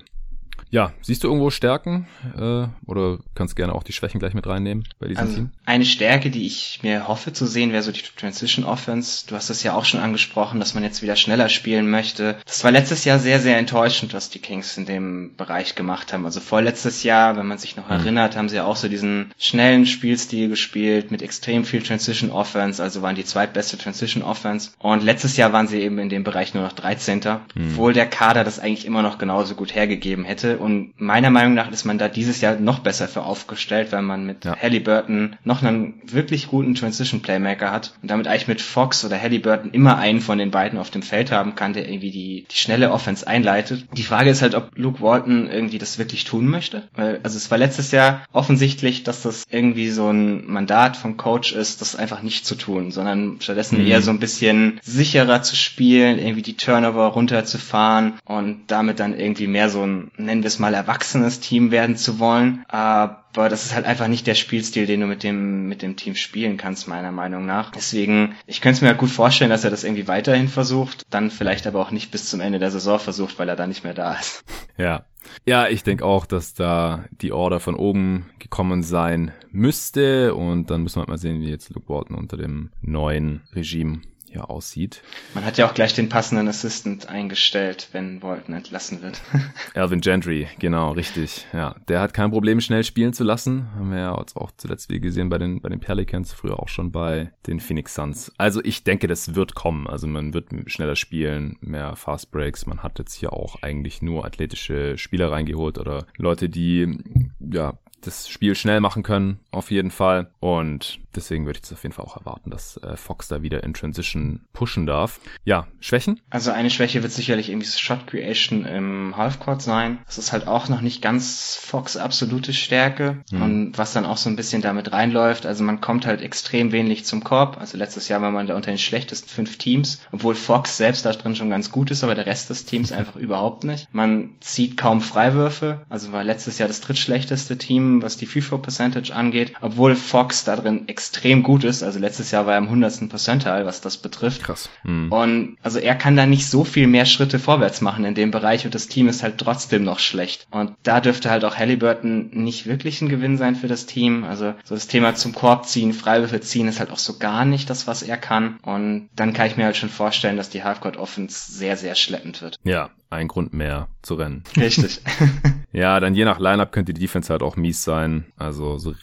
[0.71, 4.87] Ja, siehst du irgendwo Stärken äh, oder kannst gerne auch die Schwächen gleich mit reinnehmen
[4.99, 5.49] bei diesem also, Team?
[5.65, 9.27] Eine Stärke, die ich mir hoffe zu sehen, wäre so die Transition Offense.
[9.27, 12.37] Du hast das ja auch schon angesprochen, dass man jetzt wieder schneller spielen möchte.
[12.45, 16.25] Das war letztes Jahr sehr, sehr enttäuschend, was die Kings in dem Bereich gemacht haben.
[16.25, 17.95] Also vorletztes Jahr, wenn man sich noch mhm.
[17.95, 22.81] erinnert, haben sie ja auch so diesen schnellen Spielstil gespielt mit extrem viel Transition Offense,
[22.81, 24.71] also waren die zweitbeste Transition Offense.
[24.79, 27.19] Und letztes Jahr waren sie eben in dem Bereich nur noch 13.
[27.19, 27.71] Mhm.
[27.71, 30.40] Obwohl der Kader das eigentlich immer noch genauso gut hergegeben hätte.
[30.43, 34.25] Und meiner Meinung nach ist man da dieses Jahr noch besser für aufgestellt, weil man
[34.25, 34.55] mit ja.
[34.55, 39.71] Halliburton noch einen wirklich guten Transition Playmaker hat und damit eigentlich mit Fox oder Halliburton
[39.71, 42.91] immer einen von den beiden auf dem Feld haben kann, der irgendwie die, die schnelle
[42.91, 43.85] Offense einleitet.
[43.95, 46.83] Die Frage ist halt, ob Luke Walton irgendwie das wirklich tun möchte.
[46.95, 51.53] Weil, also es war letztes Jahr offensichtlich, dass das irgendwie so ein Mandat vom Coach
[51.53, 53.87] ist, das einfach nicht zu tun, sondern stattdessen mhm.
[53.87, 59.47] eher so ein bisschen sicherer zu spielen, irgendwie die Turnover runterzufahren und damit dann irgendwie
[59.47, 62.63] mehr so ein, nennen wir es mal, erwachsenes Team werden zu wollen.
[62.69, 66.15] Aber das ist halt einfach nicht der Spielstil, den du mit dem, mit dem Team
[66.15, 67.71] spielen kannst, meiner Meinung nach.
[67.71, 71.31] Deswegen, ich könnte es mir halt gut vorstellen, dass er das irgendwie weiterhin versucht, dann
[71.31, 73.93] vielleicht aber auch nicht bis zum Ende der Saison versucht, weil er da nicht mehr
[73.93, 74.45] da ist.
[74.77, 75.05] Ja.
[75.45, 80.81] Ja, ich denke auch, dass da die Order von oben gekommen sein müsste und dann
[80.81, 84.01] müssen wir mal sehen, wie jetzt Luke Walton unter dem neuen Regime
[84.31, 85.01] hier aussieht.
[85.33, 89.21] Man hat ja auch gleich den passenden Assistant eingestellt, wenn Walton entlassen wird.
[89.73, 91.45] Alvin Gentry, genau, richtig.
[91.53, 93.67] Ja, der hat kein Problem, schnell spielen zu lassen.
[93.75, 96.91] Haben wir ja auch zuletzt wie gesehen bei den, bei den Pelicans, früher auch schon
[96.91, 98.31] bei den Phoenix Suns.
[98.37, 99.87] Also ich denke, das wird kommen.
[99.87, 102.65] Also man wird schneller spielen, mehr Fast Breaks.
[102.65, 106.97] Man hat jetzt hier auch eigentlich nur athletische Spieler reingeholt oder Leute, die
[107.39, 110.31] ja das Spiel schnell machen können, auf jeden Fall.
[110.39, 113.63] Und deswegen würde ich es auf jeden Fall auch erwarten, dass äh, Fox da wieder
[113.63, 115.19] in Transition pushen darf.
[115.45, 116.19] Ja, Schwächen?
[116.29, 119.99] Also eine Schwäche wird sicherlich irgendwie Shot Creation im Halfcourt sein.
[120.05, 123.23] Das ist halt auch noch nicht ganz Fox absolute Stärke.
[123.31, 123.41] Hm.
[123.41, 127.05] Und was dann auch so ein bisschen damit reinläuft, also man kommt halt extrem wenig
[127.05, 127.57] zum Korb.
[127.59, 131.11] Also letztes Jahr war man da unter den schlechtesten fünf Teams, obwohl Fox selbst da
[131.11, 133.87] drin schon ganz gut ist, aber der Rest des Teams einfach überhaupt nicht.
[133.93, 138.61] Man zieht kaum Freiwürfe, also war letztes Jahr das drittschlechteste Team was die Free Throw
[138.61, 141.00] Percentage angeht, obwohl Fox da drin extrem
[141.43, 141.83] gut ist.
[141.83, 143.09] Also letztes Jahr war er im 100.
[143.09, 144.43] Percentile, was das betrifft.
[144.43, 144.69] Krass.
[144.83, 145.11] Mhm.
[145.11, 148.65] Und also er kann da nicht so viel mehr Schritte vorwärts machen in dem Bereich
[148.65, 150.47] und das Team ist halt trotzdem noch schlecht.
[150.51, 154.23] Und da dürfte halt auch Halliburton nicht wirklich ein Gewinn sein für das Team.
[154.23, 157.69] Also so das Thema zum Korb ziehen, Freiwürfe ziehen ist halt auch so gar nicht
[157.69, 158.57] das, was er kann.
[158.61, 162.41] Und dann kann ich mir halt schon vorstellen, dass die Halfcourt Offense sehr, sehr schleppend
[162.41, 162.57] wird.
[162.63, 164.43] Ja, ein Grund mehr zu rennen.
[164.57, 165.01] Richtig.
[165.71, 168.25] ja, dann je nach Lineup könnte die Defense halt auch mies sein.
[168.37, 168.93] Also so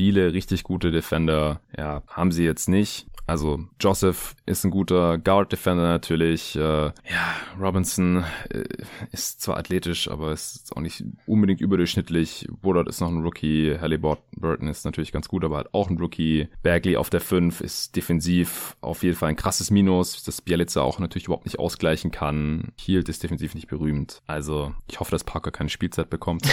[0.00, 3.06] viele richtig gute Defender, ja, haben sie jetzt nicht.
[3.30, 6.56] Also Joseph ist ein guter Guard-Defender natürlich.
[6.56, 6.92] Äh, ja,
[7.60, 8.64] Robinson äh,
[9.12, 12.48] ist zwar athletisch, aber ist auch nicht unbedingt überdurchschnittlich.
[12.60, 13.78] Woodard ist noch ein Rookie.
[13.80, 16.48] Halliburton ist natürlich ganz gut, aber halt auch ein Rookie.
[16.64, 20.98] Bagley auf der 5 ist defensiv auf jeden Fall ein krasses Minus, das Bielitzer auch
[20.98, 22.72] natürlich überhaupt nicht ausgleichen kann.
[22.80, 24.22] Hield ist defensiv nicht berühmt.
[24.26, 26.48] Also ich hoffe, dass Parker keine Spielzeit bekommt.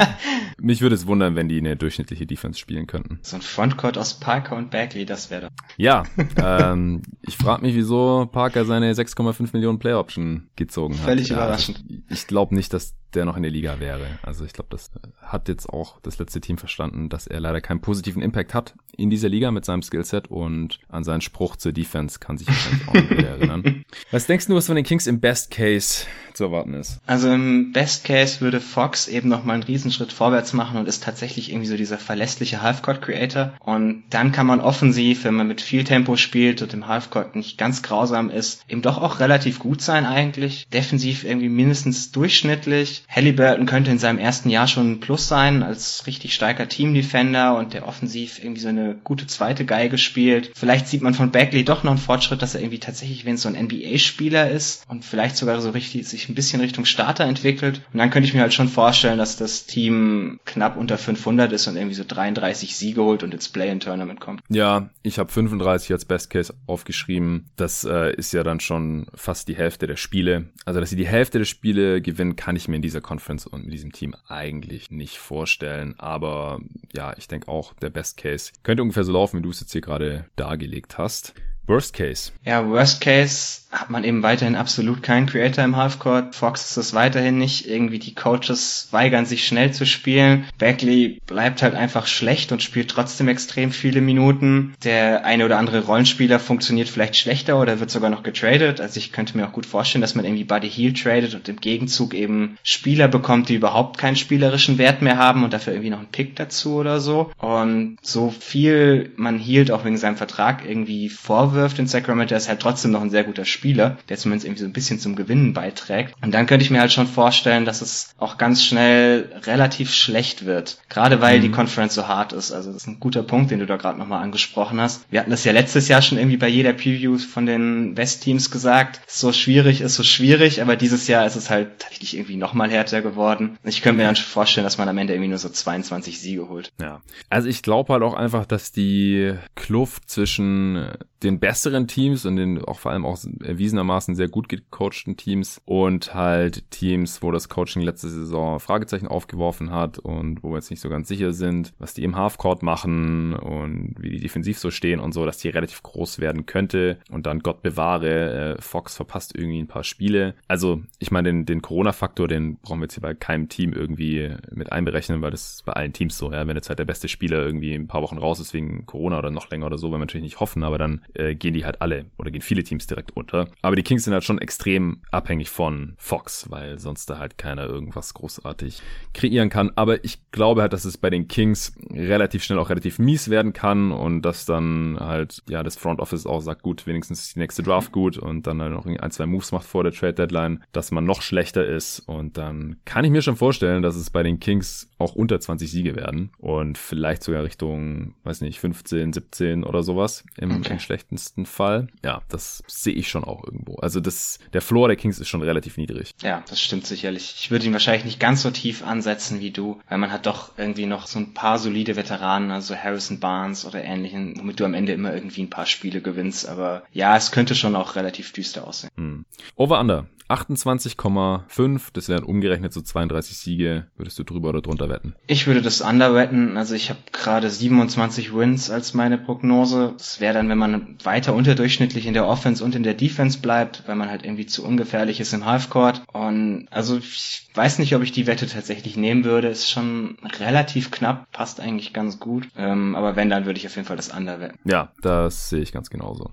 [0.58, 3.18] Mich würde es wundern, wenn die eine durchschnittliche Defense spielen könnten.
[3.20, 5.50] So ein Frontcourt aus Parker und Bagley, das wäre doch.
[5.76, 5.97] Ja,
[6.36, 11.04] ähm, ich frage mich, wieso Parker seine 6,5 Millionen Play Option gezogen hat.
[11.04, 11.84] Völlig überraschend.
[12.08, 14.06] Ich glaube nicht, dass der noch in der Liga wäre.
[14.22, 14.90] Also ich glaube, das
[15.20, 19.10] hat jetzt auch das letzte Team verstanden, dass er leider keinen positiven Impact hat in
[19.10, 22.94] dieser Liga mit seinem Skillset und an seinen Spruch zur Defense kann sich wahrscheinlich auch
[22.94, 23.84] nicht mehr erinnern.
[24.10, 26.04] Was denkst du, was von den Kings im Best Case
[26.34, 27.00] zu erwarten ist?
[27.06, 31.02] Also im Best Case würde Fox eben noch mal einen Riesenschritt vorwärts machen und ist
[31.02, 35.60] tatsächlich irgendwie so dieser verlässliche Halfcourt Creator und dann kann man offensiv, wenn man mit
[35.60, 39.80] viel Tempo spielt und im Halfcourt nicht ganz grausam ist, eben doch auch relativ gut
[39.80, 40.68] sein eigentlich.
[40.70, 46.06] Defensiv irgendwie mindestens durchschnittlich Halliburton könnte in seinem ersten Jahr schon ein Plus sein, als
[46.06, 50.52] richtig starker Team-Defender und der offensiv irgendwie so eine gute zweite Geige spielt.
[50.54, 53.42] Vielleicht sieht man von Bagley doch noch einen Fortschritt, dass er irgendwie tatsächlich, wenn es
[53.42, 57.82] so ein NBA-Spieler ist und vielleicht sogar so richtig sich ein bisschen Richtung Starter entwickelt.
[57.92, 61.66] Und dann könnte ich mir halt schon vorstellen, dass das Team knapp unter 500 ist
[61.66, 64.42] und irgendwie so 33 Siege holt und ins Play-in-Tournament kommt.
[64.48, 67.50] Ja, ich habe 35 als Best Case aufgeschrieben.
[67.56, 70.50] Das äh, ist ja dann schon fast die Hälfte der Spiele.
[70.64, 73.64] Also, dass sie die Hälfte der Spiele gewinnen, kann ich mir in dieser Conference und
[73.64, 75.94] mit diesem Team eigentlich nicht vorstellen.
[75.98, 76.60] Aber
[76.92, 79.72] ja, ich denke auch, der Best Case könnte ungefähr so laufen, wie du es jetzt
[79.72, 81.34] hier gerade dargelegt hast.
[81.66, 82.32] Worst Case.
[82.46, 86.34] Ja, Worst Case hat man eben weiterhin absolut keinen Creator im Halfcourt.
[86.34, 87.68] Fox ist es weiterhin nicht.
[87.68, 90.46] Irgendwie die Coaches weigern sich schnell zu spielen.
[90.56, 94.74] Bagley bleibt halt einfach schlecht und spielt trotzdem extrem viele Minuten.
[94.84, 98.80] Der eine oder andere Rollenspieler funktioniert vielleicht schlechter oder wird sogar noch getradet.
[98.80, 101.60] Also ich könnte mir auch gut vorstellen, dass man irgendwie Buddy Heel tradet und im
[101.60, 105.98] Gegenzug eben Spieler bekommt, die überhaupt keinen spielerischen Wert mehr haben und dafür irgendwie noch
[105.98, 107.30] einen Pick dazu oder so.
[107.36, 112.60] Und so viel man Hield auch wegen seinem Vertrag irgendwie vorwirft in Sacramento, ist halt
[112.60, 116.14] trotzdem noch ein sehr guter Spieler, der zumindest irgendwie so ein bisschen zum Gewinnen beiträgt.
[116.22, 120.46] Und dann könnte ich mir halt schon vorstellen, dass es auch ganz schnell relativ schlecht
[120.46, 120.78] wird.
[120.88, 121.42] Gerade weil mhm.
[121.42, 122.52] die Conference so hart ist.
[122.52, 125.04] Also das ist ein guter Punkt, den du da gerade nochmal angesprochen hast.
[125.10, 129.00] Wir hatten das ja letztes Jahr schon irgendwie bei jeder Preview von den West-Teams gesagt.
[129.06, 133.02] So schwierig ist so schwierig, aber dieses Jahr ist es halt tatsächlich irgendwie nochmal härter
[133.02, 133.58] geworden.
[133.64, 136.48] Ich könnte mir dann schon vorstellen, dass man am Ende irgendwie nur so 22 Siege
[136.48, 136.72] holt.
[136.80, 137.00] Ja.
[137.28, 140.90] Also ich glaube halt auch einfach, dass die Kluft zwischen
[141.22, 143.18] den besseren Teams und den auch vor allem auch
[143.48, 149.70] erwiesenermaßen sehr gut gecoachten Teams und halt Teams, wo das Coaching letzte Saison Fragezeichen aufgeworfen
[149.70, 153.34] hat und wo wir jetzt nicht so ganz sicher sind, was die im Halfcourt machen
[153.34, 157.26] und wie die defensiv so stehen und so, dass die relativ groß werden könnte und
[157.26, 160.34] dann Gott bewahre, äh, Fox verpasst irgendwie ein paar Spiele.
[160.46, 164.34] Also ich meine, den, den Corona-Faktor, den brauchen wir jetzt hier bei keinem Team irgendwie
[164.50, 167.08] mit einberechnen, weil das ist bei allen Teams so, ja, wenn jetzt halt der beste
[167.08, 169.98] Spieler irgendwie ein paar Wochen raus ist wegen Corona oder noch länger oder so, weil
[169.98, 172.86] wir natürlich nicht hoffen, aber dann äh, gehen die halt alle oder gehen viele Teams
[172.86, 173.37] direkt unter.
[173.62, 177.66] Aber die Kings sind halt schon extrem abhängig von Fox, weil sonst da halt keiner
[177.66, 178.80] irgendwas großartig
[179.14, 179.72] kreieren kann.
[179.76, 183.52] Aber ich glaube halt, dass es bei den Kings relativ schnell auch relativ mies werden
[183.52, 187.40] kann und dass dann halt, ja, das Front Office auch sagt, gut, wenigstens ist die
[187.40, 190.64] nächste Draft gut und dann halt noch ein, zwei Moves macht vor der Trade Deadline,
[190.72, 194.22] dass man noch schlechter ist und dann kann ich mir schon vorstellen, dass es bei
[194.22, 199.64] den Kings auch unter 20 Siege werden und vielleicht sogar Richtung, weiß nicht, 15, 17
[199.64, 200.72] oder sowas im, okay.
[200.72, 201.88] im schlechtesten Fall.
[202.04, 203.76] Ja, das sehe ich schon auch irgendwo.
[203.76, 206.12] Also das, der Floor der Kings ist schon relativ niedrig.
[206.22, 207.34] Ja, das stimmt sicherlich.
[207.38, 210.52] Ich würde ihn wahrscheinlich nicht ganz so tief ansetzen wie du, weil man hat doch
[210.56, 214.74] irgendwie noch so ein paar solide Veteranen, also Harrison Barnes oder ähnlichen, womit du am
[214.74, 216.48] Ende immer irgendwie ein paar Spiele gewinnst.
[216.48, 218.90] Aber ja, es könnte schon auch relativ düster aussehen.
[218.96, 219.24] Hm.
[219.56, 220.06] Over-Under.
[220.28, 223.86] 28,5, das wären umgerechnet so 32 Siege.
[223.96, 225.14] Würdest du drüber oder drunter wetten?
[225.26, 226.58] Ich würde das under wetten.
[226.58, 229.94] Also ich habe gerade 27 Wins als meine Prognose.
[229.96, 233.84] Das wäre dann, wenn man weiter unterdurchschnittlich in der Offense und in der Defense bleibt,
[233.86, 236.02] weil man halt irgendwie zu ungefährlich ist im Halfcourt.
[236.12, 239.48] Und also ich weiß nicht, ob ich die Wette tatsächlich nehmen würde.
[239.48, 242.48] Ist schon relativ knapp, passt eigentlich ganz gut.
[242.54, 244.58] Ähm, aber wenn, dann würde ich auf jeden Fall das under wetten.
[244.64, 246.28] Ja, das sehe ich ganz genauso.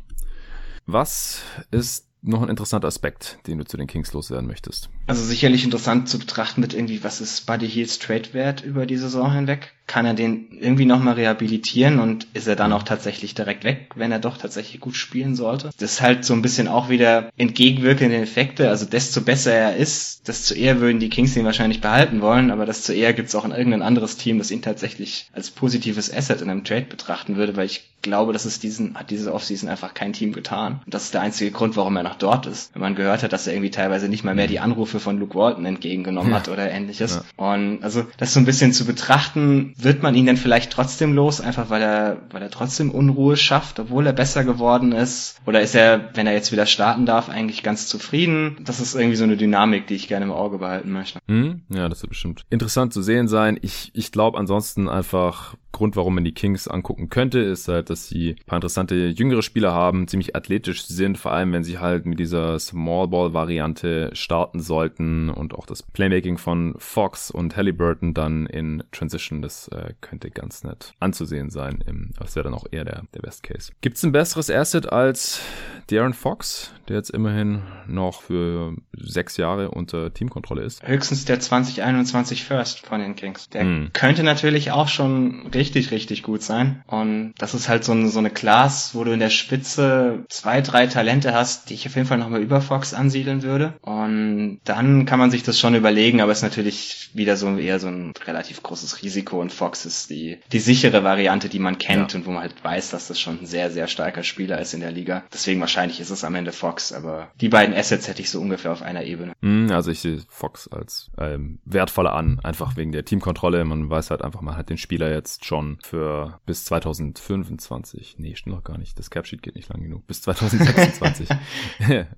[0.85, 1.41] Was
[1.71, 4.89] ist noch ein interessanter Aspekt, den du zu den Kings loswerden möchtest?
[5.07, 8.97] Also sicherlich interessant zu betrachten mit irgendwie, was ist Buddy Heels Trade Wert über die
[8.97, 9.73] Saison hinweg?
[9.88, 14.11] Kann er den irgendwie nochmal rehabilitieren und ist er dann auch tatsächlich direkt weg, wenn
[14.11, 15.69] er doch tatsächlich gut spielen sollte?
[15.77, 18.69] Das ist halt so ein bisschen auch wieder entgegenwirkende Effekte.
[18.69, 22.65] Also desto besser er ist, desto eher würden die Kings ihn wahrscheinlich behalten wollen, aber
[22.65, 26.41] desto eher gibt es auch in irgendein anderes Team, das ihn tatsächlich als positives Asset
[26.41, 29.93] in einem Trade betrachten würde, weil ich glaube, dass es diesen, hat diese Offseason einfach
[29.93, 30.81] kein Team getan.
[30.86, 32.73] Und das ist der einzige Grund, warum er noch dort ist.
[32.73, 35.36] Wenn man gehört hat, dass er irgendwie teilweise nicht mal mehr die Anrufe von Luke
[35.36, 37.15] Walton entgegengenommen hat oder ähnliches.
[37.15, 37.23] Ja.
[37.36, 41.41] Und also das so ein bisschen zu betrachten, wird man ihn denn vielleicht trotzdem los,
[41.41, 45.39] einfach weil er, weil er trotzdem Unruhe schafft, obwohl er besser geworden ist?
[45.45, 48.57] Oder ist er, wenn er jetzt wieder starten darf, eigentlich ganz zufrieden?
[48.63, 51.19] Das ist irgendwie so eine Dynamik, die ich gerne im Auge behalten möchte.
[51.28, 51.61] Hm?
[51.69, 53.57] Ja, das wird bestimmt interessant zu sehen sein.
[53.61, 58.07] Ich, ich glaube ansonsten einfach, Grund, warum man die Kings angucken könnte, ist halt, dass
[58.07, 62.05] sie ein paar interessante jüngere Spieler haben, ziemlich athletisch sind, vor allem wenn sie halt
[62.05, 68.13] mit dieser Small Ball Variante starten sollten und auch das Playmaking von Fox und Halliburton
[68.13, 71.84] dann in Transition, das äh, könnte ganz nett anzusehen sein.
[71.86, 73.73] Im, das wäre dann auch eher der, der Best Case.
[73.82, 75.41] Gibt es ein besseres Asset als
[75.88, 80.88] Darren Fox, der jetzt immerhin noch für sechs Jahre unter Teamkontrolle ist?
[80.88, 83.49] Höchstens der 2021 First von den Kings.
[83.49, 83.89] Der hm.
[83.91, 86.84] könnte natürlich auch schon richtig richtig, richtig gut sein.
[86.88, 90.61] Und das ist halt so eine, so eine Class, wo du in der Spitze zwei,
[90.61, 93.74] drei Talente hast, die ich auf jeden Fall nochmal über Fox ansiedeln würde.
[93.82, 97.80] Und dann kann man sich das schon überlegen, aber es ist natürlich wieder so eher
[97.80, 102.13] so ein relativ großes Risiko und Fox ist die, die sichere Variante, die man kennt
[102.13, 102.20] ja.
[102.20, 104.82] und wo man halt weiß, dass das schon ein sehr, sehr starker Spieler ist in
[104.82, 105.24] der Liga.
[105.34, 108.72] Deswegen wahrscheinlich ist es am Ende Fox, aber die beiden Assets hätte ich so ungefähr
[108.72, 109.34] auf einer Ebene.
[109.41, 113.66] Hm, also ich sehe Fox als ähm, wertvoller an, einfach wegen der Teamkontrolle.
[113.66, 118.16] Man weiß halt einfach, man hat den Spieler jetzt schon schon für bis 2025.
[118.18, 118.99] Nee, stimmt noch gar nicht.
[118.99, 120.06] Das Capsheet geht nicht lang genug.
[120.06, 121.30] Bis 2026.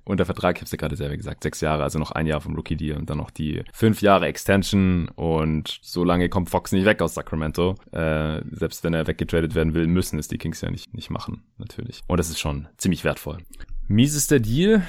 [0.04, 2.26] und der Vertrag, ich habe es ja gerade selber gesagt, sechs Jahre, also noch ein
[2.26, 6.50] Jahr vom Rookie Deal und dann noch die fünf Jahre Extension und so lange kommt
[6.50, 7.76] Fox nicht weg aus Sacramento.
[7.92, 11.44] Äh, selbst wenn er weggetradet werden will, müssen es die Kings ja nicht, nicht machen,
[11.58, 12.02] natürlich.
[12.08, 13.38] Und das ist schon ziemlich wertvoll.
[13.86, 14.82] Miesester Deal,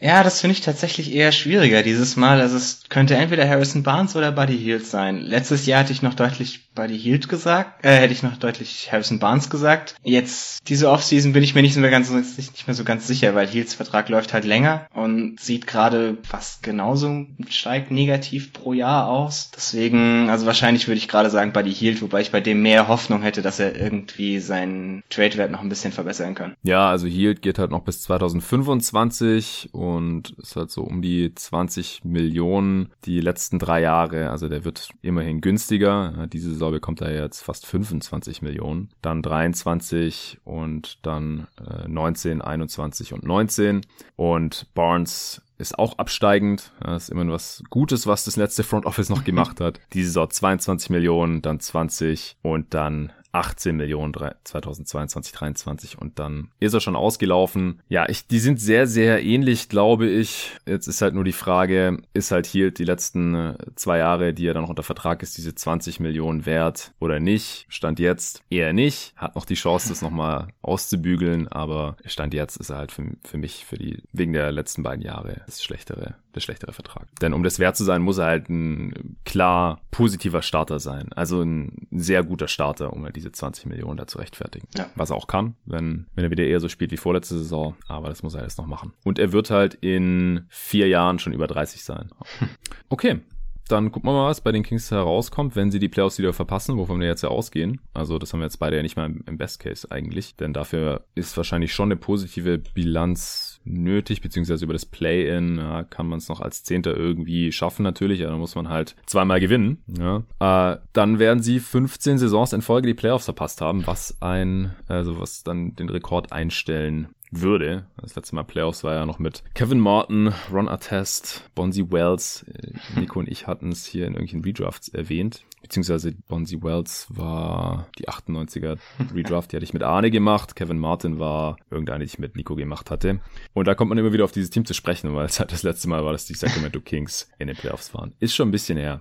[0.00, 2.40] ja, das finde ich tatsächlich eher schwieriger dieses Mal.
[2.40, 5.18] Also es könnte entweder Harrison Barnes oder Buddy Hield sein.
[5.18, 9.18] Letztes Jahr hatte ich noch deutlich Buddy Hield gesagt, äh, hätte ich noch deutlich Harrison
[9.18, 9.96] Barnes gesagt.
[10.02, 13.46] Jetzt, diese Offseason bin ich mir nicht mehr ganz, nicht mehr so ganz sicher, weil
[13.46, 19.50] Hields Vertrag läuft halt länger und sieht gerade fast genauso steigt negativ pro Jahr aus.
[19.54, 23.22] Deswegen, also wahrscheinlich würde ich gerade sagen Buddy Hield, wobei ich bei dem mehr Hoffnung
[23.22, 26.54] hätte, dass er irgendwie seinen Trade-Wert noch ein bisschen verbessern kann.
[26.62, 32.00] Ja, also Hield geht halt noch bis 2025 und ist halt so um die 20
[32.04, 34.30] Millionen die letzten drei Jahre.
[34.30, 36.26] Also der wird immerhin günstiger.
[36.32, 38.90] Diese Saison bekommt er jetzt fast 25 Millionen.
[39.02, 43.80] Dann 23 und dann äh, 19, 21 und 19.
[44.14, 46.72] Und Barnes ist auch absteigend.
[46.80, 49.80] Das ist immer was Gutes, was das letzte Front Office noch gemacht hat.
[49.92, 56.74] Diese Saison 22 Millionen, dann 20 und dann 18 Millionen 2022, 23 und dann ist
[56.74, 57.80] er schon ausgelaufen.
[57.88, 60.52] Ja, ich, die sind sehr, sehr ähnlich, glaube ich.
[60.66, 64.46] Jetzt ist halt nur die Frage, ist halt Hield die letzten äh, zwei Jahre, die
[64.46, 67.66] er dann noch unter Vertrag ist, diese 20 Millionen wert oder nicht?
[67.68, 69.14] Stand jetzt eher nicht.
[69.16, 73.38] Hat noch die Chance, das nochmal auszubügeln, aber Stand jetzt ist er halt für, für
[73.38, 77.08] mich, für die, wegen der letzten beiden Jahre, das schlechtere der schlechtere Vertrag.
[77.20, 81.12] Denn um das wert zu sein, muss er halt ein klar positiver Starter sein.
[81.12, 84.68] Also ein sehr guter Starter, um halt diese 20 Millionen da zu rechtfertigen.
[84.76, 84.90] Ja.
[84.94, 87.76] Was er auch kann, wenn, wenn er wieder eher so spielt wie vorletzte Saison.
[87.88, 88.92] Aber das muss er jetzt noch machen.
[89.04, 92.10] Und er wird halt in vier Jahren schon über 30 sein.
[92.88, 93.20] Okay,
[93.68, 96.76] dann gucken wir mal, was bei den Kings herauskommt, wenn sie die Playoffs wieder verpassen,
[96.76, 97.80] wovon wir jetzt ja ausgehen.
[97.94, 101.04] Also das haben wir jetzt beide ja nicht mal im Best Case eigentlich, denn dafür
[101.14, 106.28] ist wahrscheinlich schon eine positive Bilanz nötig, beziehungsweise über das Play-In ja, kann man es
[106.28, 109.82] noch als Zehnter irgendwie schaffen natürlich, aber dann muss man halt zweimal gewinnen.
[109.86, 110.22] Ja.
[110.40, 115.20] Äh, dann werden sie 15 Saisons in Folge die Playoffs verpasst haben, was ein, also
[115.20, 117.86] was dann den Rekord einstellen würde.
[117.96, 122.44] Das letzte Mal Playoffs war ja noch mit Kevin Martin, Ron Artest, Bonzi Wells.
[122.44, 125.44] Äh, Nico und ich hatten es hier in irgendwelchen Redrafts erwähnt.
[125.62, 128.78] Beziehungsweise Bonzi Wells war die 98er
[129.14, 130.56] Redraft, die hatte ich mit Arne gemacht.
[130.56, 133.20] Kevin Martin war irgendeine, die ich mit Nico gemacht hatte.
[133.54, 135.62] Und da kommt man immer wieder auf dieses Team zu sprechen, weil es halt das
[135.62, 138.14] letzte Mal war, dass die Sacramento Kings in den Playoffs waren.
[138.18, 139.00] Ist schon ein bisschen her.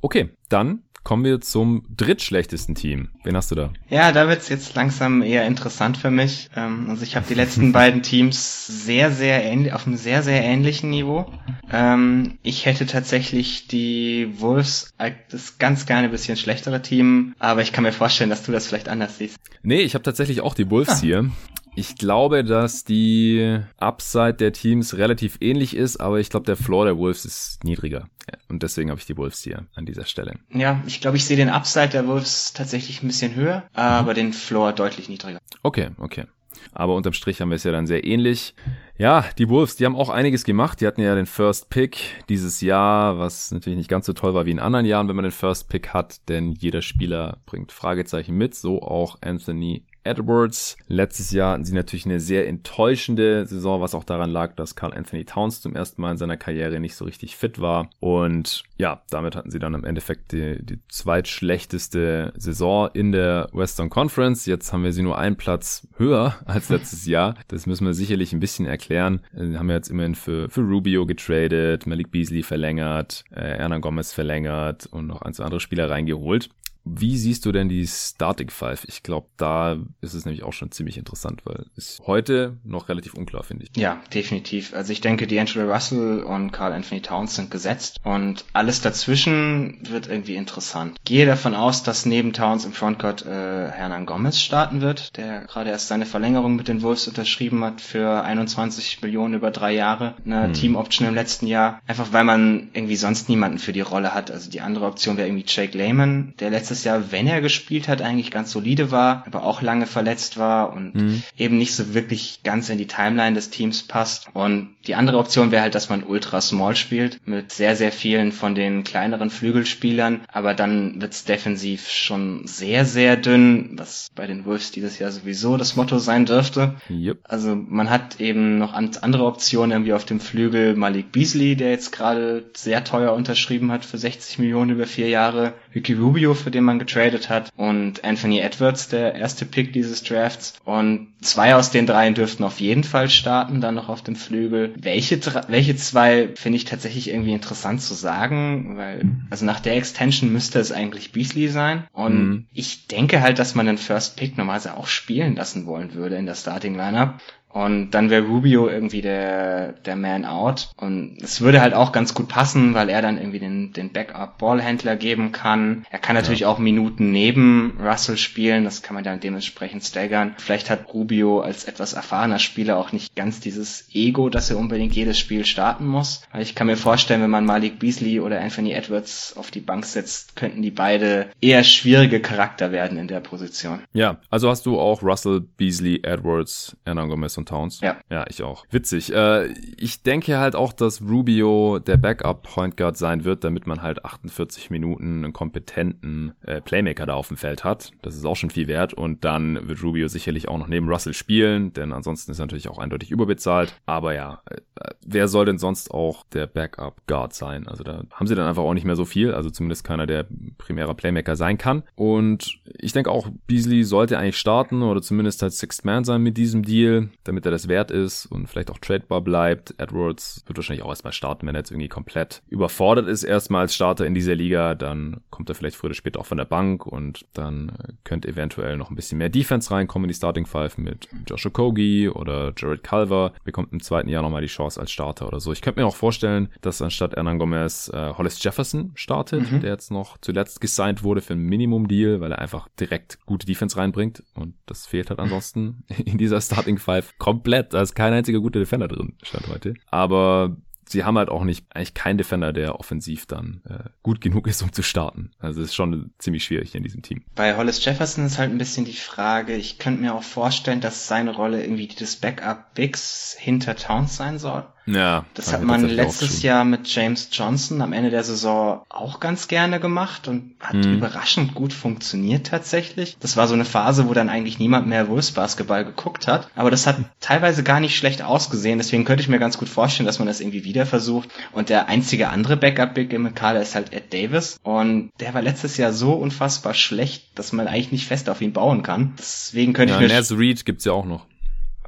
[0.00, 3.08] Okay, dann Kommen wir zum drittschlechtesten Team.
[3.24, 3.72] Wen hast du da?
[3.88, 6.48] Ja, da wird's jetzt langsam eher interessant für mich.
[6.54, 10.42] Ähm, also ich habe die letzten beiden Teams sehr, sehr ähnlich, auf einem sehr, sehr
[10.42, 11.32] ähnlichen Niveau.
[11.72, 14.92] Ähm, ich hätte tatsächlich die Wolves
[15.30, 18.66] das ganz gerne ein bisschen schlechtere Team, aber ich kann mir vorstellen, dass du das
[18.66, 19.38] vielleicht anders siehst.
[19.62, 21.00] Nee, ich habe tatsächlich auch die Wolves ah.
[21.00, 21.30] hier.
[21.76, 26.84] Ich glaube, dass die Upside der Teams relativ ähnlich ist, aber ich glaube, der Floor
[26.84, 28.08] der Wolves ist niedriger.
[28.48, 30.34] Und deswegen habe ich die Wolves hier an dieser Stelle.
[30.52, 34.16] Ja, ich glaube, ich sehe den Upside der Wolves tatsächlich ein bisschen höher, aber mhm.
[34.16, 35.38] den Floor deutlich niedriger.
[35.62, 36.26] Okay, okay.
[36.72, 38.54] Aber unterm Strich haben wir es ja dann sehr ähnlich.
[38.98, 40.80] Ja, die Wolves, die haben auch einiges gemacht.
[40.80, 44.46] Die hatten ja den First Pick dieses Jahr, was natürlich nicht ganz so toll war
[44.46, 48.36] wie in anderen Jahren, wenn man den First Pick hat, denn jeder Spieler bringt Fragezeichen
[48.36, 50.76] mit, so auch Anthony Edwards.
[50.88, 54.94] Letztes Jahr hatten sie natürlich eine sehr enttäuschende Saison, was auch daran lag, dass Carl
[54.94, 57.90] Anthony Towns zum ersten Mal in seiner Karriere nicht so richtig fit war.
[58.00, 63.90] Und ja, damit hatten sie dann im Endeffekt die, die zweitschlechteste Saison in der Western
[63.90, 64.46] Conference.
[64.46, 67.34] Jetzt haben wir sie nur einen Platz höher als letztes Jahr.
[67.48, 69.20] Das müssen wir sicherlich ein bisschen erklären.
[69.32, 74.86] Wir haben jetzt immerhin für, für Rubio getradet, Malik Beasley verlängert, äh, Hernan Gomez verlängert
[74.86, 76.50] und noch ein, zwei andere Spieler reingeholt.
[76.84, 78.84] Wie siehst du denn die Starting Five?
[78.88, 83.14] Ich glaube, da ist es nämlich auch schon ziemlich interessant, weil es heute noch relativ
[83.14, 83.76] unklar, finde ich.
[83.76, 84.74] Ja, definitiv.
[84.74, 90.08] Also ich denke, D'Angelo Russell und Carl Anthony Towns sind gesetzt und alles dazwischen wird
[90.08, 90.96] irgendwie interessant.
[91.04, 95.70] Gehe davon aus, dass neben Towns im Frontcourt äh, Hernan Gomez starten wird, der gerade
[95.70, 100.44] erst seine Verlängerung mit den Wolves unterschrieben hat für 21 Millionen über drei Jahre, eine
[100.44, 100.52] hm.
[100.54, 101.80] Team-Option im letzten Jahr.
[101.86, 104.30] Einfach weil man irgendwie sonst niemanden für die Rolle hat.
[104.30, 107.88] Also die andere Option wäre irgendwie Jake Lehman, der letztes letztes Jahr, wenn er gespielt
[107.88, 111.22] hat, eigentlich ganz solide war, aber auch lange verletzt war und mhm.
[111.36, 114.28] eben nicht so wirklich ganz in die Timeline des Teams passt.
[114.34, 118.30] Und die andere Option wäre halt, dass man ultra small spielt mit sehr, sehr vielen
[118.30, 124.44] von den kleineren Flügelspielern, aber dann wird's defensiv schon sehr, sehr dünn, was bei den
[124.44, 126.76] Wolves dieses Jahr sowieso das Motto sein dürfte.
[126.88, 127.18] Yep.
[127.24, 131.90] Also man hat eben noch andere Optionen irgendwie auf dem Flügel Malik Beasley, der jetzt
[131.90, 136.59] gerade sehr teuer unterschrieben hat für 60 Millionen über vier Jahre, Ricky Rubio, für den
[136.60, 140.54] den man getradet hat, und Anthony Edwards, der erste Pick dieses Drafts.
[140.64, 144.74] Und zwei aus den dreien dürften auf jeden Fall starten, dann noch auf dem Flügel.
[144.78, 150.32] Welche, welche zwei finde ich tatsächlich irgendwie interessant zu sagen, weil, also nach der Extension
[150.32, 151.84] müsste es eigentlich Beasley sein.
[151.92, 152.46] Und mhm.
[152.52, 156.26] ich denke halt, dass man den First Pick normalerweise auch spielen lassen wollen würde in
[156.26, 157.20] der Starting Lineup.
[157.52, 160.70] Und dann wäre Rubio irgendwie der, der Man out.
[160.76, 164.96] Und es würde halt auch ganz gut passen, weil er dann irgendwie den, den Backup-Ballhändler
[164.96, 165.84] geben kann.
[165.90, 166.48] Er kann natürlich ja.
[166.48, 168.64] auch Minuten neben Russell spielen.
[168.64, 170.34] Das kann man dann dementsprechend staggern.
[170.38, 174.94] Vielleicht hat Rubio als etwas erfahrener Spieler auch nicht ganz dieses Ego, dass er unbedingt
[174.94, 176.22] jedes Spiel starten muss.
[176.38, 180.36] Ich kann mir vorstellen, wenn man Malik Beasley oder Anthony Edwards auf die Bank setzt,
[180.36, 183.80] könnten die beide eher schwierige Charakter werden in der Position.
[183.92, 187.80] Ja, also hast du auch Russell, Beasley, Edwards, Hernan Gomez und Towns.
[187.80, 187.98] Ja.
[188.10, 188.64] Ja, ich auch.
[188.70, 189.12] Witzig.
[189.12, 193.82] Äh, ich denke halt auch, dass Rubio der Backup Point Guard sein wird, damit man
[193.82, 197.92] halt 48 Minuten einen kompetenten äh, Playmaker da auf dem Feld hat.
[198.02, 198.94] Das ist auch schon viel wert.
[198.94, 202.68] Und dann wird Rubio sicherlich auch noch neben Russell spielen, denn ansonsten ist er natürlich
[202.68, 203.74] auch eindeutig überbezahlt.
[203.86, 204.60] Aber ja, äh,
[205.04, 207.66] wer soll denn sonst auch der Backup Guard sein?
[207.66, 209.32] Also da haben sie dann einfach auch nicht mehr so viel.
[209.32, 210.26] Also zumindest keiner, der
[210.58, 211.82] primärer Playmaker sein kann.
[211.94, 216.36] Und ich denke auch, Beasley sollte eigentlich starten oder zumindest als Sixth Man sein mit
[216.36, 219.74] diesem Deal, damit er das wert ist und vielleicht auch tradebar bleibt.
[219.78, 223.74] Edwards wird wahrscheinlich auch erstmal starten, wenn er jetzt irgendwie komplett überfordert ist, erstmal als
[223.74, 224.74] Starter in dieser Liga.
[224.74, 227.72] Dann kommt er vielleicht früher oder später auch von der Bank und dann
[228.02, 232.08] könnte eventuell noch ein bisschen mehr Defense reinkommen in die Starting Five mit Josh Okogie
[232.08, 233.32] oder Jared Culver.
[233.44, 235.52] Bekommt im zweiten Jahr nochmal die Chance als Starter oder so.
[235.52, 239.60] Ich könnte mir auch vorstellen, dass anstatt Hernan Gomez äh, Hollis Jefferson startet, mhm.
[239.60, 243.76] der jetzt noch zuletzt gesigned wurde für ein Minimum-Deal, weil er einfach direkt gute Defense
[243.76, 247.74] reinbringt und das fehlt halt ansonsten in dieser Starting Five komplett.
[247.74, 249.74] Da ist kein einziger guter Defender drin, stand heute.
[249.90, 250.56] Aber
[250.90, 254.62] sie haben halt auch nicht eigentlich keinen Defender, der offensiv dann äh, gut genug ist,
[254.62, 255.30] um zu starten.
[255.38, 257.22] Also es ist schon ziemlich schwierig in diesem Team.
[257.36, 261.06] Bei Hollis Jefferson ist halt ein bisschen die Frage, ich könnte mir auch vorstellen, dass
[261.06, 264.64] seine Rolle irgendwie das Backup Bigs hinter Towns sein soll.
[264.86, 265.24] Ja.
[265.34, 269.80] Das hat man letztes Jahr mit James Johnson am Ende der Saison auch ganz gerne
[269.80, 270.94] gemacht und hat mhm.
[270.94, 273.16] überraschend gut funktioniert tatsächlich.
[273.20, 276.48] Das war so eine Phase, wo dann eigentlich niemand mehr Wolves Basketball geguckt hat.
[276.54, 278.78] Aber das hat teilweise gar nicht schlecht ausgesehen.
[278.78, 281.28] Deswegen könnte ich mir ganz gut vorstellen, dass man das irgendwie wieder versucht.
[281.52, 284.58] Und der einzige andere Backup-Big im Kader ist halt Ed Davis.
[284.62, 288.52] Und der war letztes Jahr so unfassbar schlecht, dass man eigentlich nicht fest auf ihn
[288.52, 289.14] bauen kann.
[289.18, 290.14] Deswegen könnte ja, ich mir...
[290.14, 291.26] Naz Reed gibt's ja auch noch.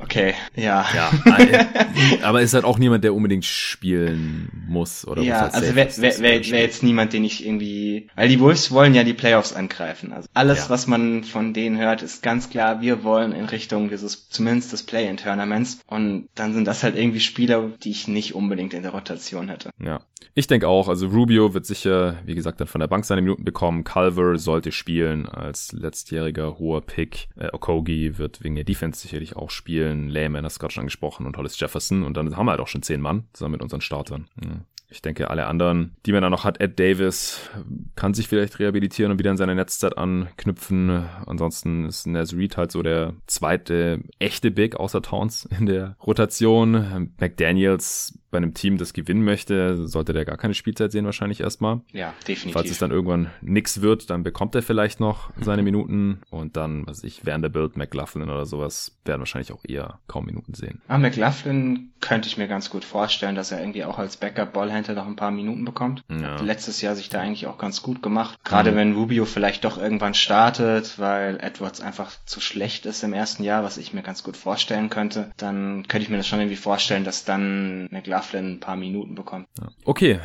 [0.02, 0.86] Okay, ja.
[0.94, 1.10] Ja,
[2.22, 6.18] aber ist halt auch niemand, der unbedingt spielen muss oder Ja, halt also wäre wär,
[6.18, 10.12] wär, wär jetzt niemand, den ich irgendwie, weil die Wolves wollen ja die Playoffs angreifen.
[10.12, 10.70] Also alles, ja.
[10.70, 14.82] was man von denen hört, ist ganz klar, wir wollen in Richtung dieses, zumindest des
[14.82, 15.80] Play-in-Tournaments.
[15.86, 19.70] Und dann sind das halt irgendwie Spieler, die ich nicht unbedingt in der Rotation hätte.
[19.82, 20.00] Ja,
[20.34, 20.88] ich denke auch.
[20.88, 23.84] Also Rubio wird sicher, wie gesagt, dann von der Bank seine Minuten bekommen.
[23.84, 27.28] Culver sollte spielen als letztjähriger hoher Pick.
[27.36, 29.91] Äh, Okogi wird wegen der Defense sicherlich auch spielen.
[30.08, 32.02] Lehman hast du gerade schon angesprochen und Hollis Jefferson.
[32.02, 34.28] Und dann haben wir halt auch schon zehn Mann zusammen mit unseren Startern.
[34.42, 34.64] Ja.
[34.92, 37.50] Ich denke, alle anderen, die man da noch hat, Ed Davis
[37.96, 41.04] kann sich vielleicht rehabilitieren und wieder in seine Netzzeit anknüpfen.
[41.26, 47.12] Ansonsten ist Naz Reed halt so der zweite echte Big außer Towns in der Rotation.
[47.18, 51.82] McDaniels bei einem Team, das gewinnen möchte, sollte der gar keine Spielzeit sehen wahrscheinlich erstmal.
[51.92, 52.54] Ja, definitiv.
[52.54, 56.86] Falls es dann irgendwann nix wird, dann bekommt er vielleicht noch seine Minuten und dann,
[56.86, 60.80] was ich, Vanderbilt, McLaughlin oder sowas werden wahrscheinlich auch eher kaum Minuten sehen.
[60.88, 65.06] Ah, McLaughlin könnte ich mir ganz gut vorstellen, dass er irgendwie auch als Backup-Ballhändler noch
[65.06, 66.02] ein paar Minuten bekommt.
[66.08, 66.36] Ja.
[66.40, 68.38] Letztes Jahr sich da eigentlich auch ganz gut gemacht.
[68.44, 68.76] Gerade mhm.
[68.76, 73.62] wenn Rubio vielleicht doch irgendwann startet, weil Edwards einfach zu schlecht ist im ersten Jahr,
[73.62, 77.04] was ich mir ganz gut vorstellen könnte, dann könnte ich mir das schon irgendwie vorstellen,
[77.04, 79.46] dass dann McLaughlin ein paar Minuten bekommen.
[79.58, 79.68] Ja.
[79.84, 80.20] Okay,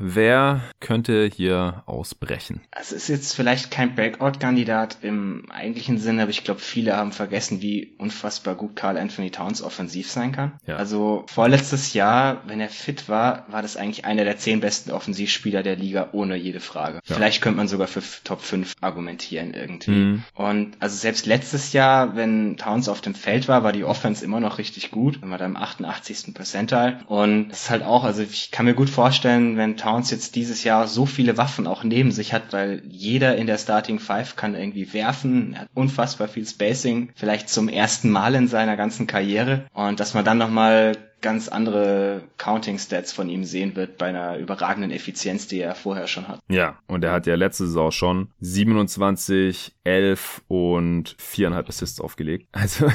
[0.00, 2.62] Wer könnte hier ausbrechen?
[2.70, 7.60] Es ist jetzt vielleicht kein Breakout-Kandidat im eigentlichen Sinne, aber ich glaube, viele haben vergessen,
[7.60, 10.52] wie unfassbar gut Carl Anthony Towns offensiv sein kann.
[10.66, 10.76] Ja.
[10.76, 15.62] Also vorletztes Jahr, wenn er fit war, war das eigentlich einer der zehn besten Offensivspieler
[15.62, 17.00] der Liga, ohne jede Frage.
[17.04, 17.14] Ja.
[17.16, 19.90] Vielleicht könnte man sogar für Top 5 argumentieren irgendwie.
[19.90, 20.24] Mhm.
[20.34, 24.40] Und also selbst letztes Jahr, wenn Towns auf dem Feld war, war die Offense immer
[24.40, 25.20] noch richtig gut.
[25.22, 26.32] War da im 88.
[26.34, 27.00] Percentile.
[27.06, 30.36] Und es ist halt auch, also ich kann mir gut vorstellen, wenn Towns Towns jetzt
[30.36, 34.36] dieses Jahr so viele Waffen auch neben sich hat, weil jeder in der Starting Five
[34.36, 39.08] kann irgendwie werfen, er hat unfassbar viel Spacing, vielleicht zum ersten Mal in seiner ganzen
[39.08, 44.38] Karriere und dass man dann nochmal ganz andere Counting-Stats von ihm sehen wird bei einer
[44.38, 46.40] überragenden Effizienz, die er vorher schon hat.
[46.48, 52.48] Ja, und er hat ja letzte Saison schon 27, 11 und viereinhalb Assists aufgelegt.
[52.60, 52.90] Also,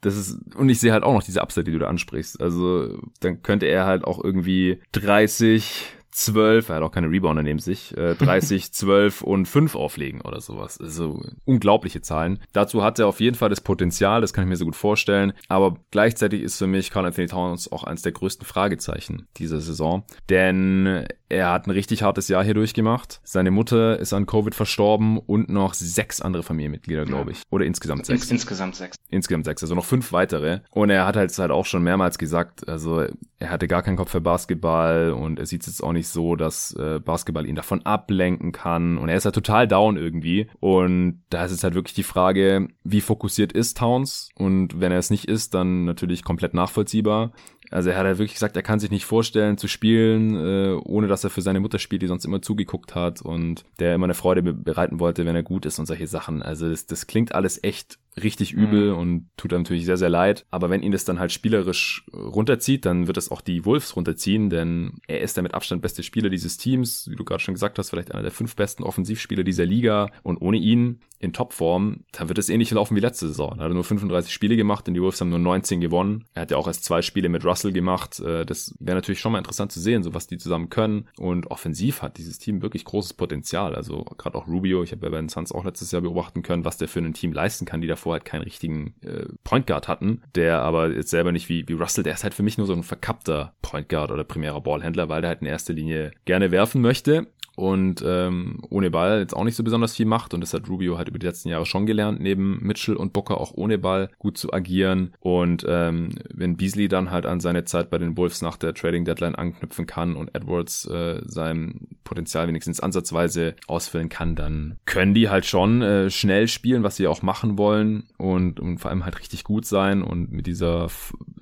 [0.00, 2.40] das ist, und ich sehe halt auch noch diese Upside, die du da ansprichst.
[2.40, 7.60] Also, dann könnte er halt auch irgendwie 30, 12, er hat auch keine Rebounder neben
[7.60, 10.80] sich, äh, 30, 12 und 5 auflegen oder sowas.
[10.80, 12.40] Also unglaubliche Zahlen.
[12.52, 15.32] Dazu hat er auf jeden Fall das Potenzial, das kann ich mir so gut vorstellen.
[15.48, 20.04] Aber gleichzeitig ist für mich Carl Anthony Towns auch eines der größten Fragezeichen dieser Saison.
[20.28, 23.20] Denn er hat ein richtig hartes Jahr hier durchgemacht.
[23.22, 27.42] Seine Mutter ist an Covid verstorben und noch sechs andere Familienmitglieder, glaube ich.
[27.50, 28.22] Oder insgesamt sechs.
[28.22, 28.96] Ins insgesamt sechs.
[29.10, 30.60] Insgesamt sechs, also noch fünf weitere.
[30.70, 33.04] Und er hat halt, halt auch schon mehrmals gesagt, also
[33.38, 36.36] er hatte gar keinen Kopf für Basketball und er sieht es jetzt auch nicht so,
[36.36, 38.98] dass äh, Basketball ihn davon ablenken kann.
[38.98, 40.48] Und er ist halt total down irgendwie.
[40.60, 44.30] Und da ist jetzt halt wirklich die Frage, wie fokussiert ist Towns?
[44.36, 47.32] Und wenn er es nicht ist, dann natürlich komplett nachvollziehbar.
[47.70, 51.06] Also er hat halt wirklich gesagt, er kann sich nicht vorstellen zu spielen, äh, ohne
[51.06, 54.14] dass er für seine Mutter spielt, die sonst immer zugeguckt hat und der immer eine
[54.14, 56.42] Freude bereiten wollte, wenn er gut ist und solche Sachen.
[56.42, 58.98] Also das, das klingt alles echt richtig übel mhm.
[58.98, 60.46] und tut einem natürlich sehr, sehr leid.
[60.50, 64.50] Aber wenn ihn das dann halt spielerisch runterzieht, dann wird es auch die Wolves runterziehen,
[64.50, 67.78] denn er ist der mit Abstand beste Spieler dieses Teams, wie du gerade schon gesagt
[67.78, 72.28] hast, vielleicht einer der fünf besten Offensivspieler dieser Liga und ohne ihn in Topform, dann
[72.28, 73.58] wird es ähnlich laufen wie letzte Saison.
[73.58, 76.24] Er hat nur 35 Spiele gemacht und die Wolves haben nur 19 gewonnen.
[76.32, 78.20] Er hat ja auch erst zwei Spiele mit Russell gemacht.
[78.20, 81.08] Äh, das wäre natürlich schon mal interessant zu sehen, so was die zusammen können.
[81.18, 83.74] Und offensiv hat dieses Team wirklich großes Potenzial.
[83.74, 86.64] Also gerade auch Rubio, ich habe ja bei den Suns auch letztes Jahr beobachten können,
[86.64, 89.88] was der für ein Team leisten kann, die davor halt keinen richtigen äh, Point Guard
[89.88, 92.66] hatten, der aber jetzt selber nicht wie, wie Russell, der ist halt für mich nur
[92.66, 96.50] so ein verkappter Point Guard oder primärer Ballhändler, weil der halt in erster Linie gerne
[96.50, 97.26] werfen möchte
[97.58, 100.96] und ähm, ohne Ball jetzt auch nicht so besonders viel macht und das hat Rubio
[100.96, 104.38] halt über die letzten Jahre schon gelernt, neben Mitchell und Booker auch ohne Ball gut
[104.38, 108.56] zu agieren und ähm, wenn Beasley dann halt an seine Zeit bei den Wolves nach
[108.56, 114.78] der Trading Deadline anknüpfen kann und Edwards äh, sein Potenzial wenigstens ansatzweise ausfüllen kann, dann
[114.86, 118.92] können die halt schon äh, schnell spielen, was sie auch machen wollen und, und vor
[118.92, 120.88] allem halt richtig gut sein und mit dieser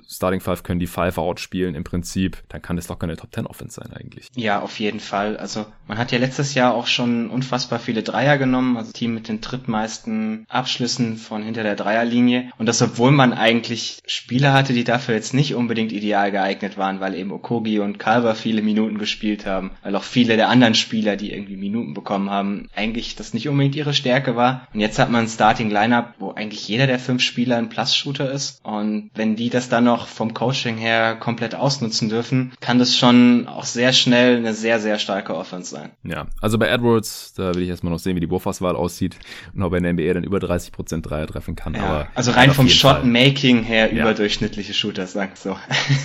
[0.08, 3.34] Starting Five können die Five out spielen im Prinzip, dann kann das locker eine Top
[3.34, 4.28] 10 Offense sein eigentlich.
[4.34, 5.36] Ja, auf jeden Fall.
[5.36, 9.12] Also man hat hat ja letztes Jahr auch schon unfassbar viele Dreier genommen, also Team
[9.12, 12.52] mit den drittmeisten Abschlüssen von hinter der Dreierlinie.
[12.58, 17.00] Und das, obwohl man eigentlich Spieler hatte, die dafür jetzt nicht unbedingt ideal geeignet waren,
[17.00, 21.16] weil eben Okogi und Calver viele Minuten gespielt haben, weil auch viele der anderen Spieler,
[21.16, 24.68] die irgendwie Minuten bekommen haben, eigentlich das nicht unbedingt ihre Stärke war.
[24.72, 28.30] Und jetzt hat man ein Starting Lineup, wo eigentlich jeder der fünf Spieler ein Plus-Shooter
[28.30, 28.60] ist.
[28.62, 33.48] Und wenn die das dann noch vom Coaching her komplett ausnutzen dürfen, kann das schon
[33.48, 35.85] auch sehr schnell eine sehr, sehr starke Offense sein.
[36.04, 39.18] Ja, also bei Edwards, da will ich erstmal noch sehen, wie die Wurfauswahl aussieht
[39.54, 41.74] und ob er in der NBA dann über 30% Dreier treffen kann.
[41.74, 44.02] Ja, also rein vom Shot-Making her ja.
[44.02, 45.56] überdurchschnittliche Shooter, sag so.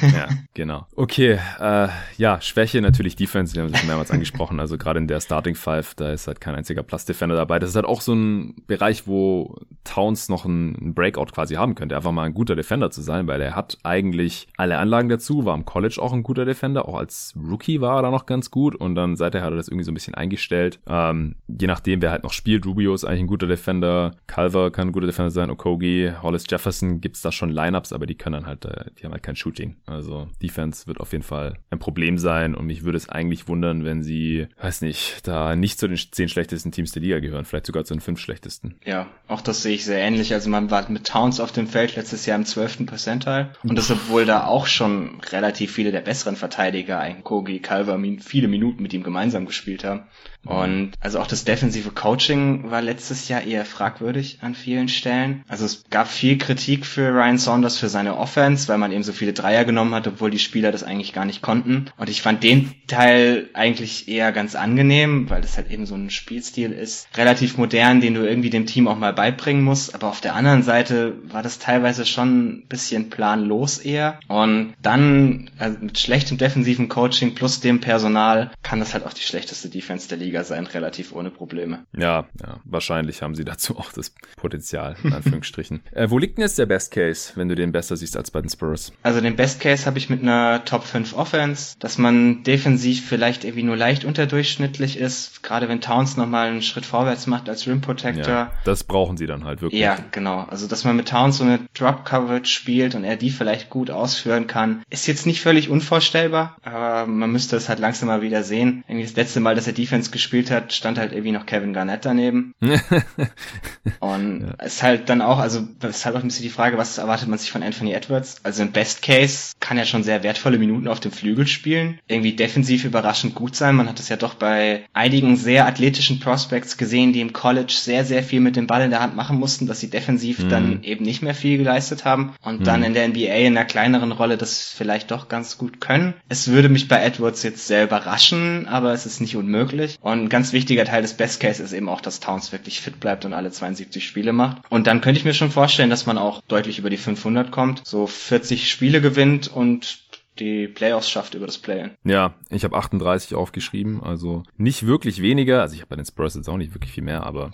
[0.02, 0.88] ja, genau.
[0.96, 5.08] Okay, äh, ja, Schwäche natürlich Defense, wir haben es schon mehrmals angesprochen, also gerade in
[5.08, 7.60] der Starting Five, da ist halt kein einziger Plus-Defender dabei.
[7.60, 11.96] Das ist halt auch so ein Bereich, wo Towns noch einen Breakout quasi haben könnte,
[11.96, 15.56] einfach mal ein guter Defender zu sein, weil er hat eigentlich alle Anlagen dazu, war
[15.56, 18.76] im College auch ein guter Defender, auch als Rookie war er da noch ganz gut
[18.76, 20.80] und dann seither hat er das irgendwie so ein bisschen eingestellt.
[20.88, 24.90] Ähm, je nachdem, wer halt noch spielt, Rubio ist eigentlich ein guter Defender, Calver kann
[24.90, 28.46] ein guter Defender sein, Okogi, Hollis Jefferson gibt's da schon Lineups, aber die können dann
[28.46, 29.78] halt, äh, die haben halt kein Shooting.
[29.86, 33.86] Also Defense wird auf jeden Fall ein Problem sein und mich würde es eigentlich wundern,
[33.86, 37.68] wenn sie, weiß nicht, da nicht zu den zehn schlechtesten Teams der Liga gehören, vielleicht
[37.68, 38.76] sogar zu den fünf schlechtesten.
[38.86, 40.34] Ja, auch das sehe ich sehr ähnlich.
[40.34, 43.92] Also man war mit Towns auf dem Feld letztes Jahr im zwölften Percentile und das
[43.92, 48.94] obwohl da auch schon relativ viele der besseren Verteidiger, ein Kogi, Calver, viele Minuten mit
[48.94, 50.04] ihm gemeinsam gespielt haben.
[50.46, 55.44] Und also auch das defensive Coaching war letztes Jahr eher fragwürdig an vielen Stellen.
[55.48, 59.14] Also es gab viel Kritik für Ryan Saunders für seine Offense, weil man eben so
[59.14, 61.86] viele Dreier genommen hat, obwohl die Spieler das eigentlich gar nicht konnten.
[61.98, 66.10] Und ich fand den Teil eigentlich eher ganz angenehm, weil das halt eben so ein
[66.10, 69.94] Spielstil ist, relativ modern, den du irgendwie dem Team auch mal beibringen musst.
[69.94, 74.20] Aber auf der anderen Seite war das teilweise schon ein bisschen planlos eher.
[74.28, 79.22] Und dann also mit schlechtem defensiven Coaching plus dem Personal kann das halt auch die
[79.22, 81.86] schlechteste Defense der Liga Liga sein, relativ ohne Probleme.
[81.94, 85.82] Ja, ja, wahrscheinlich haben sie dazu auch das Potenzial, in Anführungsstrichen.
[85.92, 88.40] äh, wo liegt denn jetzt der Best Case, wenn du den besser siehst als bei
[88.40, 88.94] den Spurs?
[89.04, 93.44] Also den Best Case habe ich mit einer Top 5 Offense, dass man defensiv vielleicht
[93.44, 97.82] irgendwie nur leicht unterdurchschnittlich ist, gerade wenn Towns nochmal einen Schritt vorwärts macht als Rim
[97.82, 98.34] Protector.
[98.34, 99.82] Ja, das brauchen sie dann halt wirklich.
[99.82, 100.46] Ja, genau.
[100.50, 103.92] Also dass man mit Towns so eine Drop Coverage spielt und er die vielleicht gut
[103.92, 108.44] ausführen kann, ist jetzt nicht völlig unvorstellbar, aber man müsste es halt langsam mal wieder
[108.44, 108.86] sehen.
[108.88, 110.21] Irgendwie das letzte Mal, dass er Defense gespielt
[110.52, 112.54] hat, stand halt irgendwie noch Kevin Garnett daneben.
[114.00, 114.66] und ja.
[114.66, 117.40] ist halt dann auch, also ist halt auch ein bisschen die Frage, was erwartet man
[117.40, 118.42] sich von Anthony Edwards?
[118.44, 122.34] Also im Best Case kann er schon sehr wertvolle Minuten auf dem Flügel spielen, irgendwie
[122.34, 123.76] defensiv überraschend gut sein.
[123.76, 128.04] Man hat es ja doch bei einigen sehr athletischen Prospects gesehen, die im College sehr,
[128.04, 130.50] sehr viel mit dem Ball in der Hand machen mussten, dass sie defensiv mhm.
[130.50, 132.64] dann eben nicht mehr viel geleistet haben und mhm.
[132.66, 136.14] dann in der NBA NBA in einer kleineren Rolle das vielleicht doch ganz gut können.
[136.30, 139.98] Es würde mich bei Edwards jetzt sehr überraschen, aber es ist nicht unmöglich.
[140.02, 143.00] Und ein ganz wichtiger Teil des Best Case ist eben auch, dass Towns wirklich fit
[143.00, 144.62] bleibt und alle 72 Spiele macht.
[144.70, 147.82] Und dann könnte ich mir schon vorstellen, dass man auch deutlich über die 500 kommt,
[147.86, 150.00] so 40 Spiele gewinnt und
[150.40, 151.92] die Playoffs schafft über das Play-In.
[152.04, 155.62] Ja, ich habe 38 aufgeschrieben, also nicht wirklich weniger.
[155.62, 157.52] Also ich habe bei den Spurs jetzt auch nicht wirklich viel mehr, aber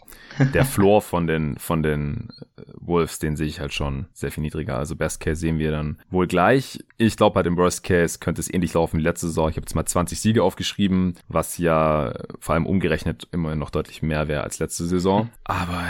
[0.54, 4.44] der Floor von den von den äh, Wolves, den sehe ich halt schon sehr viel
[4.44, 4.78] niedriger.
[4.78, 6.84] Also Best Case sehen wir dann wohl gleich.
[6.98, 9.50] Ich glaube halt im Worst Case könnte es ähnlich laufen wie letzte Saison.
[9.50, 14.02] Ich habe jetzt mal 20 Siege aufgeschrieben, was ja vor allem umgerechnet immer noch deutlich
[14.02, 15.30] mehr wäre als letzte Saison.
[15.44, 15.84] Aber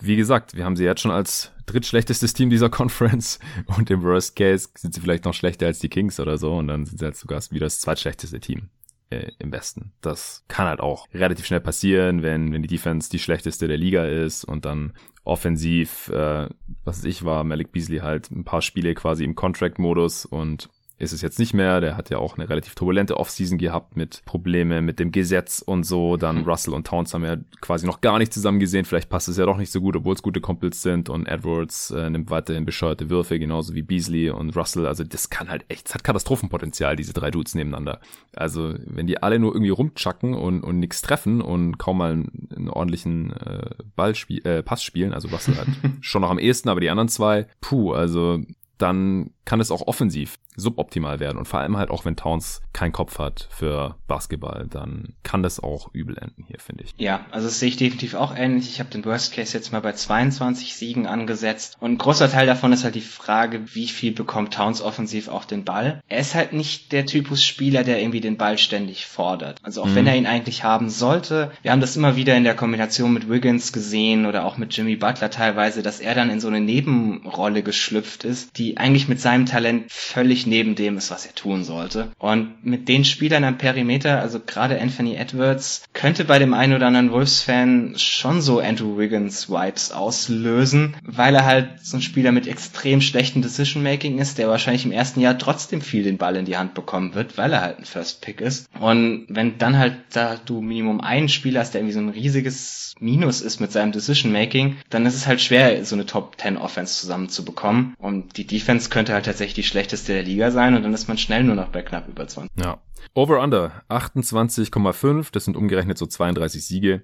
[0.00, 4.36] wie gesagt, wir haben sie jetzt schon als drittschlechtestes Team dieser Conference und im Worst
[4.36, 7.04] Case sind sie vielleicht noch schlechter als die Kings oder so und dann sind sie
[7.04, 8.68] halt sogar wieder das zweitschlechteste Team
[9.10, 9.92] äh, im Westen.
[10.00, 14.04] Das kann halt auch relativ schnell passieren, wenn, wenn die Defense die schlechteste der Liga
[14.06, 14.92] ist und dann
[15.24, 16.48] offensiv, äh,
[16.84, 20.70] was ich, war Malik Beasley halt ein paar Spiele quasi im Contract-Modus und
[21.00, 21.80] ist es jetzt nicht mehr.
[21.80, 25.84] Der hat ja auch eine relativ turbulente Offseason gehabt mit Probleme mit dem Gesetz und
[25.84, 26.16] so.
[26.16, 26.44] Dann mhm.
[26.44, 28.84] Russell und Towns haben ja quasi noch gar nicht zusammen gesehen.
[28.84, 31.08] Vielleicht passt es ja doch nicht so gut, obwohl es gute Kumpels sind.
[31.08, 34.86] Und Edwards äh, nimmt weiterhin bescheuerte Würfe, genauso wie Beasley und Russell.
[34.86, 38.00] Also das kann halt echt, es hat Katastrophenpotenzial, diese drei Dudes nebeneinander.
[38.36, 42.48] Also wenn die alle nur irgendwie rumchucken und, und nichts treffen und kaum mal einen,
[42.54, 45.68] einen ordentlichen äh, Ballspiel, äh, Pass spielen, also Russell halt
[46.02, 48.40] schon noch am ehesten, aber die anderen zwei, puh, also
[48.80, 51.36] dann kann es auch offensiv suboptimal werden.
[51.36, 55.58] Und vor allem halt auch, wenn Towns keinen Kopf hat für Basketball, dann kann das
[55.58, 56.94] auch übel enden hier, finde ich.
[56.98, 58.68] Ja, also das sehe ich definitiv auch ähnlich.
[58.68, 61.78] Ich habe den Worst Case jetzt mal bei 22 Siegen angesetzt.
[61.80, 65.44] Und ein großer Teil davon ist halt die Frage, wie viel bekommt Towns offensiv auch
[65.44, 66.00] den Ball.
[66.06, 69.58] Er ist halt nicht der Typus Spieler, der irgendwie den Ball ständig fordert.
[69.64, 69.94] Also auch mhm.
[69.96, 71.50] wenn er ihn eigentlich haben sollte.
[71.62, 74.94] Wir haben das immer wieder in der Kombination mit Wiggins gesehen oder auch mit Jimmy
[74.94, 79.39] Butler teilweise, dass er dann in so eine Nebenrolle geschlüpft ist, die eigentlich mit seinem
[79.46, 82.12] Talent völlig neben dem ist, was er tun sollte.
[82.18, 86.86] Und mit den Spielern am Perimeter, also gerade Anthony Edwards, könnte bei dem einen oder
[86.86, 93.02] anderen Wolves-Fan schon so Andrew Wiggins-Vibes auslösen, weil er halt so ein Spieler mit extrem
[93.02, 96.72] schlechtem Decision-Making ist, der wahrscheinlich im ersten Jahr trotzdem viel den Ball in die Hand
[96.72, 98.66] bekommen wird, weil er halt ein First-Pick ist.
[98.80, 102.94] Und wenn dann halt da du Minimum einen Spieler hast, der irgendwie so ein riesiges
[102.98, 107.94] Minus ist mit seinem Decision-Making, dann ist es halt schwer, so eine Top-10-Offense zusammenzubekommen.
[107.98, 111.18] Und die Defense könnte halt tatsächlich die schlechteste der Liga sein und dann ist man
[111.18, 112.50] schnell nur noch bei knapp über 20.
[112.58, 112.78] Ja.
[113.14, 117.02] Over-Under 28,5, das sind umgerechnet so 32 Siege.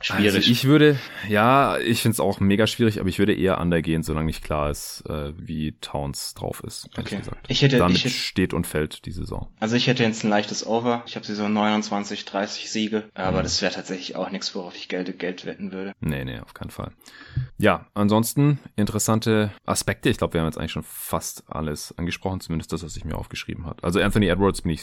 [0.00, 0.34] Schwierig.
[0.34, 4.02] Also ich würde, ja, ich finde es auch mega schwierig, aber ich würde eher undergehen,
[4.02, 6.88] solange nicht klar ist, äh, wie Towns drauf ist.
[6.98, 7.16] Okay.
[7.16, 7.46] Gesagt.
[7.48, 9.48] Ich hätte, Damit ich hätte, steht und fällt die Saison.
[9.58, 11.02] Also ich hätte jetzt ein leichtes Over.
[11.06, 13.42] Ich habe sie so 29, 30 Siege, aber mhm.
[13.44, 15.92] das wäre tatsächlich auch nichts, worauf ich Geld, Geld wetten würde.
[16.00, 16.92] Nee, nee, auf keinen Fall.
[17.56, 20.10] Ja, ansonsten interessante Aspekte.
[20.10, 23.16] Ich glaube, wir haben jetzt eigentlich schon fast alles angesprochen, zumindest das, was ich mir
[23.16, 23.82] aufgeschrieben habe.
[23.82, 24.82] Also Anthony Edwards bin ich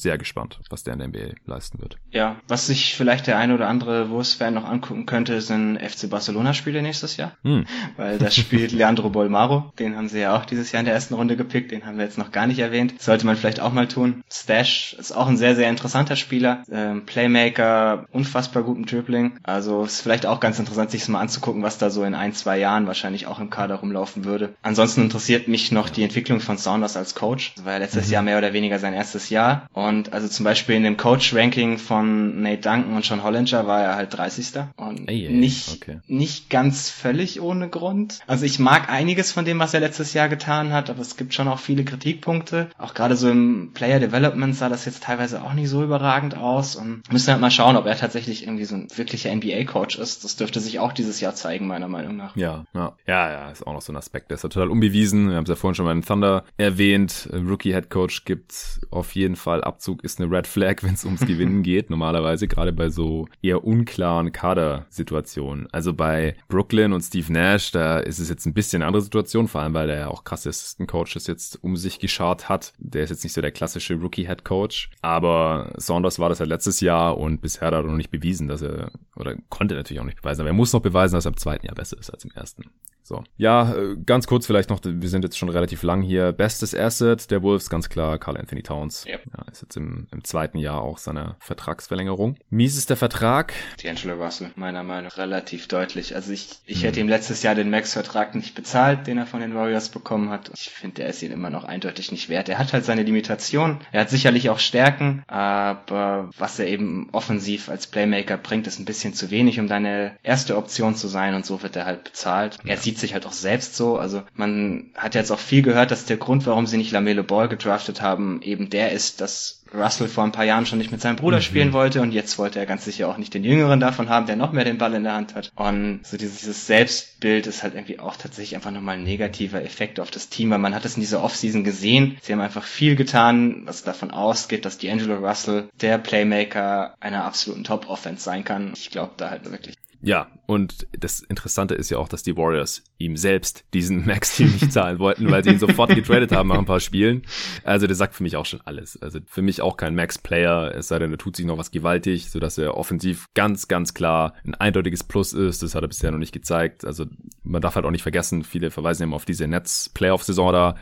[0.00, 1.98] sehr gespannt, was der in der NBA leisten wird.
[2.10, 6.82] Ja, was sich vielleicht der eine oder andere Wurst-Fan noch angucken könnte, sind FC Barcelona-Spiele
[6.82, 7.32] nächstes Jahr.
[7.42, 7.66] Hm.
[7.96, 9.72] Weil da spielt Leandro Bolmaro.
[9.78, 11.70] Den haben sie ja auch dieses Jahr in der ersten Runde gepickt.
[11.70, 13.00] Den haben wir jetzt noch gar nicht erwähnt.
[13.00, 14.22] Sollte man vielleicht auch mal tun.
[14.30, 16.62] Stash ist auch ein sehr, sehr interessanter Spieler.
[16.70, 19.38] Ähm, Playmaker, unfassbar guten Dribbling.
[19.42, 22.32] Also ist vielleicht auch ganz interessant, sich das mal anzugucken, was da so in ein,
[22.32, 24.54] zwei Jahren wahrscheinlich auch im Kader rumlaufen würde.
[24.62, 27.54] Ansonsten interessiert mich noch die Entwicklung von Saunders als Coach.
[27.56, 28.12] Das war ja letztes mhm.
[28.12, 29.68] Jahr mehr oder weniger sein erstes Jahr.
[29.72, 33.82] Und und also zum Beispiel in dem Coach-Ranking von Nate Duncan und Sean Hollinger war
[33.82, 34.52] er halt 30.
[34.76, 35.98] Und ey, ey, nicht, okay.
[36.06, 38.20] nicht ganz völlig ohne Grund.
[38.28, 41.34] Also ich mag einiges von dem, was er letztes Jahr getan hat, aber es gibt
[41.34, 42.70] schon auch viele Kritikpunkte.
[42.78, 46.76] Auch gerade so im Player Development sah das jetzt teilweise auch nicht so überragend aus.
[46.76, 50.22] Und müssen halt mal schauen, ob er tatsächlich irgendwie so ein wirklicher NBA-Coach ist.
[50.22, 52.36] Das dürfte sich auch dieses Jahr zeigen, meiner Meinung nach.
[52.36, 54.30] Ja, ja, ja, ja, ist auch noch so ein Aspekt.
[54.30, 55.30] Der ist ja total unbewiesen.
[55.30, 57.28] Wir haben es ja vorhin schon mal in Thunder erwähnt.
[57.32, 61.20] Rookie-Head Coach gibt auf jeden Fall ab Abzug ist eine Red Flag, wenn es ums
[61.20, 65.68] Gewinnen geht, normalerweise, gerade bei so eher unklaren Kadersituationen.
[65.72, 69.48] Also bei Brooklyn und Steve Nash, da ist es jetzt ein bisschen eine andere Situation,
[69.48, 72.74] vor allem weil der ja auch krasse Assistant Coaches jetzt um sich geschart hat.
[72.78, 76.80] Der ist jetzt nicht so der klassische Rookie-Head Coach, aber Saunders war das ja letztes
[76.80, 80.20] Jahr und bisher hat er noch nicht bewiesen, dass er, oder konnte natürlich auch nicht
[80.20, 82.32] beweisen, aber er muss noch beweisen, dass er im zweiten Jahr besser ist als im
[82.32, 82.64] ersten.
[83.02, 83.24] So.
[83.38, 86.30] Ja, äh, ganz kurz vielleicht noch, wir sind jetzt schon relativ lang hier.
[86.30, 89.04] Bestes Asset der Wolves, ganz klar, Carl Anthony Towns.
[89.04, 89.22] Yep.
[89.36, 92.36] Ja, ist jetzt im, im zweiten Jahr auch seiner Vertragsverlängerung.
[92.50, 93.52] Mies ist der Vertrag.
[93.80, 96.14] D'Angelo Russell, meiner Meinung nach relativ deutlich.
[96.14, 96.82] Also ich, ich mhm.
[96.82, 100.50] hätte ihm letztes Jahr den Max-Vertrag nicht bezahlt, den er von den Warriors bekommen hat.
[100.54, 102.48] Ich finde, er ist ihn immer noch eindeutig nicht wert.
[102.48, 103.78] Er hat halt seine Limitation.
[103.92, 108.84] Er hat sicherlich auch Stärken, aber was er eben offensiv als Playmaker bringt, ist ein
[108.84, 112.58] bisschen zu wenig, um deine erste Option zu sein und so wird er halt bezahlt.
[112.64, 113.96] Er sieht sich halt auch selbst so.
[113.96, 117.48] Also man hat jetzt auch viel gehört, dass der Grund, warum sie nicht Lamelo Ball
[117.48, 121.16] gedraftet haben, eben der ist, dass Russell vor ein paar Jahren schon nicht mit seinem
[121.16, 121.42] Bruder mhm.
[121.42, 124.36] spielen wollte und jetzt wollte er ganz sicher auch nicht den Jüngeren davon haben, der
[124.36, 125.52] noch mehr den Ball in der Hand hat.
[125.54, 130.00] Und so dieses, dieses Selbstbild ist halt irgendwie auch tatsächlich einfach nochmal ein negativer Effekt
[130.00, 132.18] auf das Team, weil man hat es in dieser Offseason gesehen.
[132.22, 137.64] Sie haben einfach viel getan, was davon ausgeht, dass D'Angelo Russell der Playmaker einer absoluten
[137.64, 138.72] Top-Offense sein kann.
[138.74, 142.82] Ich glaube da halt wirklich ja, und das Interessante ist ja auch, dass die Warriors
[142.98, 146.64] ihm selbst diesen Max-Team nicht zahlen wollten, weil sie ihn sofort getradet haben nach ein
[146.64, 147.22] paar Spielen.
[147.64, 149.00] Also das sagt für mich auch schon alles.
[149.00, 152.30] Also für mich auch kein Max-Player, es sei denn, er tut sich noch was gewaltig,
[152.30, 155.62] sodass er offensiv ganz, ganz klar ein eindeutiges Plus ist.
[155.62, 156.84] Das hat er bisher noch nicht gezeigt.
[156.84, 157.06] Also
[157.42, 160.74] man darf halt auch nicht vergessen, viele verweisen immer auf diese Nets-Playoff-Saison da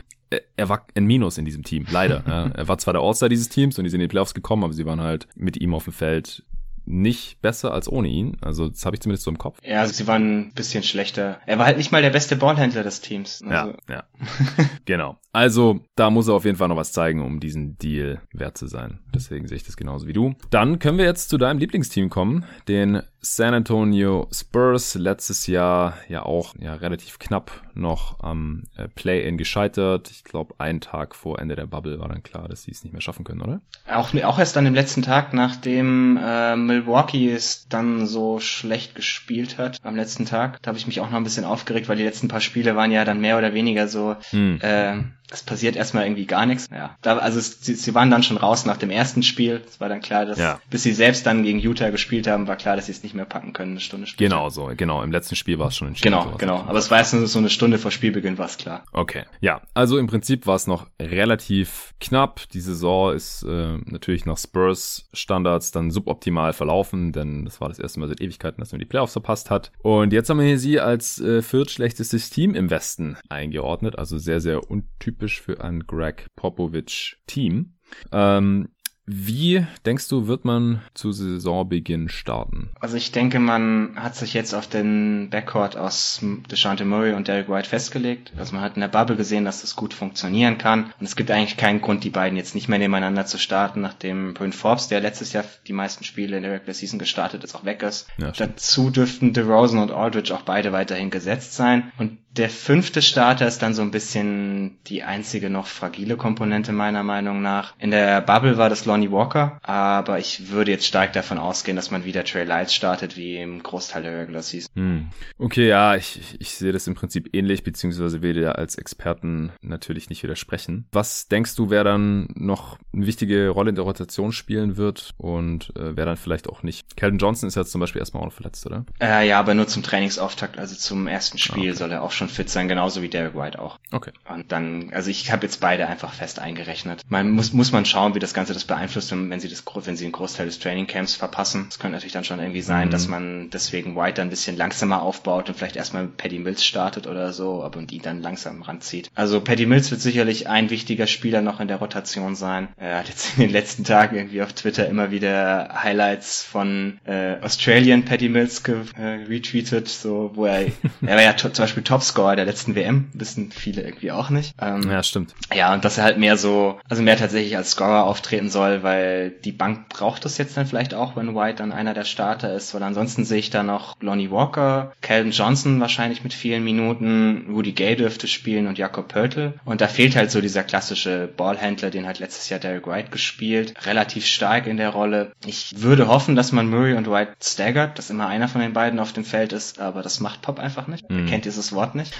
[0.55, 2.23] er war ein Minus in diesem Team, leider.
[2.53, 4.73] Er war zwar der All-Star dieses Teams und die sind in die Playoffs gekommen, aber
[4.73, 6.43] sie waren halt mit ihm auf dem Feld
[6.89, 8.37] nicht besser als ohne ihn.
[8.41, 9.59] Also das habe ich zumindest so im Kopf.
[9.63, 11.39] Ja, also sie waren ein bisschen schlechter.
[11.45, 13.41] Er war halt nicht mal der beste Ballhändler des Teams.
[13.47, 13.77] Also.
[13.87, 14.03] Ja, ja.
[14.85, 15.17] genau.
[15.31, 18.67] Also da muss er auf jeden Fall noch was zeigen, um diesen Deal wert zu
[18.67, 18.99] sein.
[19.13, 20.33] Deswegen sehe ich das genauso wie du.
[20.49, 24.95] Dann können wir jetzt zu deinem Lieblingsteam kommen, den San Antonio Spurs.
[24.95, 30.09] Letztes Jahr ja auch ja relativ knapp noch am äh, Play-in gescheitert.
[30.09, 32.93] Ich glaube, einen Tag vor Ende der Bubble war dann klar, dass sie es nicht
[32.93, 33.61] mehr schaffen können, oder?
[33.87, 39.57] Auch, auch erst dann im letzten Tag, nachdem äh, Milwaukee es dann so schlecht gespielt
[39.57, 40.61] hat am letzten Tag.
[40.61, 42.91] Da habe ich mich auch noch ein bisschen aufgeregt, weil die letzten paar Spiele waren
[42.91, 44.59] ja dann mehr oder weniger so hm.
[44.61, 46.67] äh, es passiert erstmal irgendwie gar nichts.
[46.71, 49.61] Ja, da, also es, sie, sie waren dann schon raus nach dem ersten Spiel.
[49.67, 50.59] Es war dann klar, dass ja.
[50.69, 53.25] bis sie selbst dann gegen Utah gespielt haben, war klar, dass sie es nicht mehr
[53.25, 54.29] packen können, eine Stunde später.
[54.29, 55.03] Genau so, genau.
[55.03, 56.11] Im letzten Spiel war es schon entschieden.
[56.11, 56.63] Genau, genau.
[56.67, 58.83] Aber es war erst so eine Stunde vor Spielbeginn, war es klar.
[58.91, 59.61] Okay, ja.
[59.73, 62.49] Also im Prinzip war es noch relativ knapp.
[62.49, 67.79] Die Saison ist äh, natürlich nach Spurs Standards dann suboptimal verlaufen, denn das war das
[67.79, 69.71] erste Mal seit Ewigkeiten, dass man die Playoffs verpasst hat.
[69.83, 74.39] Und jetzt haben wir hier sie als äh, viertschlechtestes Team im Westen eingeordnet, also sehr,
[74.41, 77.73] sehr untypisch typisch für ein Greg Popovich Team.
[78.13, 78.69] Ähm,
[79.11, 82.69] wie denkst du, wird man zu Saisonbeginn starten?
[82.79, 87.49] Also ich denke, man hat sich jetzt auf den Backcourt aus DeShante Murray und Derek
[87.49, 88.31] White festgelegt.
[88.37, 90.93] Also man hat in der Bubble gesehen, dass das gut funktionieren kann.
[90.99, 94.35] Und es gibt eigentlich keinen Grund, die beiden jetzt nicht mehr nebeneinander zu starten, nachdem
[94.35, 97.65] Bryn Forbes, der letztes Jahr die meisten Spiele in der Regular Season gestartet ist, auch
[97.65, 98.07] weg ist.
[98.19, 101.91] Ja, Dazu dürften DeRozan und Aldridge auch beide weiterhin gesetzt sein.
[101.97, 107.03] Und der fünfte Starter ist dann so ein bisschen die einzige noch fragile Komponente meiner
[107.03, 107.73] Meinung nach.
[107.79, 111.91] In der Bubble war das Lonnie Walker, aber ich würde jetzt stark davon ausgehen, dass
[111.91, 114.71] man wieder Trey Lights startet, wie im Großteil der Regular Season.
[114.73, 115.07] Hm.
[115.37, 119.51] Okay, ja, ich, ich, ich sehe das im Prinzip ähnlich, beziehungsweise will dir als Experten
[119.61, 120.87] natürlich nicht widersprechen.
[120.93, 125.75] Was denkst du, wer dann noch eine wichtige Rolle in der Rotation spielen wird und
[125.75, 126.95] äh, wer dann vielleicht auch nicht?
[126.95, 128.85] Calvin Johnson ist jetzt zum Beispiel erstmal auch verletzt, oder?
[129.01, 131.77] Äh, ja, aber nur zum Trainingsauftakt, also zum ersten Spiel okay.
[131.77, 133.79] soll er auch schon fit sein, genauso wie Derek White auch.
[133.91, 134.11] Okay.
[134.27, 137.01] Und dann, also ich habe jetzt beide einfach fest eingerechnet.
[137.09, 140.05] Man muss, muss man schauen, wie das Ganze das beeinflusst, wenn sie das, wenn sie
[140.05, 141.67] einen Großteil des Trainingcamps verpassen.
[141.69, 142.91] Es könnte natürlich dann schon irgendwie sein, mhm.
[142.91, 147.07] dass man deswegen White dann ein bisschen langsamer aufbaut und vielleicht erstmal Paddy Mills startet
[147.07, 149.09] oder so, aber und ihn dann langsam ranzieht.
[149.15, 152.67] Also Paddy Mills wird sicherlich ein wichtiger Spieler noch in der Rotation sein.
[152.77, 157.37] Er hat jetzt in den letzten Tagen irgendwie auf Twitter immer wieder Highlights von äh,
[157.41, 160.67] Australian Paddy Mills ge äh, retweetet, so wo er,
[161.01, 164.55] er war ja zum Beispiel Topscorer Scorer der letzten WM, wissen viele irgendwie auch nicht.
[164.59, 165.35] Ähm, ja, stimmt.
[165.53, 169.29] Ja, und dass er halt mehr so, also mehr tatsächlich als Scorer auftreten soll, weil
[169.29, 172.73] die Bank braucht das jetzt dann vielleicht auch, wenn White dann einer der Starter ist,
[172.73, 177.73] weil ansonsten sehe ich da noch Lonnie Walker, Calvin Johnson wahrscheinlich mit vielen Minuten, Rudy
[177.73, 179.53] Gay dürfte spielen und Jakob Pörtl.
[179.65, 183.73] Und da fehlt halt so dieser klassische Ballhändler, den hat letztes Jahr Derek White gespielt,
[183.85, 185.31] relativ stark in der Rolle.
[185.45, 188.99] Ich würde hoffen, dass man Murray und White staggert, dass immer einer von den beiden
[188.99, 191.09] auf dem Feld ist, aber das macht Pop einfach nicht.
[191.09, 191.19] Mhm.
[191.19, 192.13] Er kennt dieses Wort nicht nicht.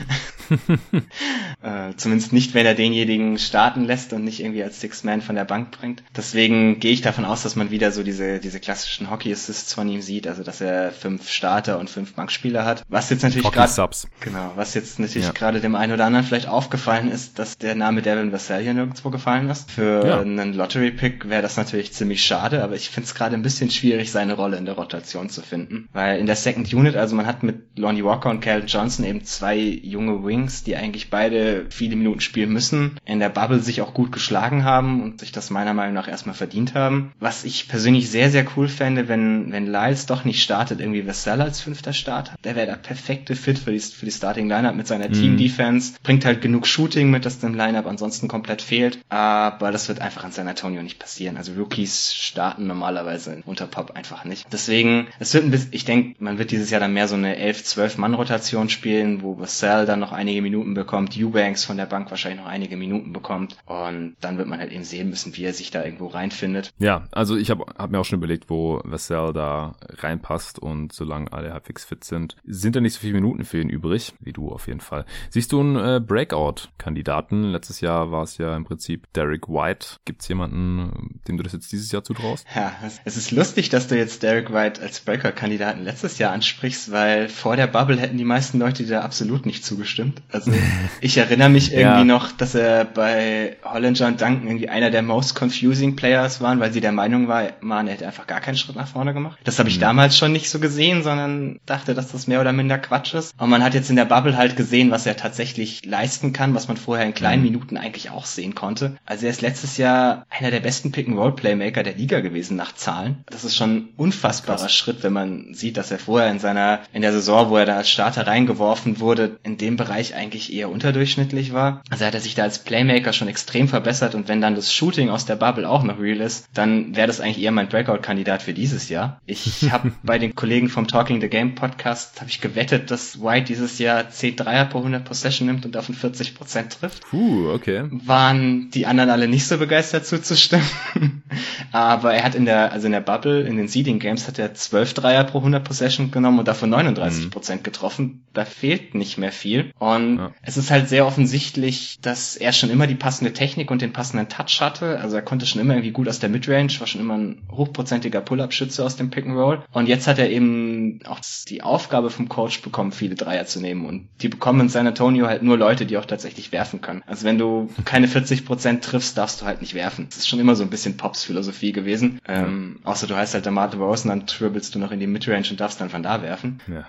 [1.63, 5.45] äh, zumindest nicht, wenn er denjenigen starten lässt und nicht irgendwie als Six-Man von der
[5.45, 6.03] Bank bringt.
[6.15, 10.01] Deswegen gehe ich davon aus, dass man wieder so diese, diese klassischen Hockey-Assists von ihm
[10.01, 12.83] sieht, also dass er fünf Starter und fünf Bankspieler hat.
[12.89, 13.89] Was jetzt natürlich gerade
[14.19, 15.33] genau, was jetzt natürlich ja.
[15.33, 19.09] gerade dem einen oder anderen vielleicht aufgefallen ist, dass der Name Devin Vassell hier nirgendwo
[19.09, 19.71] gefallen ist.
[19.71, 20.19] Für ja.
[20.19, 24.11] einen Lottery-Pick wäre das natürlich ziemlich schade, aber ich finde es gerade ein bisschen schwierig,
[24.11, 25.89] seine Rolle in der Rotation zu finden.
[25.93, 29.23] Weil in der Second Unit, also man hat mit Lonnie Walker und Calvin Johnson eben
[29.23, 33.93] zwei junge Wings, die eigentlich beide viele Minuten spielen müssen, in der Bubble sich auch
[33.93, 37.11] gut geschlagen haben und sich das meiner Meinung nach erstmal verdient haben.
[37.19, 41.41] Was ich persönlich sehr, sehr cool fände, wenn, wenn Lyles doch nicht startet, irgendwie Vassell
[41.41, 42.35] als fünfter Starter.
[42.43, 45.13] Der wäre der perfekte Fit für die, für die Starting Lineup mit seiner mhm.
[45.13, 45.93] Team Defense.
[46.03, 48.99] Bringt halt genug Shooting mit, das dem Lineup ansonsten komplett fehlt.
[49.09, 51.37] Aber das wird einfach an San Antonio nicht passieren.
[51.37, 54.47] Also Rookies starten normalerweise unter Pop einfach nicht.
[54.51, 57.37] Deswegen, es wird ein bisschen, ich denke, man wird dieses Jahr dann mehr so eine
[57.37, 61.85] 11, 12 Mann Rotation spielen, wo Vassell dann noch einige Minuten bekommt, Eubanks von der
[61.85, 63.57] Bank wahrscheinlich noch einige Minuten bekommt.
[63.65, 66.71] Und dann wird man halt eben sehen müssen, wie er sich da irgendwo reinfindet.
[66.79, 71.33] Ja, also ich habe hab mir auch schon überlegt, wo Vassell da reinpasst und solange
[71.33, 74.49] alle halbwegs fit sind, sind da nicht so viele Minuten für ihn übrig, wie du
[74.49, 75.05] auf jeden Fall.
[75.29, 77.43] Siehst du einen äh, Breakout-Kandidaten?
[77.43, 79.97] Letztes Jahr war es ja im Prinzip Derek White.
[80.05, 82.45] Gibt es jemanden, dem du das jetzt dieses Jahr zutraust?
[82.55, 82.71] Ja,
[83.03, 87.57] es ist lustig, dass du jetzt Derek White als Breakout-Kandidaten letztes Jahr ansprichst, weil vor
[87.57, 90.21] der Bubble hätten die meisten Leute da absolut nicht zugestimmt.
[90.31, 90.51] Also
[91.01, 92.03] ich erinnere mich irgendwie ja.
[92.03, 96.71] noch, dass er bei Hollinger und Duncan irgendwie einer der most confusing Players waren, weil
[96.71, 99.39] sie der Meinung war, man, er hätte einfach gar keinen Schritt nach vorne gemacht.
[99.43, 99.81] Das habe ich mhm.
[99.81, 103.33] damals schon nicht so gesehen, sondern dachte, dass das mehr oder minder Quatsch ist.
[103.37, 106.67] Und man hat jetzt in der Bubble halt gesehen, was er tatsächlich leisten kann, was
[106.67, 107.49] man vorher in kleinen mhm.
[107.49, 108.97] Minuten eigentlich auch sehen konnte.
[109.05, 113.23] Also er ist letztes Jahr einer der besten Pick-and-Roll-Playmaker der Liga gewesen nach Zahlen.
[113.25, 114.75] Das ist schon ein unfassbarer Krass.
[114.75, 117.77] Schritt, wenn man sieht, dass er vorher in seiner, in der Saison, wo er da
[117.77, 121.81] als Starter reingeworfen wurde, in dem Bereich eigentlich eher unterdurchschnittlich war.
[121.89, 125.09] Also hat er sich da als Playmaker schon extrem verbessert und wenn dann das Shooting
[125.09, 128.53] aus der Bubble auch noch real ist, dann wäre das eigentlich eher mein Breakout-Kandidat für
[128.53, 129.21] dieses Jahr.
[129.25, 133.45] Ich habe bei den Kollegen vom Talking the Game Podcast habe ich gewettet, dass White
[133.45, 137.03] dieses Jahr 10 Dreier pro 100 Possession nimmt und davon 40 Prozent trifft.
[137.09, 137.85] Puh, okay.
[137.89, 140.65] Waren die anderen alle nicht so begeistert zuzustimmen.
[141.71, 144.53] Aber er hat in der, also in der Bubble, in den Seeding Games hat er
[144.53, 147.63] 12 Dreier pro 100 Possession genommen und davon 39 Prozent mhm.
[147.63, 148.25] getroffen.
[148.33, 149.71] Da fehlt nicht mehr viel.
[149.79, 150.31] Und ja.
[150.41, 154.27] es ist halt sehr offensichtlich, dass er schon immer die passende Technik und den passenden
[154.27, 154.99] Touch hatte.
[154.99, 158.21] Also er konnte schon immer irgendwie gut aus der Midrange, war schon immer ein hochprozentiger
[158.21, 159.63] Pull-Up-Schütze aus dem Pick and Roll.
[159.71, 163.85] Und jetzt hat er eben auch die Aufgabe vom Coach bekommen, viele Dreier zu nehmen.
[163.85, 167.03] Und die bekommen in San Antonio halt nur Leute, die auch tatsächlich werfen können.
[167.05, 170.07] Also wenn du keine 40 Prozent triffst, darfst du halt nicht werfen.
[170.09, 172.19] Das ist schon immer so ein bisschen Pops Philosophie gewesen.
[172.27, 175.07] Ähm, außer du heißt halt der Martin Rose und dann dribbelst du noch in die
[175.07, 176.59] Midrange und darfst dann von da werfen.
[176.67, 176.87] Ja.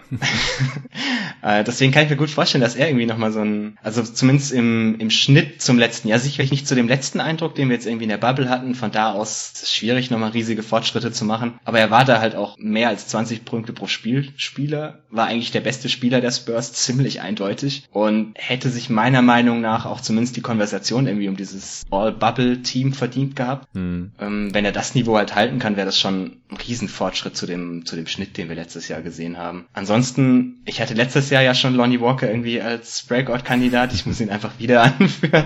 [1.60, 4.52] äh, deswegen kann ich mir gut vorstellen, dass er irgendwie nochmal so ein, also zumindest
[4.52, 7.86] im, im Schnitt zum letzten Jahr, sicherlich nicht zu dem letzten Eindruck, den wir jetzt
[7.86, 8.74] irgendwie in der Bubble hatten.
[8.74, 11.58] Von da aus ist es schwierig, nochmal riesige Fortschritte zu machen.
[11.64, 15.50] Aber er war da halt auch mehr als 20 Punkte pro Spiel Spieler, war eigentlich
[15.50, 20.36] der beste Spieler der Spurs, ziemlich eindeutig und hätte sich meiner Meinung nach auch zumindest
[20.36, 23.74] die Konversation irgendwie um dieses All-Bubble-Team verdient gehabt.
[23.74, 24.12] Mhm.
[24.20, 27.84] Ähm, wenn er das Niveau halt halten kann, wäre das schon ein Riesenfortschritt zu dem,
[27.86, 29.66] zu dem Schnitt, den wir letztes Jahr gesehen haben.
[29.72, 33.92] Ansonsten, ich hatte letztes Jahr ja schon Lonnie Walker irgendwie als Breakout-Kandidat.
[33.94, 35.44] Ich muss ihn einfach wieder anführen.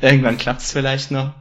[0.00, 1.32] Irgendwann klappt's vielleicht noch.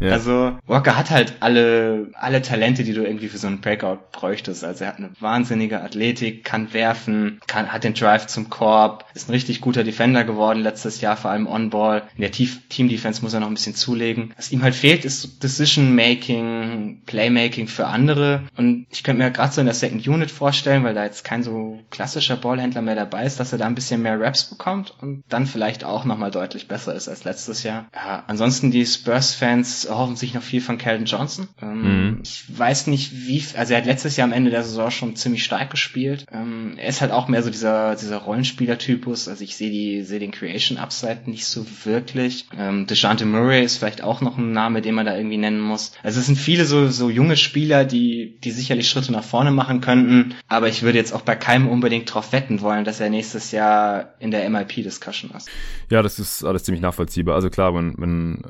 [0.00, 0.12] Ja.
[0.12, 4.64] Also Walker hat halt alle, alle Talente, die du irgendwie für so einen Breakout bräuchtest.
[4.64, 9.28] Also er hat eine wahnsinnige Athletik, kann werfen, kann, hat den Drive zum Korb, ist
[9.28, 12.02] ein richtig guter Defender geworden letztes Jahr, vor allem On-Ball.
[12.16, 14.32] In der Team-Defense muss er noch ein bisschen zulegen.
[14.36, 18.42] Was ihm halt fehlt, ist Decision-Making, Playmaking für andere.
[18.56, 21.42] Und ich könnte mir gerade so in der Second Unit vorstellen, weil da jetzt kein
[21.42, 25.24] so klassischer Ballhändler mehr dabei ist, dass er da ein bisschen mehr Raps bekommt und
[25.28, 27.86] dann vielleicht auch nochmal deutlich besser ist als letztes Jahr.
[27.94, 31.48] Ja, ansonsten die Spurs-Fans erhoffen sich noch viel von Calvin Johnson.
[31.60, 32.20] Ähm, mhm.
[32.22, 35.44] Ich weiß nicht, wie, also er hat letztes Jahr am Ende der Saison schon ziemlich
[35.44, 36.26] stark gespielt.
[36.32, 39.28] Ähm, er ist halt auch mehr so dieser, dieser Rollenspieler-Typus.
[39.28, 42.46] Also ich sehe die, sehe den Creation Upside nicht so wirklich.
[42.56, 45.92] Ähm, DeJounte Murray ist vielleicht auch noch ein Name, den man da irgendwie nennen muss.
[46.02, 49.80] Also es sind viele so, so junge Spieler, die, die sicherlich Schritte nach vorne machen
[49.80, 50.34] könnten.
[50.48, 54.11] Aber ich würde jetzt auch bei keinem unbedingt drauf wetten wollen, dass er nächstes Jahr
[54.22, 55.50] in der MIP-Discussion ist.
[55.90, 57.34] Ja, das ist alles ziemlich nachvollziehbar.
[57.34, 58.42] Also klar, wenn, wenn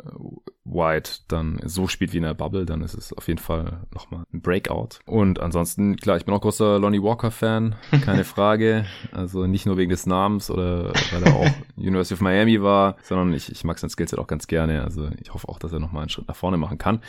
[0.64, 4.24] White dann so spielt wie in der Bubble, dann ist es auf jeden Fall nochmal
[4.34, 5.00] ein Breakout.
[5.06, 7.74] Und ansonsten, klar, ich bin auch großer Lonnie Walker-Fan,
[8.04, 8.84] keine Frage.
[9.12, 13.32] Also nicht nur wegen des Namens oder weil er auch University of Miami war, sondern
[13.32, 14.84] ich, ich mag sein Skillset auch ganz gerne.
[14.84, 17.00] Also ich hoffe auch, dass er nochmal einen Schritt nach vorne machen kann.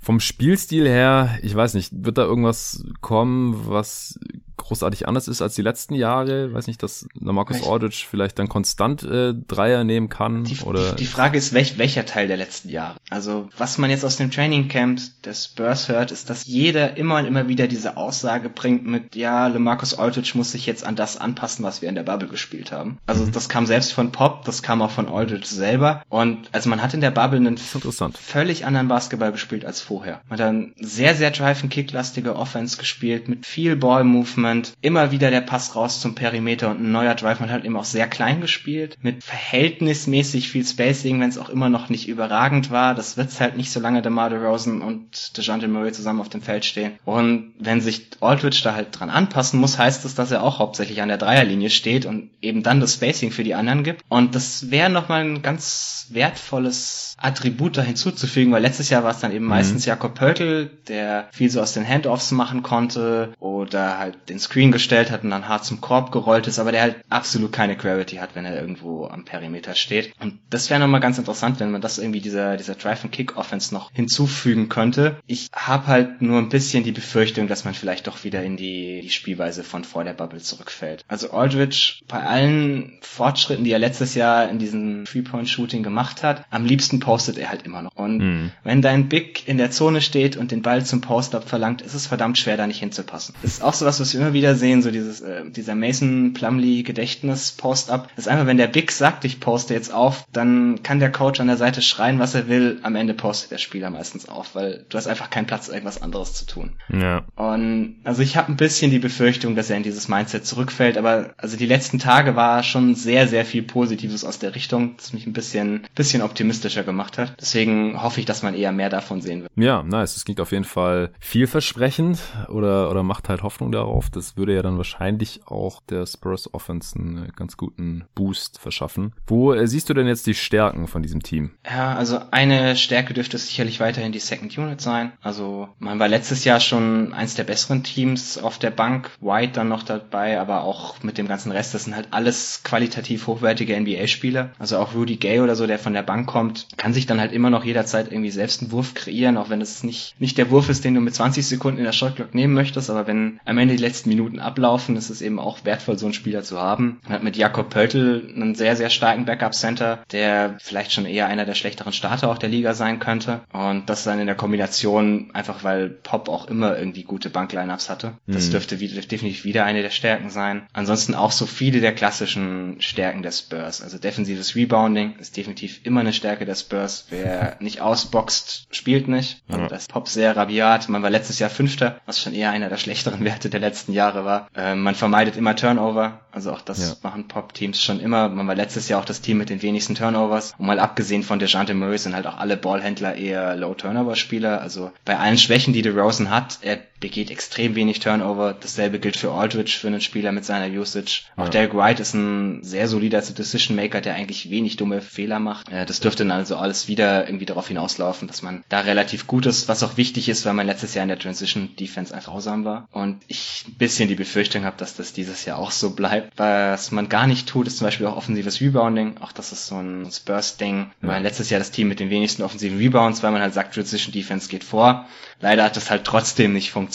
[0.00, 4.18] Vom Spielstil her, ich weiß nicht, wird da irgendwas kommen, was
[4.58, 6.52] großartig anders ist als die letzten Jahre.
[6.52, 10.44] Weiß nicht, dass Marcus Aldridge vielleicht dann konstant äh, Dreier nehmen kann.
[10.44, 12.96] Die, oder die, die Frage ist, welch, welcher Teil der letzten Jahre?
[13.10, 17.16] Also was man jetzt aus dem Training Camp des Spurs hört, ist, dass jeder immer
[17.16, 21.16] und immer wieder diese Aussage bringt mit, ja, LeMarcus Aldridge muss sich jetzt an das
[21.16, 22.98] anpassen, was wir in der Bubble gespielt haben.
[23.06, 23.32] Also mhm.
[23.32, 26.02] das kam selbst von Pop, das kam auch von Aldridge selber.
[26.08, 30.20] Und also man hat in der Bubble einen völlig anderen Basketball gespielt als vorher.
[30.28, 34.47] Man hat dann sehr, sehr Drive-and-Kick-lastige Offense gespielt, mit viel Ball-Movement,
[34.80, 37.40] immer wieder der Pass raus zum Perimeter und ein neuer Drive.
[37.40, 41.68] Man hat eben auch sehr klein gespielt, mit verhältnismäßig viel Spacing, wenn es auch immer
[41.68, 42.94] noch nicht überragend war.
[42.94, 46.92] Das wird's halt nicht, solange DeMar DeRozan und DeJounte Murray zusammen auf dem Feld stehen.
[47.04, 51.02] Und wenn sich Aldridge da halt dran anpassen muss, heißt es, dass er auch hauptsächlich
[51.02, 54.02] an der Dreierlinie steht und eben dann das Spacing für die anderen gibt.
[54.08, 59.20] Und das wäre nochmal ein ganz wertvolles Attribut da hinzuzufügen, weil letztes Jahr war es
[59.20, 59.50] dann eben mhm.
[59.50, 64.72] meistens Jakob Pöltl, der viel so aus den Handoffs machen konnte oder halt den Screen
[64.72, 68.16] gestellt hat und dann hart zum Korb gerollt ist, aber der halt absolut keine Gravity
[68.16, 70.12] hat, wenn er irgendwo am Perimeter steht.
[70.20, 74.68] Und das wäre nochmal ganz interessant, wenn man das irgendwie dieser, dieser Drive-and-Kick-Offense noch hinzufügen
[74.68, 75.16] könnte.
[75.26, 79.00] Ich habe halt nur ein bisschen die Befürchtung, dass man vielleicht doch wieder in die,
[79.02, 81.04] die Spielweise von vor der Bubble zurückfällt.
[81.08, 86.64] Also Aldridge, bei allen Fortschritten, die er letztes Jahr in diesem Three-Point-Shooting gemacht hat, am
[86.64, 87.94] liebsten postet er halt immer noch.
[87.94, 88.50] Und mhm.
[88.64, 92.06] wenn dein Big in der Zone steht und den Ball zum Post-Up verlangt, ist es
[92.06, 93.34] verdammt schwer, da nicht hinzupassen.
[93.42, 96.34] Das ist auch so was, was wir immer wieder sehen, so dieses, äh, dieser Mason
[96.34, 98.08] Plumley Gedächtnis Post-Up.
[98.14, 101.40] Das ist einfach, wenn der Big sagt, ich poste jetzt auf, dann kann der Coach
[101.40, 102.78] an der Seite schreien, was er will.
[102.82, 106.34] Am Ende postet der Spieler meistens auf, weil du hast einfach keinen Platz, irgendwas anderes
[106.34, 106.72] zu tun.
[106.92, 107.24] Ja.
[107.36, 111.30] Und also ich habe ein bisschen die Befürchtung, dass er in dieses Mindset zurückfällt, aber
[111.38, 115.26] also die letzten Tage war schon sehr, sehr viel Positives aus der Richtung, das mich
[115.26, 117.34] ein bisschen, bisschen optimistischer gemacht hat.
[117.40, 119.52] Deswegen hoffe ich, dass man eher mehr davon sehen wird.
[119.56, 120.14] Ja, nice.
[120.14, 124.10] Das klingt auf jeden Fall vielversprechend oder, oder macht halt Hoffnung darauf.
[124.18, 129.12] Das würde ja dann wahrscheinlich auch der Spurs Offense einen ganz guten Boost verschaffen.
[129.28, 131.52] Wo äh, siehst du denn jetzt die Stärken von diesem Team?
[131.64, 135.12] Ja, also eine Stärke dürfte sicherlich weiterhin die Second Unit sein.
[135.22, 139.10] Also man war letztes Jahr schon eins der besseren Teams auf der Bank.
[139.20, 143.28] White dann noch dabei, aber auch mit dem ganzen Rest, das sind halt alles qualitativ
[143.28, 144.50] hochwertige NBA-Spieler.
[144.58, 147.32] Also auch Rudy Gay oder so, der von der Bank kommt, kann sich dann halt
[147.32, 150.68] immer noch jederzeit irgendwie selbst einen Wurf kreieren, auch wenn es nicht, nicht der Wurf
[150.68, 153.76] ist, den du mit 20 Sekunden in der Shotclock nehmen möchtest, aber wenn am Ende
[153.76, 157.00] die letzten Minuten ablaufen, ist es eben auch wertvoll, so einen Spieler zu haben.
[157.04, 161.44] Man hat mit Jakob Pöltl einen sehr, sehr starken Backup-Center, der vielleicht schon eher einer
[161.44, 163.40] der schlechteren Starter auch der Liga sein könnte.
[163.52, 168.14] Und das dann in der Kombination, einfach weil Pop auch immer irgendwie gute Banklineups hatte.
[168.26, 168.52] Das mhm.
[168.52, 170.66] dürfte wieder, definitiv wieder eine der Stärken sein.
[170.72, 173.82] Ansonsten auch so viele der klassischen Stärken der Spurs.
[173.82, 177.06] Also defensives Rebounding ist definitiv immer eine Stärke der Spurs.
[177.10, 179.42] Wer nicht ausboxt, spielt nicht.
[179.48, 179.68] Ja.
[179.68, 180.88] das Pop sehr rabiat.
[180.88, 184.24] Man war letztes Jahr Fünfter, was schon eher einer der schlechteren Werte der letzten Jahre
[184.24, 184.48] war.
[184.54, 186.20] Äh, man vermeidet immer Turnover.
[186.30, 186.96] Also auch das ja.
[187.02, 188.28] machen Pop-Teams schon immer.
[188.28, 190.54] Man war letztes Jahr auch das Team mit den wenigsten Turnovers.
[190.58, 194.60] Und mal abgesehen von DeJounte Murray sind halt auch alle Ballhändler eher Low-Turnover-Spieler.
[194.60, 198.56] Also bei allen Schwächen, die DeRozan hat, er begeht extrem wenig Turnover.
[198.58, 201.24] Dasselbe gilt für Aldridge, für einen Spieler mit seiner Usage.
[201.36, 201.50] Auch ja.
[201.50, 205.68] Derek White ist ein sehr solider Decision Maker, der eigentlich wenig dumme Fehler macht.
[205.68, 209.46] Äh, das dürfte dann also alles wieder irgendwie darauf hinauslaufen, dass man da relativ gut
[209.46, 212.64] ist, was auch wichtig ist, weil man letztes Jahr in der Transition Defense einfach grausam
[212.64, 212.88] war.
[212.92, 216.38] Und ich ein bisschen die Befürchtung habe, dass das dieses Jahr auch so bleibt.
[216.38, 219.18] Was man gar nicht tut, ist zum Beispiel auch offensives Rebounding.
[219.18, 220.90] Auch das ist so ein Spurs-Ding.
[221.02, 221.08] Ja.
[221.08, 224.12] Man letztes Jahr das Team mit den wenigsten offensiven Rebounds, weil man halt sagt, Transition
[224.12, 225.06] Defense geht vor.
[225.40, 226.87] Leider hat das halt trotzdem nicht funktioniert.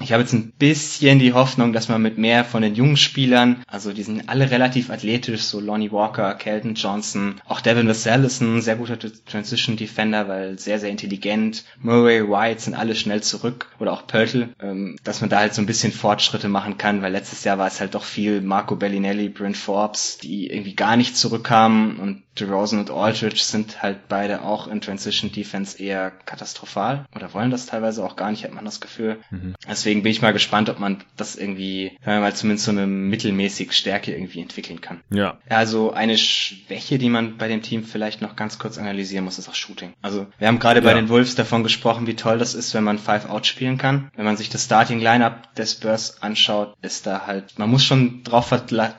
[0.00, 3.62] Ich habe jetzt ein bisschen die Hoffnung, dass man mit mehr von den jungen Spielern,
[3.66, 8.40] also die sind alle relativ athletisch, so Lonnie Walker, Kelton Johnson, auch Devin Vassell ist
[8.40, 11.64] ein sehr guter Transition Defender, weil sehr, sehr intelligent.
[11.80, 15.62] Murray, White sind alle schnell zurück oder auch Pörtl, ähm, dass man da halt so
[15.62, 19.28] ein bisschen Fortschritte machen kann, weil letztes Jahr war es halt doch viel Marco Bellinelli,
[19.28, 24.68] Brent Forbes, die irgendwie gar nicht zurückkamen und DeRozan und Aldridge sind halt beide auch
[24.68, 28.80] in Transition Defense eher katastrophal oder wollen das teilweise auch gar nicht, hat man das
[28.80, 29.18] Gefühl.
[29.30, 29.54] Mhm.
[29.68, 32.86] Deswegen bin ich mal gespannt, ob man das irgendwie, wenn man mal zumindest so eine
[32.86, 35.00] mittelmäßig Stärke irgendwie entwickeln kann.
[35.10, 35.38] Ja.
[35.48, 39.48] Also eine Schwäche, die man bei dem Team vielleicht noch ganz kurz analysieren muss, ist
[39.48, 39.92] auch Shooting.
[40.02, 40.84] Also wir haben gerade ja.
[40.84, 44.10] bei den Wolves davon gesprochen, wie toll das ist, wenn man Five Out spielen kann.
[44.16, 48.22] Wenn man sich das Starting Lineup des Spurs anschaut, ist da halt, man muss schon
[48.24, 48.48] drauf,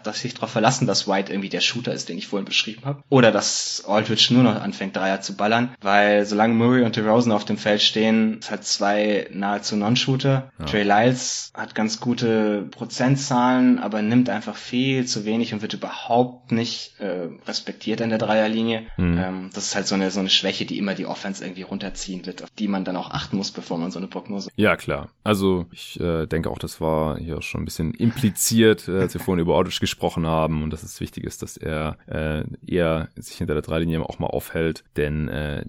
[0.04, 3.04] dass sich darauf verlassen, dass White irgendwie der Shooter ist, den ich vorhin beschrieben habe.
[3.10, 7.46] Oder dass Aldridge nur noch anfängt, Dreier zu ballern, weil solange Murray und DeRozan auf
[7.46, 10.19] dem Feld stehen, es hat zwei nahezu Non-Shooter.
[10.24, 10.66] Ja.
[10.66, 16.52] Trey Lyles hat ganz gute Prozentzahlen, aber nimmt einfach viel zu wenig und wird überhaupt
[16.52, 18.88] nicht äh, respektiert an der Dreierlinie.
[18.98, 19.18] Mhm.
[19.18, 22.26] Ähm, das ist halt so eine, so eine Schwäche, die immer die Offense irgendwie runterziehen
[22.26, 24.50] wird, auf die man dann auch achten muss, bevor man so eine Prognose.
[24.56, 25.10] Ja, klar.
[25.24, 29.22] Also ich äh, denke auch, das war hier schon ein bisschen impliziert, äh, als wir
[29.22, 33.38] vorhin über Aldridge gesprochen haben und dass es wichtig ist, dass er äh, eher sich
[33.38, 35.66] hinter der Dreilinie auch mal aufhält, denn äh,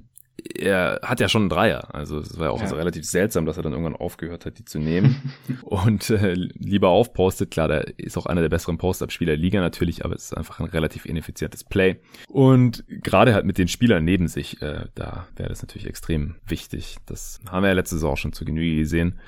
[0.58, 1.94] er hat ja schon einen Dreier.
[1.94, 2.70] Also es war ja auch ja.
[2.70, 7.50] relativ seltsam, dass er dann irgendwann aufgehört hat, die zu nehmen und äh, lieber aufpostet.
[7.50, 10.60] Klar, der ist auch einer der besseren Post-Up-Spieler der Liga natürlich, aber es ist einfach
[10.60, 12.00] ein relativ ineffizientes Play.
[12.28, 16.96] Und gerade halt mit den Spielern neben sich, äh, da wäre das natürlich extrem wichtig.
[17.06, 19.18] Das haben wir ja letzte Saison schon zu Genüge gesehen.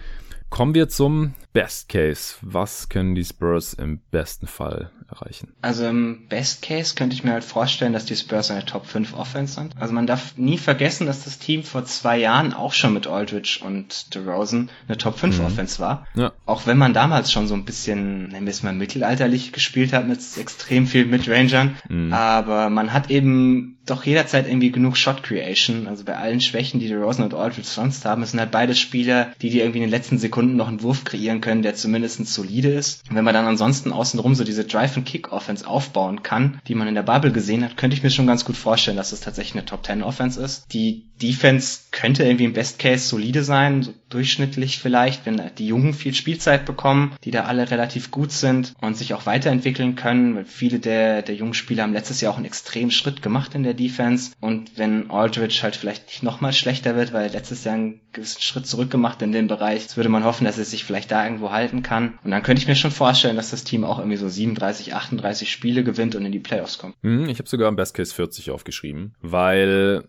[0.52, 2.34] Kommen wir zum Best Case.
[2.42, 5.54] Was können die Spurs im besten Fall erreichen?
[5.62, 9.14] Also im Best Case könnte ich mir halt vorstellen, dass die Spurs eine Top 5
[9.14, 9.74] Offense sind.
[9.80, 13.60] Also man darf nie vergessen, dass das Team vor zwei Jahren auch schon mit Aldridge
[13.64, 15.46] und DeRozan eine Top 5 mhm.
[15.46, 16.06] Offense war.
[16.14, 16.32] Ja.
[16.44, 20.06] Auch wenn man damals schon so ein bisschen, nennen wir es mal mittelalterlich gespielt hat
[20.06, 21.78] mit extrem viel Midrangern.
[21.88, 22.12] Mhm.
[22.12, 25.86] Aber man hat eben doch jederzeit irgendwie genug Shot Creation.
[25.86, 29.32] Also bei allen Schwächen, die DeRozan und Aldridge sonst haben, es sind halt beide Spieler,
[29.42, 32.68] die dir irgendwie in den letzten Sekunden noch einen Wurf kreieren können, der zumindest solide
[32.68, 33.08] ist.
[33.08, 37.02] Und wenn man dann ansonsten außenrum so diese Drive-and-Kick-Offense aufbauen kann, die man in der
[37.02, 40.40] Bubble gesehen hat, könnte ich mir schon ganz gut vorstellen, dass es tatsächlich eine Top-10-Offense
[40.40, 40.72] ist.
[40.72, 46.14] Die Defense könnte irgendwie im Best Case solide sein, durchschnittlich vielleicht, wenn die Jungen viel
[46.14, 50.78] Spielzeit bekommen, die da alle relativ gut sind und sich auch weiterentwickeln können, weil viele
[50.78, 54.32] der, der jungen Spieler haben letztes Jahr auch einen extremen Schritt gemacht in der Defense.
[54.40, 58.66] Und wenn Aldridge halt vielleicht nicht nochmal schlechter wird, weil letztes Jahr einen gewissen Schritt
[58.66, 61.82] zurück gemacht in dem Bereich, würde man hoffen, dass er sich vielleicht da irgendwo halten
[61.82, 62.18] kann.
[62.22, 65.50] Und dann könnte ich mir schon vorstellen, dass das Team auch irgendwie so 37, 38
[65.50, 66.94] Spiele gewinnt und in die Playoffs kommt.
[67.02, 70.04] Hm, ich habe sogar im Best Case 40 aufgeschrieben, weil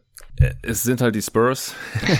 [0.62, 1.76] es sind halt die Spurs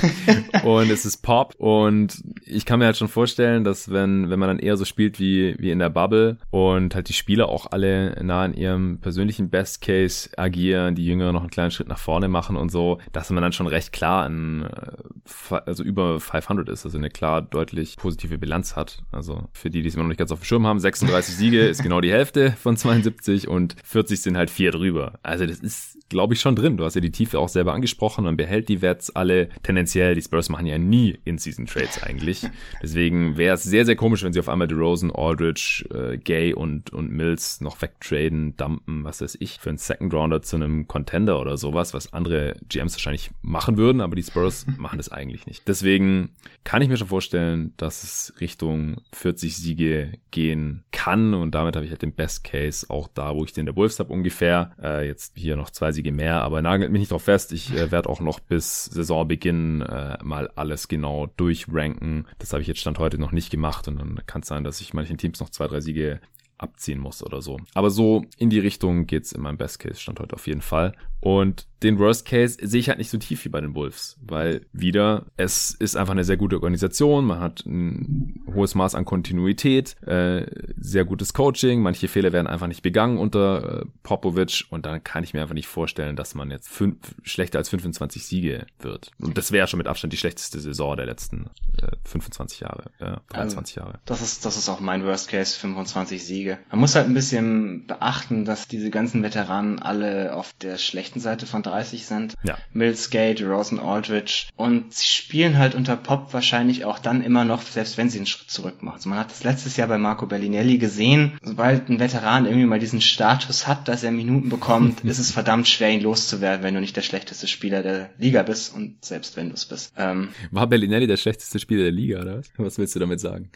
[0.64, 4.50] und es ist Pop und ich kann mir halt schon vorstellen, dass wenn, wenn man
[4.50, 8.16] dann eher so spielt wie, wie in der Bubble und halt die Spieler auch alle
[8.24, 12.28] nah in ihrem persönlichen Best Case agieren, die Jüngeren noch einen kleinen Schritt nach vorne
[12.28, 16.86] machen und so, dass man dann schon recht klar an, äh, also über 500 ist,
[16.86, 19.04] also eine klar deutlich positive Bilanz hat.
[19.12, 21.62] Also für die, die es immer noch nicht ganz auf dem Schirm haben, 36 Siege
[21.62, 25.20] ist genau die Hälfte von 72 und 40 sind halt vier drüber.
[25.24, 26.78] Also das ist, glaube ich, schon drin.
[26.78, 30.16] Du hast ja die Tiefe auch selber angesprochen man behält die Wets alle tendenziell.
[30.16, 32.48] Die Spurs machen ja nie In-Season-Trades eigentlich.
[32.82, 36.92] Deswegen wäre es sehr, sehr komisch, wenn sie auf einmal DeRozan, Aldridge, äh, Gay und,
[36.92, 41.40] und Mills noch wegtraden, dumpen, was weiß ich, für einen Second Rounder zu einem Contender
[41.40, 45.68] oder sowas, was andere GMs wahrscheinlich machen würden, aber die Spurs machen das eigentlich nicht.
[45.68, 46.30] Deswegen
[46.64, 51.86] kann ich mir schon vorstellen, dass es Richtung 40 Siege gehen kann und damit habe
[51.86, 54.72] ich halt den Best Case auch da, wo ich den der Wolves habe ungefähr.
[54.82, 57.52] Äh, jetzt hier noch zwei Siege mehr, aber nagelt mich nicht drauf fest.
[57.52, 62.28] Ich äh, werde auch noch bis Saisonbeginn äh, mal alles genau durchranken.
[62.40, 64.82] Das habe ich jetzt Stand heute noch nicht gemacht und dann kann es sein, dass
[64.82, 66.20] ich manchen Teams noch zwei, drei Siege
[66.58, 67.60] abziehen muss oder so.
[67.74, 70.94] Aber so in die Richtung geht's in meinem Best Case Stand heute auf jeden Fall.
[71.20, 74.66] Und den Worst Case sehe ich halt nicht so tief wie bei den Wolves, weil
[74.72, 79.96] wieder, es ist einfach eine sehr gute Organisation, man hat ein hohes Maß an Kontinuität,
[80.08, 80.46] äh,
[80.78, 85.24] sehr gutes Coaching, manche Fehler werden einfach nicht begangen unter äh, Popovic und dann kann
[85.24, 89.12] ich mir einfach nicht vorstellen, dass man jetzt fünf, schlechter als 25 Siege wird.
[89.20, 91.50] Und das wäre schon mit Abstand die schlechteste Saison der letzten
[91.82, 94.00] äh, 25 Jahre, äh, 23 also, Jahre.
[94.06, 96.60] Das ist, das ist auch mein Worst Case, 25 Siege.
[96.72, 101.46] Man muss halt ein bisschen beachten, dass diese ganzen Veteranen alle auf der schlechten Seite
[101.46, 102.36] von 30 sind.
[102.44, 102.58] Ja.
[102.72, 104.48] Mills, Gate, Rosen, Aldridge.
[104.56, 108.28] Und sie spielen halt unter Pop wahrscheinlich auch dann immer noch, selbst wenn sie einen
[108.28, 108.96] Schritt zurück machen.
[108.96, 111.34] Also man hat das letztes Jahr bei Marco Bellinelli gesehen.
[111.42, 115.68] Sobald ein Veteran irgendwie mal diesen Status hat, dass er Minuten bekommt, ist es verdammt
[115.68, 119.50] schwer, ihn loszuwerden, wenn du nicht der schlechteste Spieler der Liga bist und selbst wenn
[119.50, 119.94] du es bist.
[119.98, 122.52] Ähm, War Bellinelli der schlechteste Spieler der Liga, oder was?
[122.58, 123.50] Was willst du damit sagen?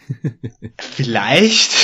[0.80, 1.76] Vielleicht.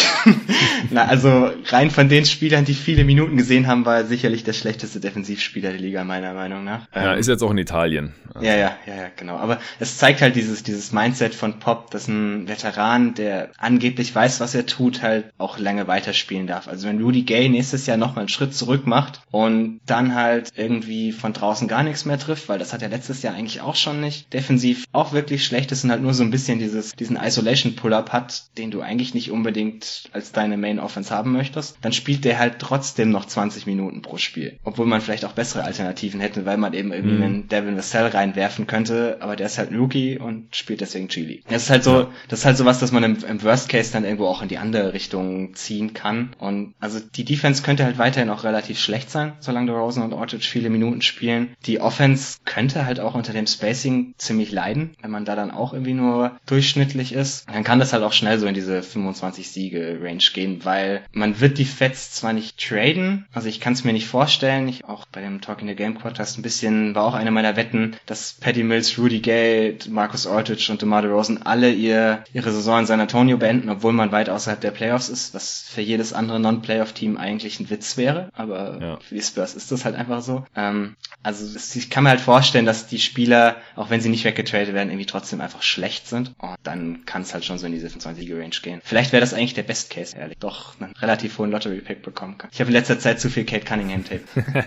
[0.89, 4.53] Na, also rein von den Spielern, die viele Minuten gesehen haben, war er sicherlich der
[4.53, 6.87] schlechteste Defensivspieler der Liga, meiner Meinung nach.
[6.95, 8.13] Ja, ähm, ist jetzt auch in Italien.
[8.33, 8.47] Also.
[8.47, 9.37] Ja, ja, ja, ja, genau.
[9.37, 14.39] Aber es zeigt halt dieses, dieses Mindset von Pop, dass ein Veteran, der angeblich weiß,
[14.39, 16.67] was er tut, halt auch lange weiterspielen darf.
[16.67, 21.11] Also wenn Rudy Gay nächstes Jahr nochmal einen Schritt zurück macht und dann halt irgendwie
[21.11, 23.99] von draußen gar nichts mehr trifft, weil das hat er letztes Jahr eigentlich auch schon
[23.99, 27.75] nicht, defensiv auch wirklich schlecht ist und halt nur so ein bisschen dieses, diesen Isolation
[27.75, 32.25] Pull-Up hat, den du eigentlich nicht unbedingt als deine Main Offense haben möchtest, dann spielt
[32.25, 34.59] der halt trotzdem noch 20 Minuten pro Spiel.
[34.63, 37.23] Obwohl man vielleicht auch bessere Alternativen hätte, weil man eben irgendwie mhm.
[37.23, 41.43] einen Devin Vassell reinwerfen könnte, aber der ist halt Rookie und spielt deswegen Chili.
[41.49, 43.91] Das ist halt so, das ist halt so was, dass man im, im Worst Case
[43.91, 46.35] dann irgendwo auch in die andere Richtung ziehen kann.
[46.37, 50.13] Und also die Defense könnte halt weiterhin auch relativ schlecht sein, solange der Rosen und
[50.13, 51.55] Orchard viele Minuten spielen.
[51.65, 55.73] Die Offense könnte halt auch unter dem Spacing ziemlich leiden, wenn man da dann auch
[55.73, 57.49] irgendwie nur durchschnittlich ist.
[57.49, 61.03] Dann kann das halt auch schnell so in diese 25 Siege Range gehen, weil weil
[61.11, 64.85] man wird die Feds zwar nicht traden, also ich kann es mir nicht vorstellen, ich
[64.85, 67.95] auch bei dem Talk in the Game Podcast ein bisschen, war auch eine meiner Wetten,
[68.05, 72.85] dass Paddy Mills, Rudy Gay, Marcus Aldridge und DeMar DeRozan alle ihr, ihre Saison in
[72.85, 77.17] San Antonio beenden, obwohl man weit außerhalb der Playoffs ist, was für jedes andere Non-Playoff-Team
[77.17, 78.99] eigentlich ein Witz wäre, aber ja.
[78.99, 80.45] für die Spurs ist das halt einfach so.
[80.55, 84.73] Ähm, also ich kann mir halt vorstellen, dass die Spieler, auch wenn sie nicht weggetradet
[84.73, 87.87] werden, irgendwie trotzdem einfach schlecht sind und dann kann es halt schon so in diese
[87.87, 88.81] 25-Range gehen.
[88.83, 90.37] Vielleicht wäre das eigentlich der Best Case, ehrlich.
[90.39, 92.49] Doch einen relativ hohen Lottery-Pick bekommen kann.
[92.51, 94.23] Ich habe in letzter Zeit zu viel Kate Cunningham-Tape.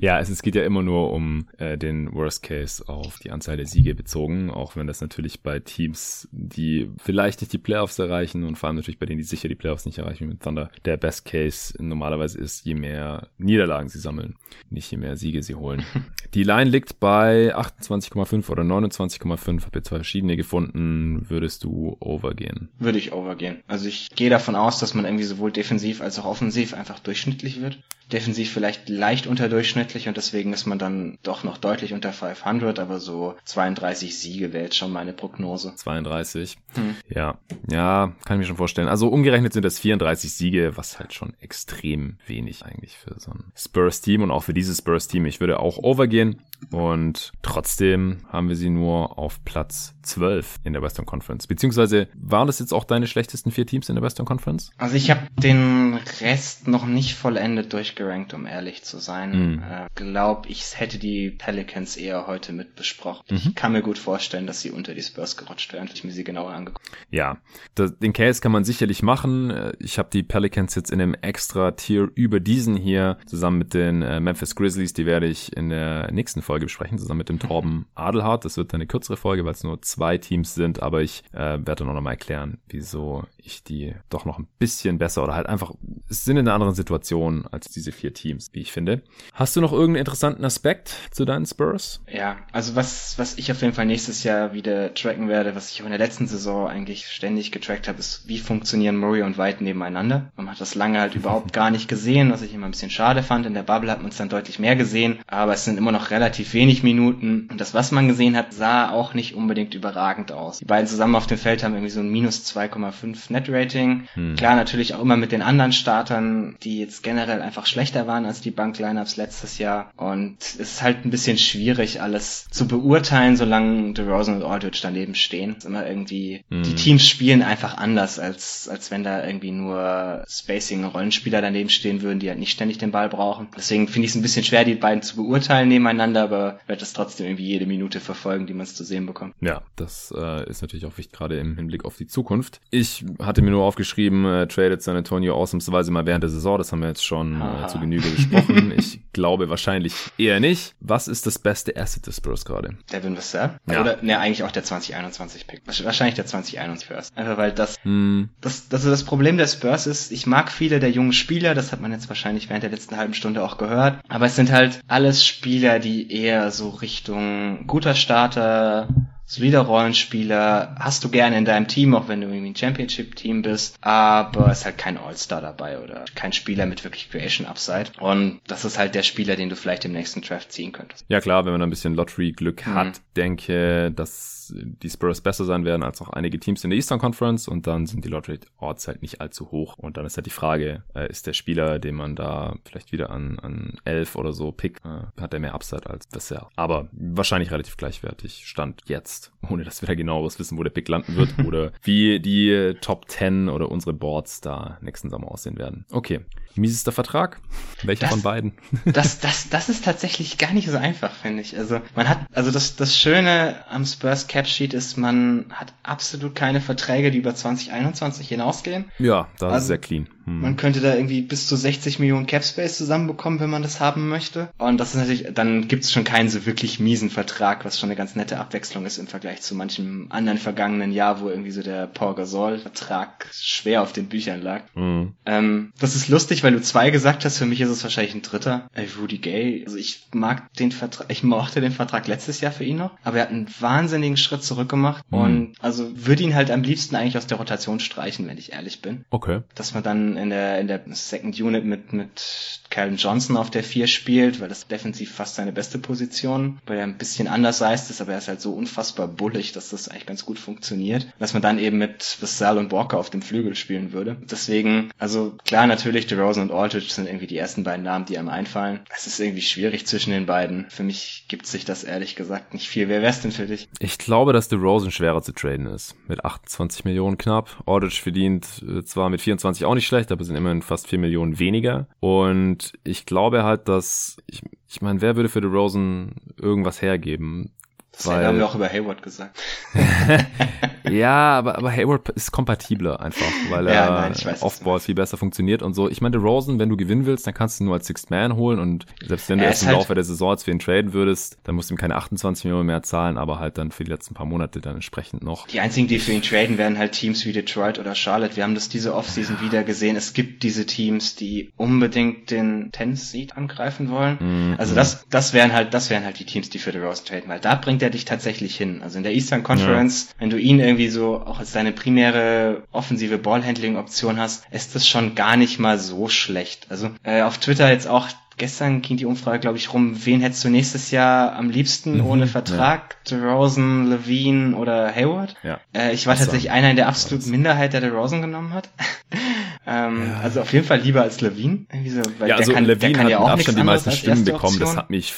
[0.00, 3.56] ja, es, es geht ja immer nur um äh, den Worst Case auf die Anzahl
[3.56, 8.42] der Siege bezogen, auch wenn das natürlich bei Teams, die vielleicht nicht die Playoffs erreichen
[8.42, 10.70] und vor allem natürlich bei denen, die sicher die Playoffs nicht erreichen, wie mit Thunder,
[10.84, 14.34] der Best Case normalerweise ist, je mehr Niederlagen sie sammeln,
[14.70, 15.84] nicht je mehr Siege sie holen.
[16.34, 21.26] die Line liegt bei 28,5 oder 29,5, habe jetzt zwei verschiedene gefunden.
[21.28, 22.70] Würdest du overgehen?
[22.80, 23.62] Würde ich overgehen.
[23.68, 27.60] Also ich gehe davon aus, dass man irgendwie sowohl defensiv als auch offensiv einfach durchschnittlich
[27.60, 27.78] wird
[28.12, 32.98] defensiv vielleicht leicht unterdurchschnittlich und deswegen ist man dann doch noch deutlich unter 500, aber
[32.98, 35.74] so 32 Siege wäre jetzt schon meine Prognose.
[35.76, 36.56] 32.
[36.74, 36.96] Hm.
[37.08, 37.38] Ja,
[37.70, 38.88] ja, kann ich mir schon vorstellen.
[38.88, 43.52] Also umgerechnet sind das 34 Siege, was halt schon extrem wenig eigentlich für so ein
[43.54, 45.26] Spurs-Team und auch für dieses Spurs-Team.
[45.26, 50.82] Ich würde auch overgehen und trotzdem haben wir sie nur auf Platz 12 in der
[50.82, 51.46] Western Conference.
[51.46, 54.70] Beziehungsweise waren das jetzt auch deine schlechtesten vier Teams in der Western Conference?
[54.76, 59.54] Also ich habe den Rest noch nicht vollendet durchgerankt, um ehrlich zu sein.
[59.54, 59.62] Mhm.
[59.62, 63.24] Äh, glaub, ich hätte die Pelicans eher heute mit besprochen.
[63.30, 63.36] Mhm.
[63.36, 66.24] Ich kann mir gut vorstellen, dass sie unter die Spurs gerutscht wären, ich mir sie
[66.24, 66.84] genauer angeguckt.
[67.10, 67.38] Ja,
[67.74, 69.50] das, den Case kann man sicherlich machen.
[69.50, 73.74] Äh, ich habe die Pelicans jetzt in einem extra Tier über diesen hier zusammen mit
[73.74, 74.92] den äh, Memphis Grizzlies.
[74.92, 78.44] Die werde ich in der nächsten Folge besprechen, zusammen mit dem Torben Adelhardt.
[78.44, 81.76] Das wird eine kürzere Folge, weil es nur zwei Teams sind, aber ich äh, werde
[81.76, 85.72] dann auch nochmal erklären, wieso ich die doch noch ein bisschen besser oder halt einfach
[86.08, 89.02] sind in einer anderen Situation als diese vier Teams, wie ich finde.
[89.32, 92.02] Hast du noch irgendeinen interessanten Aspekt zu deinen Spurs?
[92.10, 95.80] Ja, also was, was ich auf jeden Fall nächstes Jahr wieder tracken werde, was ich
[95.80, 99.62] auch in der letzten Saison eigentlich ständig getrackt habe, ist, wie funktionieren Murray und White
[99.62, 100.32] nebeneinander.
[100.36, 103.22] Man hat das lange halt überhaupt gar nicht gesehen, was ich immer ein bisschen schade
[103.22, 103.46] fand.
[103.46, 106.10] In der Bubble hat man es dann deutlich mehr gesehen, aber es sind immer noch
[106.10, 107.48] relativ wenig Minuten.
[107.50, 110.58] Und das, was man gesehen hat, sah auch nicht unbedingt überragend aus.
[110.58, 114.08] Die beiden zusammen auf dem Feld haben irgendwie so ein minus 2,5 Net-Rating.
[114.14, 114.36] Hm.
[114.36, 118.40] Klar, natürlich auch immer mit den anderen Startern, die jetzt generell einfach schlechter waren als
[118.40, 119.90] die Bank-Lineups letztes Jahr.
[119.96, 125.14] Und es ist halt ein bisschen schwierig, alles zu beurteilen, solange DeRozan und Aldridge daneben
[125.14, 125.52] stehen.
[125.52, 126.62] Es ist immer irgendwie, hm.
[126.62, 132.18] die Teams spielen einfach anders, als, als wenn da irgendwie nur Spacing-Rollenspieler daneben stehen würden,
[132.18, 133.48] die halt nicht ständig den Ball brauchen.
[133.56, 136.92] Deswegen finde ich es ein bisschen schwer, die beiden zu beurteilen nebeneinander, aber werde das
[136.92, 139.34] trotzdem irgendwie jede Minute verfolgen, die man es zu sehen bekommt.
[139.40, 142.60] Ja, das äh, ist natürlich auch wichtig, gerade im Hinblick auf die Zukunft.
[142.70, 146.58] Ich hatte mir nur aufgeschrieben, äh, tradet San Antonio ausnahmsweise mal während der Saison.
[146.58, 148.72] Das haben wir jetzt schon äh, zu Genüge besprochen.
[148.76, 150.74] ich glaube wahrscheinlich eher nicht.
[150.80, 152.76] Was ist das beste Asset des Spurs gerade?
[152.92, 153.58] Devin Vassell?
[153.66, 153.80] Ja.
[153.80, 155.62] Oder, ne, eigentlich auch der 2021-Pick.
[155.66, 157.16] Wahrscheinlich der 2021 First.
[157.16, 158.28] Einfach weil das, hm.
[158.40, 161.80] das, das, das Problem der Spurs ist, ich mag viele der jungen Spieler, das hat
[161.80, 165.24] man jetzt wahrscheinlich während der letzten halben Stunde auch gehört, aber es sind halt alles
[165.26, 168.88] Spieler, die eher so Richtung guter Starter,
[169.26, 173.76] solider Rollenspieler, hast du gerne in deinem Team, auch wenn du irgendwie ein Championship-Team bist,
[173.80, 177.92] aber es ist halt kein All-Star dabei oder kein Spieler mit wirklich Creation Upside.
[178.00, 181.04] Und das ist halt der Spieler, den du vielleicht im nächsten Draft ziehen könntest.
[181.08, 182.74] Ja klar, wenn man ein bisschen Lottery-Glück mhm.
[182.74, 186.98] hat, denke, dass die Spurs besser sein werden als auch einige Teams in der Eastern
[186.98, 189.76] Conference und dann sind die Lottery Odds halt nicht allzu hoch.
[189.78, 193.10] Und dann ist halt die Frage, äh, ist der Spieler, den man da vielleicht wieder
[193.10, 196.48] an, an 11 oder so pickt, äh, hat der mehr Upside als bisher.
[196.56, 200.88] Aber wahrscheinlich relativ gleichwertig stand jetzt, ohne dass wir da genaueres wissen, wo der Pick
[200.88, 205.84] landen wird oder wie die Top 10 oder unsere Boards da nächsten Sommer aussehen werden.
[205.90, 206.20] Okay.
[206.56, 207.40] Miesester Vertrag?
[207.82, 208.52] Welcher von beiden?
[208.84, 211.56] das, das, das ist tatsächlich gar nicht so einfach, finde ich.
[211.58, 216.34] Also man hat, also das, das Schöne am Spurs Cap Sheet ist, man hat absolut
[216.34, 218.90] keine Verträge, die über 2021 hinausgehen.
[218.98, 220.08] Ja, da also, ist sehr clean.
[220.24, 220.40] Hm.
[220.40, 224.08] Man könnte da irgendwie bis zu 60 Millionen Cap Space zusammenbekommen, wenn man das haben
[224.08, 224.48] möchte.
[224.58, 227.88] Und das ist natürlich, dann gibt es schon keinen so wirklich miesen Vertrag, was schon
[227.88, 231.62] eine ganz nette Abwechslung ist im Vergleich zu manchem anderen vergangenen Jahr, wo irgendwie so
[231.62, 234.62] der Paul Gasol Vertrag schwer auf den Büchern lag.
[234.74, 235.14] Hm.
[235.26, 238.22] Ähm, das ist lustig, weil du zwei gesagt hast, für mich ist es wahrscheinlich ein
[238.22, 238.68] dritter.
[238.74, 242.64] Ey, Rudy Gay, also ich mag den Vertrag, ich mochte den Vertrag letztes Jahr für
[242.64, 245.18] ihn noch, aber er hat einen wahnsinnigen Schritt zurück gemacht hm.
[245.18, 248.82] und also würde ihn halt am liebsten eigentlich aus der Rotation streichen, wenn ich ehrlich
[248.82, 249.04] bin.
[249.10, 249.40] Okay.
[249.54, 253.62] Dass man dann in der, in der Second Unit mit, mit Calvin Johnson auf der
[253.62, 257.88] 4 spielt, weil das defensiv fast seine beste Position, weil er ein bisschen anders heißt
[257.88, 261.06] ist, aber er ist halt so unfassbar bullig, dass das eigentlich ganz gut funktioniert.
[261.20, 264.16] Dass man dann eben mit Vassal und Walker auf dem Flügel spielen würde.
[264.28, 268.28] Deswegen, also klar, natürlich, DeRozan und Aldridge sind irgendwie die ersten beiden Namen, die einem
[268.28, 268.80] einfallen.
[268.92, 270.68] Es ist irgendwie schwierig zwischen den beiden.
[270.68, 272.88] Für mich gibt sich das ehrlich gesagt nicht viel.
[272.88, 273.68] Wer wär's denn für dich?
[273.78, 275.94] Ich glaube, dass DeRozan schwerer zu traden ist.
[276.08, 277.62] Mit 28 Millionen knapp.
[277.66, 281.38] Aldridge verdient äh, zwar mit 24 auch nicht schlecht, aber sind immerhin fast 4 Millionen
[281.38, 281.86] weniger.
[282.00, 287.52] Und ich glaube halt, dass ich, ich meine, wer würde für DeRozan irgendwas hergeben?
[287.96, 289.38] Das weil, haben wir auch über Hayward gesagt.
[290.90, 295.74] ja, aber, aber Hayward ist kompatibler einfach, weil er ja, Offball viel besser funktioniert und
[295.74, 295.88] so.
[295.88, 298.58] Ich meine, Rosen, wenn du gewinnen willst, dann kannst du nur als Sixth Man holen
[298.58, 301.38] und selbst wenn du erst im halt Laufe der Saison als für ihn traden würdest,
[301.44, 304.14] dann musst du ihm keine 28 Millionen mehr zahlen, aber halt dann für die letzten
[304.14, 305.46] paar Monate dann entsprechend noch.
[305.46, 308.36] Die einzigen, die für ihn traden, werden halt Teams wie Detroit oder Charlotte.
[308.36, 309.96] Wir haben das diese Offseason wieder gesehen.
[309.96, 314.18] Es gibt diese Teams, die unbedingt den Tennis Seed angreifen wollen.
[314.20, 314.54] Mhm.
[314.58, 317.40] Also das, das wären halt, das wären halt die Teams, die für Rosen traden, weil
[317.40, 318.80] da bringt er dich tatsächlich hin.
[318.82, 320.14] Also in der Eastern Conference, ja.
[320.20, 325.14] wenn du ihn irgendwie so auch als deine primäre offensive Ballhandling-Option hast, ist das schon
[325.14, 326.66] gar nicht mal so schlecht.
[326.70, 330.44] Also äh, auf Twitter jetzt auch gestern ging die Umfrage, glaube ich, rum, wen hättest
[330.44, 332.96] du nächstes Jahr am liebsten mhm, ohne Vertrag?
[333.06, 333.18] Ja.
[333.18, 335.36] DeRozan, Levine oder Hayward?
[335.42, 335.60] Ja.
[335.74, 338.70] Äh, ich war tatsächlich einer in der absoluten Minderheit, der DeRozan genommen hat.
[339.66, 340.20] ähm, ja.
[340.20, 341.66] Also auf jeden Fall lieber als Levine.
[341.86, 344.58] So, ja, also kann, Levine hat ja auch Abstand die meisten Stimmen bekommen.
[344.58, 345.12] Das hat mich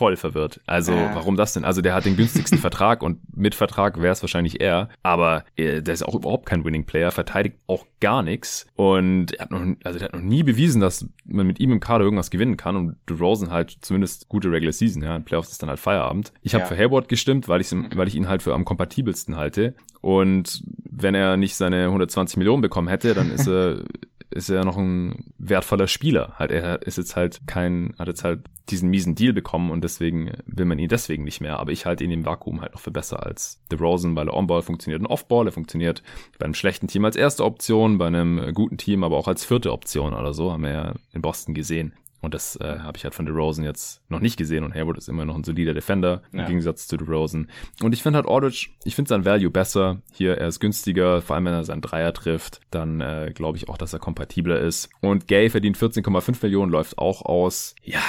[0.00, 0.62] voll verwirrt.
[0.64, 1.14] Also, ja.
[1.14, 1.62] warum das denn?
[1.62, 4.88] Also, der hat den günstigsten Vertrag und mit Vertrag wäre es wahrscheinlich er.
[5.02, 8.66] Aber äh, der ist auch überhaupt kein Winning Player, verteidigt auch gar nichts.
[8.76, 11.80] Und er hat noch, also der hat noch nie bewiesen, dass man mit ihm im
[11.80, 12.76] Kader irgendwas gewinnen kann.
[12.76, 15.14] Und DeRozan halt zumindest gute Regular Season, ja.
[15.14, 16.32] In Playoffs ist dann halt Feierabend.
[16.40, 16.68] Ich habe ja.
[16.68, 19.74] für Hayward gestimmt, weil ich, weil ich ihn halt für am kompatibelsten halte.
[20.00, 23.84] Und wenn er nicht seine 120 Millionen bekommen hätte, dann ist er
[24.30, 26.34] ist er noch ein wertvoller Spieler.
[26.38, 28.40] Halt, er ist jetzt halt kein, hat jetzt halt
[28.70, 31.58] diesen miesen Deal bekommen und deswegen will man ihn deswegen nicht mehr.
[31.58, 34.62] Aber ich halte ihn im Vakuum halt noch für besser als DeRozan, weil er On-Ball
[34.62, 35.48] funktioniert und Off-Ball.
[35.48, 36.02] Er funktioniert
[36.38, 39.72] bei einem schlechten Team als erste Option, bei einem guten Team aber auch als vierte
[39.72, 41.92] Option oder so, haben wir ja in Boston gesehen.
[42.20, 44.64] Und das äh, habe ich halt von DeRozan jetzt noch nicht gesehen.
[44.64, 46.46] Und Hayward ist immer noch ein solider Defender im ja.
[46.46, 47.48] Gegensatz zu DeRozan.
[47.82, 50.02] Und ich finde halt Aldridge, ich finde sein Value besser.
[50.12, 52.60] Hier, er ist günstiger, vor allem wenn er seinen Dreier trifft.
[52.70, 54.90] Dann äh, glaube ich auch, dass er kompatibler ist.
[55.00, 57.74] Und Gay verdient 14,5 Millionen, läuft auch aus.
[57.82, 58.02] Ja,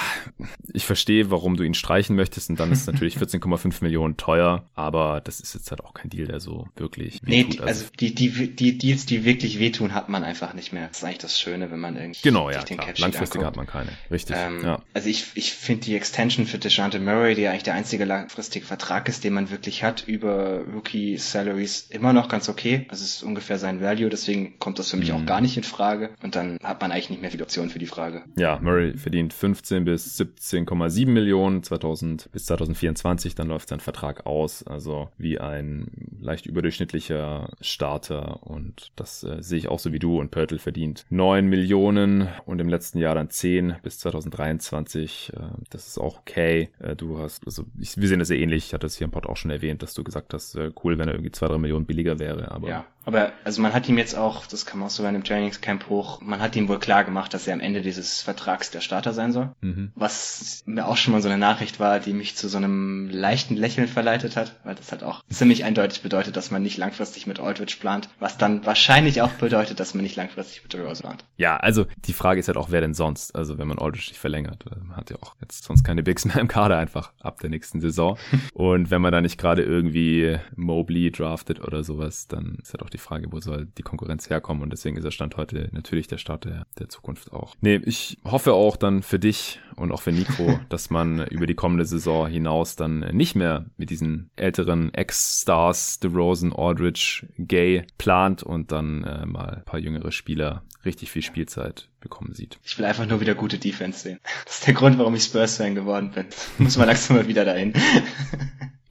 [0.74, 2.50] ich verstehe, warum du ihn streichen möchtest.
[2.50, 4.70] Und dann ist natürlich 14,5 Millionen teuer.
[4.76, 8.14] Aber das ist jetzt halt auch kein Deal, der so wirklich Nee, also, also die,
[8.14, 10.88] die, die Deals, die wirklich wehtun, hat man einfach nicht mehr.
[10.88, 12.94] Das ist eigentlich das Schöne, wenn man irgendwie genau, ja, den klar.
[12.98, 13.92] Langfristig hat man keine.
[14.10, 14.36] Richtig.
[14.40, 14.82] Ähm, ja.
[14.94, 19.08] Also ich, ich finde die Extension für DeJounte Murray, die eigentlich der einzige langfristige Vertrag
[19.08, 22.86] ist, den man wirklich hat, über Rookie Salaries immer noch ganz okay.
[22.90, 25.18] Das ist ungefähr sein Value, deswegen kommt das für mich mhm.
[25.18, 26.12] auch gar nicht in Frage.
[26.24, 28.24] Und dann hat man eigentlich nicht mehr viele Optionen für die Frage.
[28.38, 34.64] Ja, Murray verdient 15 bis 17,7 Millionen 2000 bis 2024, dann läuft sein Vertrag aus.
[34.64, 35.88] Also wie ein
[36.20, 40.20] leicht überdurchschnittlicher Starter und das äh, sehe ich auch so wie du.
[40.20, 45.34] Und Pörtl verdient 9 Millionen und im letzten Jahr dann 10 bis 2023.
[45.36, 45.40] Äh,
[45.70, 46.70] das ist auch okay.
[46.80, 48.68] Äh, du hast, also ich, wir sehen das sehr ähnlich.
[48.68, 50.98] Ich hatte es hier im Pod auch schon erwähnt, dass du gesagt hast, äh, cool,
[50.98, 52.52] wenn er irgendwie zwei, drei Millionen billiger wäre.
[52.52, 55.24] Aber ja, aber also man hat ihm jetzt auch, das kam auch so bei einem
[55.24, 58.82] Trainingscamp hoch, man hat ihm wohl klar gemacht, dass er am Ende dieses Vertrags der
[58.82, 59.52] Starter sein soll.
[59.62, 59.92] Mhm.
[59.96, 63.56] Was mir auch schon mal so eine Nachricht war, die mich zu so einem leichten
[63.56, 67.40] Lächeln verleitet hat, weil das halt auch ziemlich eindeutig bedeutet, dass man nicht langfristig mit
[67.40, 71.26] Aldridge plant, was dann wahrscheinlich auch bedeutet, dass man nicht langfristig mit Rose plant.
[71.38, 73.36] Ja, also die Frage ist halt auch, wer denn sonst?
[73.36, 76.38] Also wenn man Aldridge nicht verlängert, man hat ja auch jetzt sonst keine Bigs mehr
[76.38, 78.18] im Kader einfach ab der nächsten Saison.
[78.54, 82.91] Und wenn man da nicht gerade irgendwie Mobley draftet oder sowas, dann ist halt auch
[82.94, 86.18] die Frage, wo soll die Konkurrenz herkommen und deswegen ist der Stand heute natürlich der
[86.18, 87.56] Start der, der Zukunft auch.
[87.62, 91.56] Nee, ich hoffe auch dann für dich und auch für Nico, dass man über die
[91.56, 98.72] kommende Saison hinaus dann nicht mehr mit diesen älteren Ex-Stars, DeRozan, Aldridge, Gay plant und
[98.72, 102.60] dann äh, mal ein paar jüngere Spieler richtig viel Spielzeit bekommen sieht.
[102.64, 104.20] Ich will einfach nur wieder gute Defense sehen.
[104.46, 106.26] Das ist der Grund, warum ich Spurs-Fan geworden bin.
[106.58, 107.74] Muss man langsam mal wieder dahin.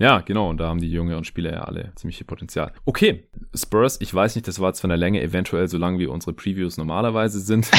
[0.01, 0.49] Ja, genau.
[0.49, 2.73] Und da haben die jüngeren Spieler ja alle ziemlich viel Potenzial.
[2.87, 6.07] Okay, Spurs, ich weiß nicht, das war jetzt von der Länge eventuell so lang, wie
[6.07, 7.71] unsere Previews normalerweise sind.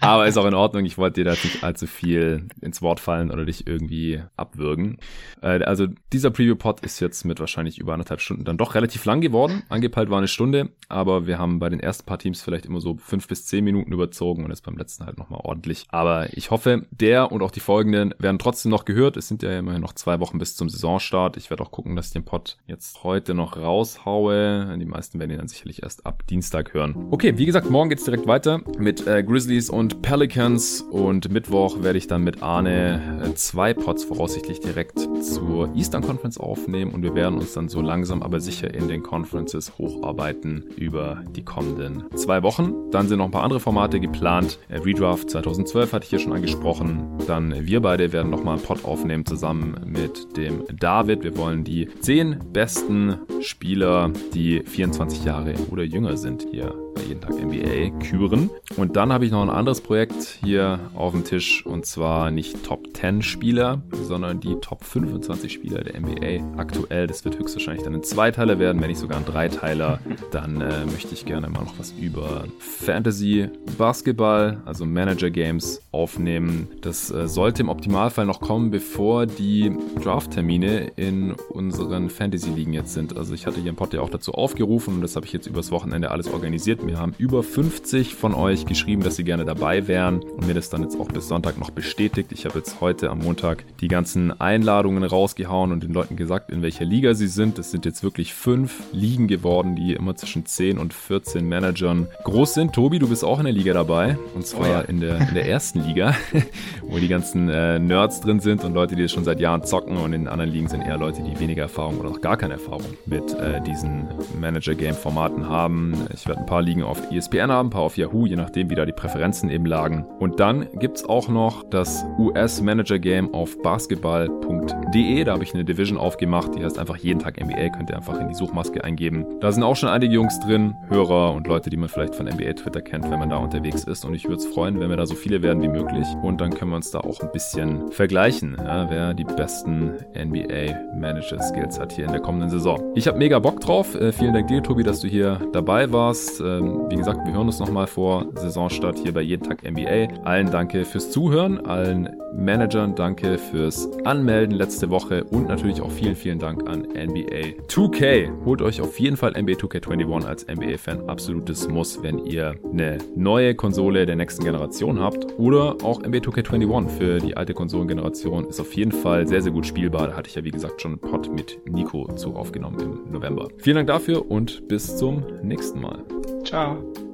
[0.00, 0.86] Aber ist auch in Ordnung.
[0.86, 4.96] Ich wollte dir da nicht allzu viel ins Wort fallen oder dich irgendwie abwürgen.
[5.42, 9.20] Äh, also dieser Preview-Pod ist jetzt mit wahrscheinlich über anderthalb Stunden dann doch relativ lang
[9.20, 9.64] geworden.
[9.68, 12.96] Angepeilt war eine Stunde, aber wir haben bei den ersten paar Teams vielleicht immer so
[13.08, 15.86] fünf bis zehn Minuten überzogen und jetzt beim letzten halt nochmal ordentlich.
[15.88, 19.16] Aber ich hoffe, der und auch die folgenden werden trotzdem noch gehört.
[19.16, 21.18] Es sind ja immerhin noch zwei Wochen bis zum Saisonstart.
[21.18, 21.36] Start.
[21.36, 24.76] Ich werde auch gucken, dass ich den Pod jetzt heute noch raushaue.
[24.78, 27.08] Die meisten werden ihn dann sicherlich erst ab Dienstag hören.
[27.10, 31.96] Okay, wie gesagt, morgen geht's direkt weiter mit äh, Grizzlies und Pelicans und Mittwoch werde
[31.96, 37.14] ich dann mit Arne äh, zwei Pots voraussichtlich direkt zur Eastern Conference aufnehmen und wir
[37.14, 42.42] werden uns dann so langsam aber sicher in den Conferences hocharbeiten über die kommenden zwei
[42.42, 42.90] Wochen.
[42.90, 44.58] Dann sind noch ein paar andere Formate geplant.
[44.68, 47.18] Äh, Redraft 2012 hatte ich hier schon angesprochen.
[47.26, 51.22] Dann wir beide werden nochmal einen Pot aufnehmen zusammen mit dem David.
[51.22, 57.20] Wir wollen die zehn besten Spieler, die 24 Jahre oder jünger sind, hier bei jeden
[57.20, 58.50] Tag NBA küren.
[58.76, 62.64] Und dann habe ich noch ein anderes Projekt hier auf dem Tisch und zwar nicht
[62.64, 67.06] Top 10 Spieler, sondern die Top 25 Spieler der NBA aktuell.
[67.06, 70.00] Das wird höchstwahrscheinlich dann ein Zweiteiler werden, wenn nicht sogar ein Dreiteiler.
[70.32, 76.68] Dann äh, möchte ich gerne mal noch was über Fantasy Basketball, also Manager Games aufnehmen.
[76.80, 79.72] Das äh, sollte im Optimalfall noch kommen, bevor die
[80.02, 83.16] Draft-Termine in unseren Fantasy-Ligen jetzt sind.
[83.16, 85.46] Also ich hatte hier im Pod ja auch dazu aufgerufen und das habe ich jetzt
[85.46, 86.82] übers Wochenende alles organisiert.
[86.88, 90.70] Mir haben über 50 von euch geschrieben, dass sie gerne dabei wären und mir das
[90.70, 92.32] dann jetzt auch bis Sonntag noch bestätigt.
[92.32, 96.62] Ich habe jetzt heute am Montag die ganzen Einladungen rausgehauen und den Leuten gesagt, in
[96.62, 97.58] welcher Liga sie sind.
[97.58, 102.54] Es sind jetzt wirklich fünf Ligen geworden, die immer zwischen 10 und 14 Managern groß
[102.54, 102.72] sind.
[102.72, 104.80] Tobi, du bist auch in der Liga dabei und zwar oh ja.
[104.80, 106.14] in, der, in der ersten Liga,
[106.88, 109.98] wo die ganzen äh, Nerds drin sind und Leute, die das schon seit Jahren zocken
[109.98, 112.86] und in anderen Ligen sind eher Leute, die weniger Erfahrung oder noch gar keine Erfahrung
[113.04, 114.08] mit äh, diesen
[114.40, 115.92] Manager-Game-Formaten haben.
[116.14, 118.74] Ich werde ein paar Ligen auf ESPN haben, ein paar auf Yahoo, je nachdem, wie
[118.74, 120.04] da die Präferenzen eben lagen.
[120.18, 125.24] Und dann gibt es auch noch das US-Manager-Game auf basketball.de.
[125.24, 127.70] Da habe ich eine Division aufgemacht, die heißt einfach jeden Tag NBA.
[127.70, 129.24] Könnt ihr einfach in die Suchmaske eingeben.
[129.40, 132.54] Da sind auch schon einige Jungs drin, Hörer und Leute, die man vielleicht von NBA
[132.54, 134.04] Twitter kennt, wenn man da unterwegs ist.
[134.04, 136.06] Und ich würde es freuen, wenn wir da so viele werden wie möglich.
[136.22, 140.96] Und dann können wir uns da auch ein bisschen vergleichen, ja, wer die besten NBA
[140.98, 142.80] Manager Skills hat hier in der kommenden Saison.
[142.94, 143.94] Ich habe mega Bock drauf.
[143.94, 146.40] Äh, vielen Dank dir, Tobi, dass du hier dabei warst.
[146.58, 150.22] Ähm, wie gesagt, wir hören uns nochmal vor Saisonstart hier bei Jeden Tag NBA.
[150.24, 156.14] Allen danke fürs Zuhören, allen Managern danke fürs Anmelden letzte Woche und natürlich auch vielen,
[156.14, 158.30] vielen Dank an NBA 2K.
[158.44, 163.54] Holt euch auf jeden Fall NBA 2K21 als NBA-Fan absolutes Muss, wenn ihr eine neue
[163.54, 168.72] Konsole der nächsten Generation habt oder auch NBA 2K21 für die alte Konsolengeneration ist auf
[168.74, 170.08] jeden Fall sehr, sehr gut spielbar.
[170.08, 173.48] Da hatte ich ja wie gesagt schon einen Pod mit Nico zu aufgenommen im November.
[173.58, 176.04] Vielen Dank dafür und bis zum nächsten Mal.
[176.48, 177.07] Ciao.